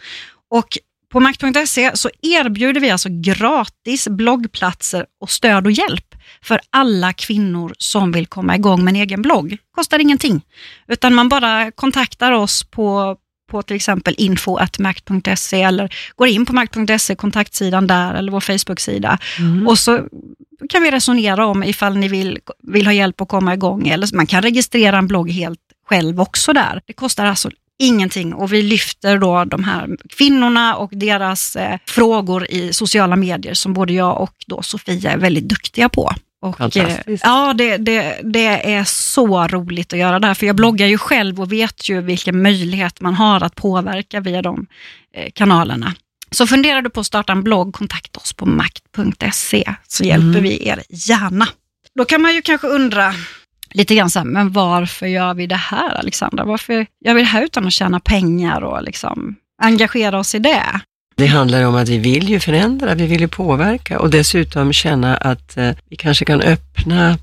Och 0.50 0.78
på 1.12 1.20
makt.se 1.20 1.98
så 1.98 2.10
erbjuder 2.22 2.82
vi 2.82 2.90
alltså 2.90 3.10
gratis 3.12 4.08
bloggplatser 4.08 5.06
och 5.22 5.30
stöd 5.30 5.66
och 5.66 5.72
hjälp 5.72 6.16
för 6.42 6.62
alla 6.70 7.14
kvinnor 7.14 7.74
som 7.78 8.12
vill 8.12 8.28
komma 8.28 8.56
igång 8.56 8.84
med 8.84 8.92
en 8.92 9.02
egen 9.02 9.22
blogg. 9.22 9.58
Kostar 9.76 10.00
ingenting, 10.00 10.42
utan 10.88 11.14
man 11.14 11.30
bara 11.30 11.72
kontaktar 11.72 12.32
oss 12.32 12.64
på, 12.64 13.18
på 13.52 13.62
till 13.62 13.76
exempel 13.76 14.16
info.makt.se 14.18 15.62
eller 15.62 15.96
går 16.16 16.28
in 16.28 16.46
på 16.46 16.54
makt.se, 16.54 17.16
kontaktsidan 17.16 17.88
där 17.88 18.14
eller 18.14 18.32
vår 18.32 18.40
Facebook-sida. 18.40 19.20
Mm. 19.40 19.68
Och 19.68 19.80
så 19.80 20.08
kan 20.70 20.84
vi 20.84 20.92
resonera 20.92 21.46
om 21.46 21.64
ifall 21.64 21.98
ni 21.98 22.08
vill, 22.08 22.40
vill 22.64 22.86
ha 22.86 22.94
hjälp 22.94 23.22
att 23.22 23.28
komma 23.28 23.54
igång. 23.54 23.88
Eller 23.88 24.16
man 24.16 24.28
kan 24.28 24.42
registrera 24.42 24.98
en 24.98 25.08
blogg 25.08 25.32
helt 25.32 25.60
själv 25.90 26.22
också 26.22 26.54
där. 26.54 26.82
Det 26.86 26.94
kostar 26.94 27.26
alltså 27.26 27.50
ingenting 27.80 28.34
och 28.34 28.54
vi 28.54 28.62
lyfter 28.62 29.18
då 29.18 29.46
de 29.46 29.64
här 29.64 29.98
kvinnorna 30.18 30.76
och 30.76 30.90
deras 30.94 31.56
eh, 31.56 31.78
frågor 31.88 32.52
i 32.52 32.74
sociala 32.74 33.16
medier 33.16 33.54
som 33.54 33.74
både 33.74 33.94
jag 33.94 34.22
och 34.22 34.34
då 34.48 34.62
Sofia 34.62 35.12
är 35.12 35.18
väldigt 35.18 35.50
duktiga 35.50 35.90
på. 35.90 36.12
Och, 36.46 36.58
Fantastiskt. 36.58 37.08
eh, 37.08 37.16
Ja, 37.24 37.54
det, 37.54 37.78
det, 37.78 38.20
det 38.24 38.74
är 38.74 38.84
så 38.84 39.48
roligt 39.48 39.94
att 39.94 40.00
göra 40.00 40.20
det 40.20 40.28
här, 40.28 40.34
för 40.34 40.46
jag 40.46 40.56
bloggar 40.56 40.88
ju 40.88 40.98
själv 40.98 41.42
och 41.42 41.52
vet 41.52 41.90
ju 41.90 42.02
vilken 42.02 42.42
möjlighet 42.42 43.02
man 43.02 43.14
har 43.14 43.44
att 43.44 43.56
påverka 43.56 44.20
via 44.20 44.42
de 44.42 44.66
eh, 45.16 45.32
kanalerna. 45.34 45.94
Så 46.32 46.48
funderar 46.48 46.82
du 46.82 46.90
på 46.90 47.00
att 47.00 47.06
starta 47.06 47.32
en 47.34 47.44
blogg, 47.44 47.74
kontakta 47.74 48.20
oss 48.20 48.34
på 48.34 48.46
makt.se 48.46 49.74
så 49.88 50.04
hjälper 50.04 50.28
Mm. 50.40 50.44
vi 50.44 50.68
er 50.68 50.84
gärna. 50.90 51.48
Då 51.96 52.06
kan 52.06 52.22
man 52.22 52.36
ju 52.36 52.42
kanske 52.42 52.68
undra 52.68 53.14
lite 53.74 53.96
grann 53.96 54.10
så 54.10 54.20
här, 54.20 54.26
men 54.26 54.52
varför 54.52 55.08
gör 55.08 55.34
vi 55.34 55.48
det 55.48 55.56
här 55.56 55.96
Alexandra? 56.00 56.44
Varför 56.46 56.86
gör 57.06 57.14
vi 57.14 57.22
det 57.22 57.28
här 57.28 57.44
utan 57.44 57.68
att 57.68 57.74
tjäna 57.74 58.00
pengar 58.00 58.62
och 58.62 58.84
liksom 58.84 59.36
engagera 59.62 60.20
oss 60.20 60.36
i 60.36 60.40
det? 60.40 60.64
Det 61.18 61.26
handlar 61.26 61.66
om 61.66 61.76
att 61.76 61.90
vi 61.90 61.98
vill 61.98 62.30
ju 62.30 62.40
förändra, 62.40 62.96
vi 62.96 63.08
vill 63.08 63.22
ju 63.22 63.28
påverka 63.28 64.00
och 64.00 64.10
dessutom 64.10 64.74
känna 64.74 65.18
att 65.18 65.58
eh, 65.58 65.72
vi 65.90 65.96
kanske 65.96 66.26
kan 66.26 66.42
öppna 66.42 67.18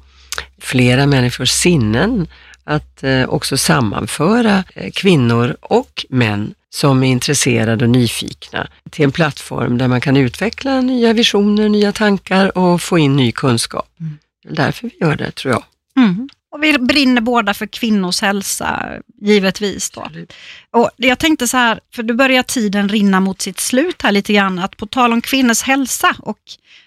flera 0.59 1.07
människors 1.07 1.50
sinnen 1.50 2.26
att 2.64 3.02
eh, 3.02 3.28
också 3.28 3.57
sammanföra 3.57 4.64
eh, 4.74 4.90
kvinnor 4.90 5.57
och 5.61 6.07
män 6.09 6.55
som 6.70 7.02
är 7.02 7.09
intresserade 7.09 7.85
och 7.85 7.90
nyfikna 7.90 8.68
till 8.90 9.05
en 9.05 9.12
plattform 9.12 9.78
där 9.78 9.88
man 9.88 10.00
kan 10.00 10.16
utveckla 10.16 10.81
nya 10.81 11.12
visioner, 11.12 11.68
nya 11.68 11.92
tankar 11.92 12.59
och 12.59 12.83
få 12.83 12.98
in 12.98 13.16
ny 13.16 13.33
kunskap. 13.33 13.88
Mm. 14.00 14.18
Därför 14.44 14.90
vi 14.90 15.07
gör 15.07 15.16
det, 15.16 15.31
tror 15.31 15.55
jag. 15.55 15.64
Mm. 16.05 16.28
Och 16.53 16.62
vi 16.62 16.79
brinner 16.79 17.21
båda 17.21 17.55
för 17.55 17.67
kvinnors 17.67 18.21
hälsa, 18.23 18.88
givetvis. 19.21 19.91
Då. 19.91 20.09
Och 20.71 20.91
jag 20.97 21.19
tänkte 21.19 21.49
så 21.49 21.57
här, 21.57 21.81
för 21.95 22.03
nu 22.03 22.15
börjar 22.15 22.43
tiden 22.43 22.88
rinna 22.88 23.21
mot 23.21 23.43
sitt 23.43 23.61
slut 23.61 24.03
här 24.03 24.12
lite 24.12 24.33
grann, 24.33 24.59
att 24.59 24.77
på 24.77 24.87
tal 24.87 25.12
om 25.12 25.21
kvinnors 25.21 25.62
hälsa 25.62 26.17
och 26.19 26.38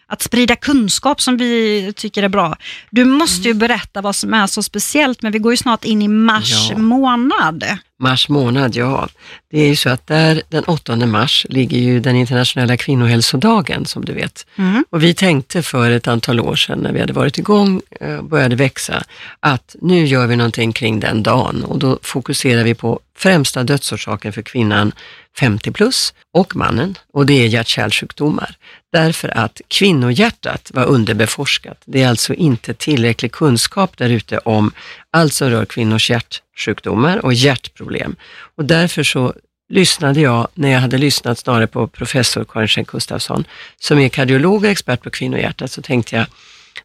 att 0.07 0.21
sprida 0.21 0.55
kunskap 0.55 1.21
som 1.21 1.37
vi 1.37 1.93
tycker 1.95 2.23
är 2.23 2.29
bra. 2.29 2.57
Du 2.89 3.05
måste 3.05 3.47
ju 3.47 3.53
berätta 3.53 4.01
vad 4.01 4.15
som 4.15 4.33
är 4.33 4.47
så 4.47 4.63
speciellt, 4.63 5.21
men 5.21 5.31
vi 5.31 5.39
går 5.39 5.53
ju 5.53 5.57
snart 5.57 5.85
in 5.85 6.01
i 6.01 6.07
mars 6.07 6.69
Ja. 6.69 6.77
månad. 6.77 7.63
Mars 7.99 8.29
månad, 8.29 8.75
ja. 8.75 9.07
Det 9.51 9.59
är 9.59 9.67
ju 9.67 9.75
så 9.75 9.89
att 9.89 10.07
där 10.07 10.41
den 10.49 10.63
8 10.63 10.95
mars 10.95 11.45
ligger 11.49 11.77
ju 11.77 11.99
den 11.99 12.15
internationella 12.15 12.77
kvinnohälsodagen 12.77 13.85
som 13.85 14.05
du 14.05 14.13
vet. 14.13 14.45
Mm. 14.55 14.85
Och 14.89 15.03
vi 15.03 15.13
tänkte 15.13 15.63
för 15.63 15.91
ett 15.91 16.07
antal 16.07 16.39
år 16.39 16.55
sedan 16.55 16.79
när 16.79 16.91
vi 16.93 16.99
hade 16.99 17.13
varit 17.13 17.37
igång 17.37 17.81
och 17.99 18.25
började 18.25 18.55
växa 18.55 19.03
att 19.39 19.75
nu 19.81 20.05
gör 20.05 20.27
vi 20.27 20.35
någonting 20.35 20.73
kring 20.73 20.99
den 20.99 21.23
dagen 21.23 21.63
och 21.63 21.79
då 21.79 21.99
fokuserar 22.01 22.63
vi 22.63 22.73
på 22.75 22.99
främsta 23.17 23.63
dödsorsaken 23.63 24.33
för 24.33 24.41
kvinnan 24.41 24.91
50 25.39 25.71
plus 25.71 26.13
och 26.33 26.55
mannen 26.55 26.97
och 27.13 27.25
det 27.25 27.33
är 27.43 27.47
hjärt-kärlsjukdomar. 27.47 28.55
Därför 28.95 29.37
att 29.37 29.61
kvinnohjärtat 29.67 30.71
var 30.73 30.85
underbeforskat. 30.85 31.81
Det 31.85 32.03
är 32.03 32.09
alltså 32.09 32.33
inte 32.33 32.73
tillräcklig 32.73 33.31
kunskap 33.31 33.97
där 33.97 34.09
ute 34.09 34.37
om 34.37 34.71
allt 35.11 35.33
som 35.33 35.49
rör 35.49 35.65
kvinnors 35.65 36.09
hjärtsjukdomar 36.09 37.25
och 37.25 37.33
hjärtproblem. 37.33 38.15
Och 38.57 38.65
därför 38.65 39.03
så 39.03 39.33
lyssnade 39.69 40.21
jag, 40.21 40.47
när 40.53 40.69
jag 40.69 40.79
hade 40.79 40.97
lyssnat 40.97 41.39
snarare 41.39 41.67
på 41.67 41.87
professor 41.87 42.45
Karin 42.45 42.67
Schenk 42.67 42.91
Gustafsson, 42.91 43.43
som 43.79 43.99
är 43.99 44.09
kardiolog 44.09 44.63
och 44.63 44.69
expert 44.69 45.03
på 45.03 45.09
kvinnohjärtat, 45.09 45.71
så 45.71 45.81
tänkte 45.81 46.15
jag, 46.15 46.25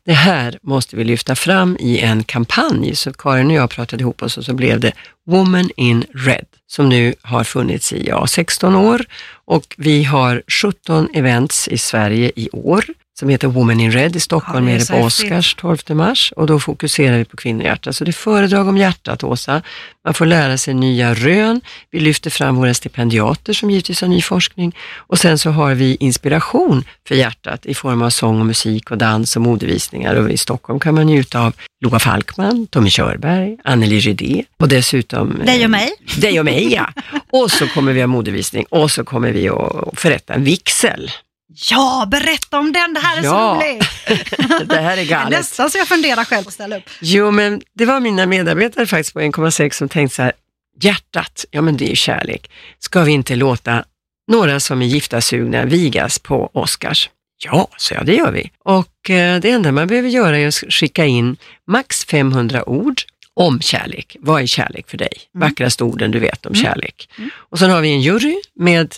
det 0.05 0.13
här 0.13 0.59
måste 0.63 0.97
vi 0.97 1.05
lyfta 1.05 1.35
fram 1.35 1.77
i 1.81 2.01
en 2.01 2.25
kampanj. 2.25 2.95
Så 2.95 3.13
Karin 3.13 3.47
och 3.47 3.53
jag 3.53 3.71
pratade 3.71 4.03
ihop 4.03 4.23
oss 4.23 4.39
och 4.39 4.45
så 4.45 4.55
blev 4.55 4.81
det 4.81 4.93
Woman 5.27 5.71
in 5.77 6.05
Red, 6.15 6.47
som 6.67 6.89
nu 6.89 7.15
har 7.23 7.45
funnits 7.45 7.93
i 7.93 8.07
ja, 8.07 8.27
16 8.27 8.75
år 8.75 9.05
och 9.45 9.75
vi 9.79 10.05
har 10.05 10.43
17 10.63 11.09
events 11.15 11.69
i 11.69 11.79
Sverige 11.79 12.33
i 12.37 12.49
år 12.53 12.85
som 13.21 13.29
heter 13.29 13.49
Woman 13.49 13.81
in 13.81 13.93
Red 13.93 14.17
i 14.17 14.21
Stockholm, 14.21 14.69
Ja, 14.69 14.75
är 14.75 14.79
det 14.79 14.89
på. 14.89 14.97
Oscars 14.97 15.55
12 15.55 15.79
mars 15.89 16.33
och 16.37 16.47
då 16.47 16.61
fokuserar 16.61 17.19
vi 17.19 17.25
på 17.25 17.37
kvinnohjärtat. 17.37 17.97
Så 17.97 18.05
det 18.05 18.11
är 18.11 18.13
föredrag 18.13 18.69
om 18.69 18.77
hjärtat, 18.77 19.25
Åsa. 19.25 19.63
Man 20.05 20.15
får 20.15 20.27
lära 20.27 20.59
sig 20.59 20.75
nya 20.75 21.15
rön. 21.15 21.61
Vi 21.91 22.01
lyfter 22.01 22.31
fram 22.31 22.57
våra 22.57 22.75
stipendiater 22.75 23.53
som 23.53 23.71
givetvis 23.71 24.01
har 24.01 24.09
ny 24.09 24.23
forskning 24.23 24.77
och 24.97 25.19
sen 25.19 25.39
så 25.39 25.51
har 25.51 25.75
vi 25.75 25.97
inspiration 26.01 26.85
för 27.09 27.15
hjärtat 27.15 27.67
i 27.67 27.75
form 27.75 28.03
av 28.03 28.11
sång 28.11 28.41
och 28.41 28.47
musik 28.47 28.91
och 28.91 28.99
dans 28.99 29.37
och 29.37 29.43
modevisningar 29.43 30.15
och 30.15 30.31
i 30.31 30.37
Stockholm 30.37 30.81
kan 30.81 30.95
man 30.95 31.07
njuta 31.07 31.41
av 31.41 31.55
Loa 31.85 31.99
Falkman, 31.99 32.67
Tommy 32.67 32.91
Körberg, 32.91 33.57
Anneli 33.65 34.01
Rydé 34.01 34.45
och 34.59 34.69
dessutom 34.69 35.43
Dig 35.47 35.61
eh, 35.61 35.65
och 35.65 35.71
mig. 35.71 35.93
dig 36.17 36.39
och 36.39 36.45
mig 36.45 36.73
ja. 36.75 36.93
Och 37.31 37.51
så 37.51 37.67
kommer 37.67 37.93
vi 37.93 38.01
ha 38.01 38.07
modevisning 38.07 38.65
och 38.71 38.91
så 38.91 39.05
kommer 39.05 39.33
vi 39.33 39.49
att 39.49 39.99
förrätta 40.01 40.35
en 40.35 40.45
vigsel. 40.45 41.11
Ja, 41.71 42.05
berätta 42.11 42.59
om 42.59 42.73
den, 42.73 42.95
det 42.95 43.01
här 43.01 43.19
är 43.19 43.23
Ja. 43.25 43.31
så 43.63 43.67
roligt. 43.67 44.69
Det 44.69 44.81
här 44.81 44.97
är 44.97 45.05
galet. 45.05 45.31
Nästan 45.39 45.71
så 45.71 45.79
jag 45.79 45.89
funderar 45.89 46.25
själv 46.25 46.49
att 46.49 46.55
ställa 46.55 46.77
upp. 46.77 46.83
Jo, 47.01 47.31
men 47.31 47.63
det 47.75 47.85
var 47.85 48.01
mina 48.01 48.27
medarbetare 48.27 48.87
faktiskt 48.87 49.13
på 49.15 49.21
1,6 49.21 49.71
som 49.71 49.89
tänkte 49.89 50.17
så 50.17 50.23
här, 50.23 50.33
hjärtat, 50.81 51.45
ja 51.51 51.63
men 51.63 51.77
det 51.77 51.85
är 51.85 51.91
ju 51.91 51.97
kärlek. 51.97 52.51
Ska 52.79 53.03
vi 53.03 53.13
inte 53.13 53.37
låta 53.37 53.85
några 54.29 54.61
som 54.61 54.83
är 54.83 54.87
gifta 54.87 55.21
sugna 55.21 55.65
vigas 55.65 56.19
på 56.19 56.51
Oscars? 56.53 57.11
Ja, 57.45 57.69
så 57.77 57.95
ja, 57.95 58.03
det 58.03 58.15
gör 58.15 58.31
vi. 58.33 58.51
Och 58.65 59.11
eh, 59.11 59.41
det 59.41 59.51
enda 59.51 59.73
man 59.73 59.87
behöver 59.89 60.09
göra 60.09 60.39
är 60.39 60.49
att 60.49 60.55
skicka 60.55 61.05
in 61.07 61.37
max 61.67 62.05
500 62.05 62.69
ord 62.69 63.03
om 63.35 63.61
kärlek. 63.61 64.17
Vad 64.21 64.43
är 64.43 64.47
kärlek 64.47 64.91
för 64.91 64.99
dig? 64.99 65.13
Mm. 65.35 65.49
Vackraste 65.49 65.85
orden 65.85 66.11
du 66.11 66.19
vet 66.19 66.47
om 66.47 66.53
Mm. 66.55 66.65
kärlek. 66.65 67.09
Och 67.33 67.59
sen 67.59 67.71
har 67.71 67.81
vi 67.81 67.89
en 67.93 68.01
jury 68.01 68.37
med 68.55 68.95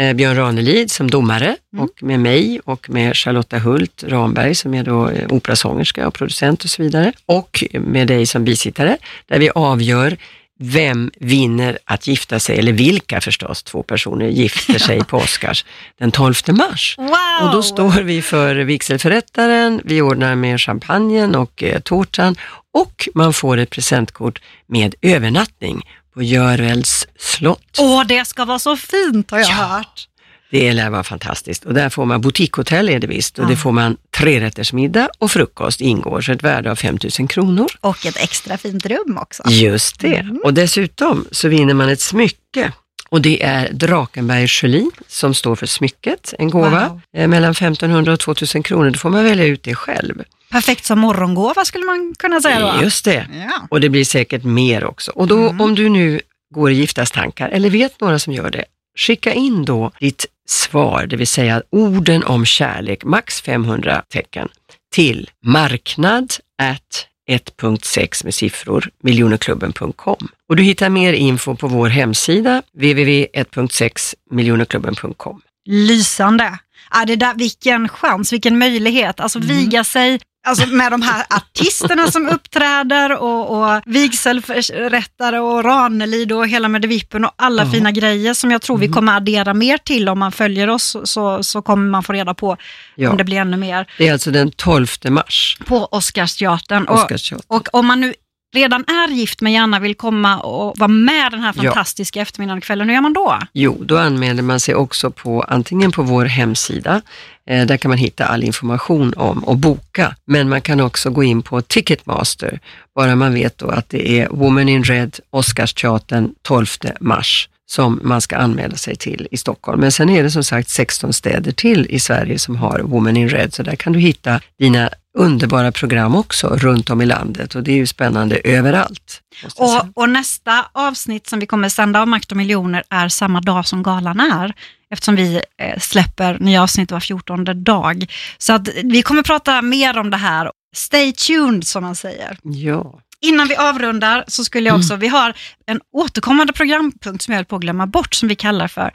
eh, 0.00 0.12
Björn 0.12 0.36
Ranelid 0.36 0.90
som 0.90 1.10
domare 1.10 1.56
Mm. 1.72 1.84
och 1.84 2.02
med 2.02 2.20
mig 2.20 2.60
och 2.64 2.90
med 2.90 3.16
Charlotta 3.16 3.58
Hult 3.58 4.04
Ramberg 4.06 4.54
som 4.54 4.74
är 4.74 4.82
då 4.84 5.08
eh, 5.08 5.28
operasångerska 5.28 6.06
och 6.06 6.14
producent 6.14 6.64
och 6.64 6.70
så 6.70 6.82
vidare. 6.82 7.12
Och 7.26 7.64
med 7.72 8.06
dig 8.08 8.26
som 8.26 8.44
bisittare 8.44 8.96
där 9.26 9.38
vi 9.38 9.50
avgör 9.50 10.16
vem 10.62 11.10
vinner 11.20 11.78
att 11.84 12.06
gifta 12.06 12.38
sig, 12.40 12.58
eller 12.58 12.72
vilka 12.72 13.20
förstås, 13.20 13.62
två 13.62 13.82
personer 13.82 14.26
gifter 14.28 14.78
sig 14.78 15.04
på 15.08 15.16
Oscars 15.16 15.64
den 15.98 16.10
12 16.10 16.34
mars. 16.48 16.94
Wow! 16.98 17.08
Och 17.42 17.52
då 17.52 17.62
står 17.62 18.02
vi 18.02 18.22
för 18.22 18.54
vigselförrättaren, 18.56 19.80
vi 19.84 20.02
ordnar 20.02 20.34
med 20.34 20.60
champagnen 20.60 21.34
och 21.34 21.62
eh, 21.62 21.80
tårtan 21.80 22.36
och 22.72 23.08
man 23.14 23.32
får 23.32 23.56
ett 23.56 23.70
presentkort 23.70 24.40
med 24.66 24.94
övernattning 25.02 25.82
på 26.14 26.22
Görels 26.22 27.06
slott. 27.18 27.76
Åh, 27.78 28.04
det 28.06 28.24
ska 28.24 28.44
vara 28.44 28.58
så 28.58 28.76
fint 28.76 29.30
har 29.30 29.38
jag 29.38 29.48
Ja. 29.48 29.54
hört. 29.54 30.06
Det 30.50 30.72
lär 30.72 30.90
vara 30.90 31.04
fantastiskt 31.04 31.64
och 31.64 31.74
där 31.74 31.88
får 31.88 32.04
man 32.04 32.20
boutiquehotell 32.20 32.88
är 32.88 32.98
det 32.98 33.06
visst 33.06 33.38
och 33.38 33.44
Ja. 33.44 33.48
det 33.48 33.56
får 33.56 33.72
man 33.72 33.96
trerättersmiddag 34.18 35.08
och 35.18 35.30
frukost 35.30 35.80
ingår, 35.80 36.20
så 36.20 36.32
ett 36.32 36.42
värde 36.42 36.70
av 36.70 36.76
5 36.76 36.98
000 37.18 37.28
kronor. 37.28 37.66
Och 37.80 38.06
ett 38.06 38.16
extra 38.16 38.58
fint 38.58 38.86
rum 38.86 39.18
också. 39.20 39.42
Just 39.48 40.00
det. 40.00 40.16
Mm. 40.16 40.40
Och 40.44 40.54
dessutom 40.54 41.26
så 41.30 41.48
vinner 41.48 41.74
man 41.74 41.88
ett 41.88 42.00
smycke 42.00 42.72
och 43.10 43.22
det 43.22 43.42
är 43.42 43.72
Drakenberg 43.72 44.48
Sjölin 44.48 44.90
som 45.06 45.34
står 45.34 45.56
för 45.56 45.66
smycket, 45.66 46.34
en 46.38 46.50
gåva 46.50 46.88
Wow. 46.88 47.00
eh, 47.16 47.28
mellan 47.28 47.50
1500 47.50 48.12
och 48.12 48.20
2000 48.20 48.62
kronor. 48.62 48.90
Då 48.90 48.98
får 48.98 49.10
man 49.10 49.24
välja 49.24 49.44
ut 49.44 49.62
det 49.62 49.74
själv. 49.74 50.22
Perfekt 50.50 50.84
som 50.84 50.98
morgongåva 50.98 51.64
skulle 51.64 51.84
man 51.84 52.14
kunna 52.18 52.40
säga 52.40 52.60
då. 52.76 52.82
Just 52.84 53.04
det. 53.04 53.26
Ja. 53.34 53.66
Och 53.70 53.80
det 53.80 53.88
blir 53.88 54.04
säkert 54.04 54.44
mer 54.44 54.84
också. 54.84 55.10
Och 55.10 55.26
då 55.26 55.38
Mm. 55.48 55.60
om 55.60 55.74
du 55.74 55.88
nu 55.88 56.20
går 56.54 56.70
i 56.70 56.74
giftastankar 56.74 57.48
eller 57.48 57.70
vet 57.70 58.00
några 58.00 58.18
som 58.18 58.32
gör 58.32 58.50
det, 58.50 58.64
skicka 58.98 59.32
in 59.32 59.64
då 59.64 59.90
ditt 60.00 60.26
svar, 60.48 61.06
det 61.06 61.16
vill 61.16 61.26
säga 61.26 61.62
orden 61.70 62.24
om 62.24 62.44
kärlek, 62.46 63.04
max 63.04 63.40
500 63.40 64.02
tecken, 64.12 64.48
till 64.94 65.30
marknad 65.44 66.32
at 66.62 67.06
1.6 67.30 68.24
med 68.24 68.34
siffror, 68.34 68.90
miljonerklubben.com. 69.02 70.28
Och 70.48 70.56
du 70.56 70.62
hittar 70.62 70.88
mer 70.88 71.12
info 71.12 71.56
på 71.56 71.68
vår 71.68 71.88
hemsida, 71.88 72.62
www.1.6miljonerklubben.com. 72.72 75.40
Lysande. 75.68 76.58
Ja, 76.90 77.04
det 77.06 77.16
där, 77.16 77.34
vilken 77.34 77.88
chans, 77.88 78.32
vilken 78.32 78.58
möjlighet. 78.58 79.20
Alltså 79.20 79.38
viga 79.38 79.84
sig 79.84 80.20
alltså, 80.46 80.66
med 80.66 80.92
de 80.92 81.02
här 81.02 81.24
artisterna 81.30 82.10
som 82.10 82.28
uppträder 82.28 83.12
och, 83.22 83.50
och 83.74 83.82
vigselförrättare 83.86 85.38
och 85.38 85.64
Ranelid 85.64 86.32
och 86.32 86.48
hela 86.48 86.68
Medevippen 86.68 87.24
och 87.24 87.32
alla 87.36 87.64
Ja. 87.64 87.70
fina 87.70 87.90
grejer 87.90 88.34
som 88.34 88.50
jag 88.50 88.62
tror 88.62 88.78
vi 88.78 88.88
kommer 88.88 89.16
addera 89.16 89.54
mer 89.54 89.78
till 89.78 90.08
om 90.08 90.18
man 90.18 90.32
följer 90.32 90.68
oss 90.70 90.96
så, 91.04 91.42
så 91.42 91.62
kommer 91.62 91.90
man 91.90 92.02
få 92.02 92.12
reda 92.12 92.34
på 92.34 92.56
Ja. 92.94 93.10
om 93.10 93.16
det 93.16 93.24
blir 93.24 93.36
ännu 93.36 93.56
mer 93.56 93.86
Det 93.98 94.08
är 94.08 94.12
alltså 94.12 94.30
den 94.30 94.50
12 94.50 94.86
mars, 95.08 95.56
på 95.66 95.88
Oscarsteatern. 95.90 96.84
Och, 96.88 96.94
Oscarsteatern. 96.98 97.46
och 97.48 97.68
om 97.72 97.86
man 97.86 98.00
nu 98.00 98.14
redan 98.54 98.84
är 98.84 99.08
gift 99.08 99.40
men 99.40 99.52
gärna 99.52 99.78
vill 99.78 99.94
komma 99.94 100.38
och 100.40 100.78
vara 100.78 100.88
med 100.88 101.32
den 101.32 101.40
här 101.40 101.52
Ja. 101.56 101.62
fantastiska 101.62 102.20
eftermiddagen 102.20 102.58
och 102.58 102.64
kvällen, 102.64 102.88
hur 102.88 102.94
gör 102.94 103.02
man 103.02 103.12
då? 103.12 103.38
Jo, 103.52 103.78
då 103.84 103.98
anmäler 103.98 104.42
man 104.42 104.60
sig 104.60 104.74
också 104.74 105.10
på 105.10 105.42
antingen 105.42 105.92
på 105.92 106.02
vår 106.02 106.24
hemsida, 106.24 107.02
eh, 107.50 107.66
där 107.66 107.76
kan 107.76 107.88
man 107.88 107.98
hitta 107.98 108.24
all 108.26 108.44
information 108.44 109.14
om 109.16 109.44
och 109.44 109.56
boka, 109.56 110.14
men 110.24 110.48
man 110.48 110.60
kan 110.60 110.80
också 110.80 111.10
gå 111.10 111.22
in 111.24 111.42
på 111.42 111.62
Ticketmaster, 111.62 112.60
bara 112.94 113.16
man 113.16 113.34
vet 113.34 113.58
då 113.58 113.66
att 113.68 113.88
det 113.88 114.20
är 114.20 114.28
Woman 114.28 114.68
in 114.68 114.84
Red, 114.84 115.18
Oscarsteatern 115.30 116.34
12 116.42 116.66
mars 117.00 117.48
som 117.70 118.00
man 118.04 118.20
ska 118.20 118.36
anmäla 118.36 118.76
sig 118.76 118.96
till 118.96 119.28
i 119.30 119.36
Stockholm. 119.36 119.80
Men 119.80 119.92
sen 119.92 120.10
är 120.10 120.22
det 120.22 120.30
som 120.30 120.44
sagt 120.44 120.68
16 120.68 121.12
städer 121.12 121.52
till 121.52 121.86
i 121.90 122.00
Sverige 122.00 122.38
som 122.38 122.56
har 122.56 122.78
Woman 122.80 123.16
in 123.16 123.28
Red, 123.28 123.54
så 123.54 123.62
där 123.62 123.76
kan 123.76 123.92
du 123.92 123.98
hitta 123.98 124.40
dina 124.58 124.90
underbara 125.18 125.72
program 125.72 126.14
också 126.14 126.48
runt 126.48 126.90
om 126.90 127.02
i 127.02 127.06
landet 127.06 127.54
och 127.54 127.62
det 127.62 127.72
är 127.72 127.76
ju 127.76 127.86
spännande 127.86 128.40
överallt. 128.44 129.20
Och, 129.56 129.84
och, 129.94 130.08
nästa 130.08 130.66
avsnitt 130.72 131.26
som 131.26 131.38
vi 131.40 131.46
kommer 131.46 131.68
sända 131.68 132.00
av 132.00 132.08
Makt 132.08 132.30
och 132.30 132.36
miljoner 132.36 132.82
är 132.90 133.08
samma 133.08 133.40
dag 133.40 133.66
som 133.66 133.82
galan 133.82 134.20
är, 134.20 134.54
eftersom 134.90 135.16
vi 135.16 135.42
eh, 135.58 135.78
släpper 135.78 136.38
nya 136.38 136.62
avsnitt 136.62 136.90
var 136.90 137.00
14 137.00 137.64
dag. 137.64 138.06
Så 138.38 138.52
att 138.52 138.68
vi 138.84 139.02
kommer 139.02 139.22
prata 139.22 139.62
mer 139.62 139.98
om 139.98 140.10
det 140.10 140.16
här. 140.16 140.50
Stay 140.74 141.12
tuned 141.12 141.66
som 141.66 141.82
man 141.82 141.96
säger. 141.96 142.38
Ja. 142.42 143.00
Innan 143.20 143.48
vi 143.48 143.56
avrundar 143.56 144.24
så 144.28 144.44
skulle 144.44 144.68
jag 144.68 144.76
också, 144.76 144.92
mm. 144.92 145.00
vi 145.00 145.08
har 145.08 145.34
en 145.66 145.80
återkommande 145.92 146.52
programpunkt 146.52 147.24
som 147.24 147.32
jag 147.32 147.38
höll 147.38 147.44
på 147.44 147.56
att 147.56 147.62
glömma 147.62 147.86
bort 147.86 148.14
som 148.14 148.28
vi 148.28 148.34
kallar 148.34 148.68
för 148.68 148.90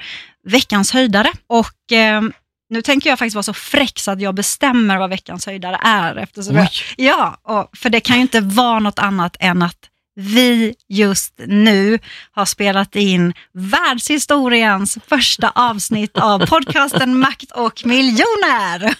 veckans 0.47 0.91
höjdare. 0.91 1.31
Och 1.47 1.91
eh, 1.91 2.21
nu 2.69 2.81
tänker 2.81 3.09
jag 3.09 3.19
faktiskt 3.19 3.35
vara 3.35 3.43
så 3.43 3.53
fräck 3.53 3.99
så 3.99 4.11
att 4.11 4.21
jag 4.21 4.35
bestämmer 4.35 4.97
vad 4.97 5.09
veckans 5.09 5.45
höjdare 5.45 5.79
är. 5.83 6.15
Eftersom 6.15 6.55
jag, 6.55 6.69
ja, 6.97 7.37
och, 7.43 7.77
för 7.77 7.89
det 7.89 7.99
kan 7.99 8.15
ju 8.15 8.21
inte 8.21 8.41
vara 8.41 8.79
något 8.79 8.99
annat 8.99 9.37
än 9.39 9.61
att 9.61 9.89
vi 10.15 10.75
just 10.89 11.33
nu 11.37 11.99
har 12.31 12.45
spelat 12.45 12.95
in 12.95 13.33
världshistoriens 13.53 14.97
första 15.07 15.51
avsnitt 15.55 16.17
av 16.17 16.45
podcasten 16.45 17.19
Makt 17.19 17.51
och 17.51 17.85
miljoner. 17.85 18.95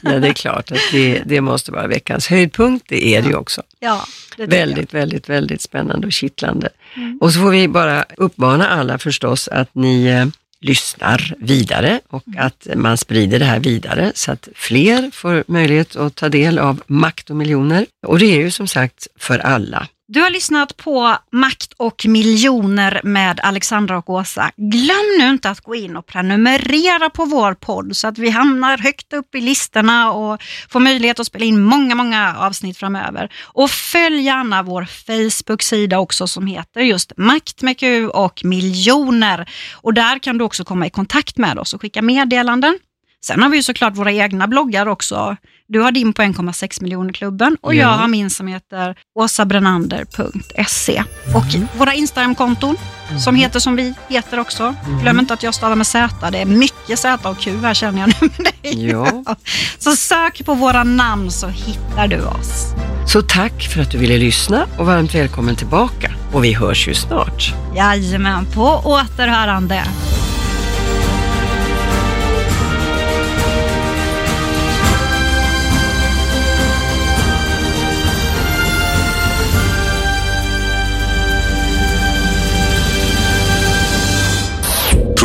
ja, 0.00 0.18
det 0.18 0.28
är 0.28 0.32
klart 0.32 0.72
att 0.72 0.78
det, 0.92 1.22
det 1.26 1.40
måste 1.40 1.72
vara 1.72 1.86
veckans 1.86 2.28
höjdpunkt. 2.28 2.86
Det 2.88 3.14
är 3.14 3.22
det 3.22 3.28
ju 3.28 3.34
också. 3.34 3.62
Ja, 3.78 4.04
väldigt, 4.36 4.92
jag. 4.92 5.00
väldigt, 5.00 5.28
väldigt 5.28 5.62
spännande 5.62 6.06
och 6.06 6.12
kittlande. 6.12 6.68
Mm. 6.96 7.18
Och 7.20 7.32
så 7.32 7.40
får 7.40 7.50
vi 7.50 7.68
bara 7.68 8.04
uppmana 8.16 8.68
alla 8.68 8.98
förstås 8.98 9.48
att 9.48 9.74
ni 9.74 10.06
eh, 10.06 10.26
lyssnar 10.60 11.34
vidare 11.38 12.00
och 12.08 12.28
mm. 12.28 12.46
att 12.46 12.68
man 12.76 12.96
sprider 12.96 13.38
det 13.38 13.44
här 13.44 13.60
vidare 13.60 14.12
så 14.14 14.32
att 14.32 14.48
fler 14.54 15.10
får 15.10 15.44
möjlighet 15.46 15.96
att 15.96 16.14
ta 16.14 16.28
del 16.28 16.58
av 16.58 16.82
Makt 16.86 17.30
och 17.30 17.36
miljoner. 17.36 17.86
Och 18.06 18.18
det 18.18 18.26
är 18.26 18.38
ju 18.38 18.50
som 18.50 18.66
sagt 18.66 19.06
för 19.16 19.38
alla. 19.38 19.88
Du 20.12 20.20
har 20.20 20.30
lyssnat 20.30 20.76
på 20.76 21.16
Makt 21.32 21.72
och 21.76 22.06
miljoner 22.08 23.00
med 23.04 23.40
Alexandra 23.40 23.98
och 23.98 24.10
Åsa. 24.10 24.50
Glöm 24.56 25.18
nu 25.18 25.28
inte 25.28 25.50
att 25.50 25.60
gå 25.60 25.74
in 25.74 25.96
och 25.96 26.06
prenumerera 26.06 27.10
på 27.10 27.24
vår 27.24 27.54
podd 27.54 27.96
så 27.96 28.08
att 28.08 28.18
vi 28.18 28.30
hamnar 28.30 28.78
högt 28.78 29.12
upp 29.12 29.34
i 29.34 29.40
listorna 29.40 30.12
och 30.12 30.42
får 30.68 30.80
möjlighet 30.80 31.20
att 31.20 31.26
spela 31.26 31.44
in 31.44 31.62
många, 31.62 31.94
många 31.94 32.36
avsnitt 32.38 32.78
framöver. 32.78 33.32
Och 33.42 33.70
följ 33.70 34.22
gärna 34.22 34.62
vår 34.62 34.84
Facebook-sida 34.84 35.98
också 35.98 36.26
som 36.26 36.46
heter 36.46 36.80
just 36.80 37.12
Makt 37.16 37.62
med 37.62 37.78
Q 37.78 38.08
och 38.08 38.44
miljoner. 38.44 39.50
Och 39.74 39.94
där 39.94 40.18
kan 40.18 40.38
du 40.38 40.44
också 40.44 40.64
komma 40.64 40.86
i 40.86 40.90
kontakt 40.90 41.36
med 41.36 41.58
oss 41.58 41.74
och 41.74 41.80
skicka 41.80 42.02
meddelanden. 42.02 42.78
Sen 43.24 43.42
har 43.42 43.48
vi 43.48 43.56
ju 43.56 43.62
såklart 43.62 43.96
våra 43.96 44.12
egna 44.12 44.48
bloggar 44.48 44.86
också. 44.86 45.36
Du 45.72 45.80
har 45.80 45.92
din 45.92 46.12
på 46.12 46.22
1,6 46.22 46.82
miljoner-klubben 46.82 47.56
och 47.60 47.74
ja. 47.74 47.78
jag 47.78 47.88
har 47.88 48.08
min 48.08 48.30
som 48.30 48.46
heter 48.46 48.96
åsabrenander.se. 49.14 51.04
Och 51.34 51.54
mm. 51.54 51.68
våra 51.76 51.94
Instagram-konton 51.94 52.76
mm. 53.08 53.20
som 53.20 53.34
heter 53.34 53.60
som 53.60 53.76
vi 53.76 53.94
heter 54.08 54.38
också. 54.38 54.74
Mm. 54.86 55.00
Glöm 55.00 55.20
inte 55.20 55.34
att 55.34 55.42
jag 55.42 55.54
stavar 55.54 55.76
med 55.76 55.86
Z. 55.86 56.30
Det 56.30 56.38
är 56.38 56.44
mycket 56.44 56.98
Z 56.98 57.30
och 57.30 57.38
Q 57.38 57.58
här 57.62 57.74
känner 57.74 58.00
jag 58.00 58.08
nu 58.08 58.28
med 58.38 58.52
dig. 58.62 58.90
Ja. 58.90 59.36
Så 59.78 59.96
sök 59.96 60.44
på 60.44 60.54
våra 60.54 60.84
namn 60.84 61.30
så 61.30 61.48
hittar 61.48 62.08
du 62.08 62.24
oss. 62.24 62.74
Så 63.06 63.22
tack 63.22 63.62
för 63.62 63.80
att 63.80 63.90
du 63.90 63.98
ville 63.98 64.18
lyssna 64.18 64.66
och 64.78 64.86
varmt 64.86 65.14
välkommen 65.14 65.56
tillbaka. 65.56 66.12
Och 66.32 66.44
vi 66.44 66.52
hörs 66.52 66.88
ju 66.88 66.94
snart. 66.94 67.54
Jajamän, 67.76 68.46
på 68.54 68.82
återhörande. 68.84 69.84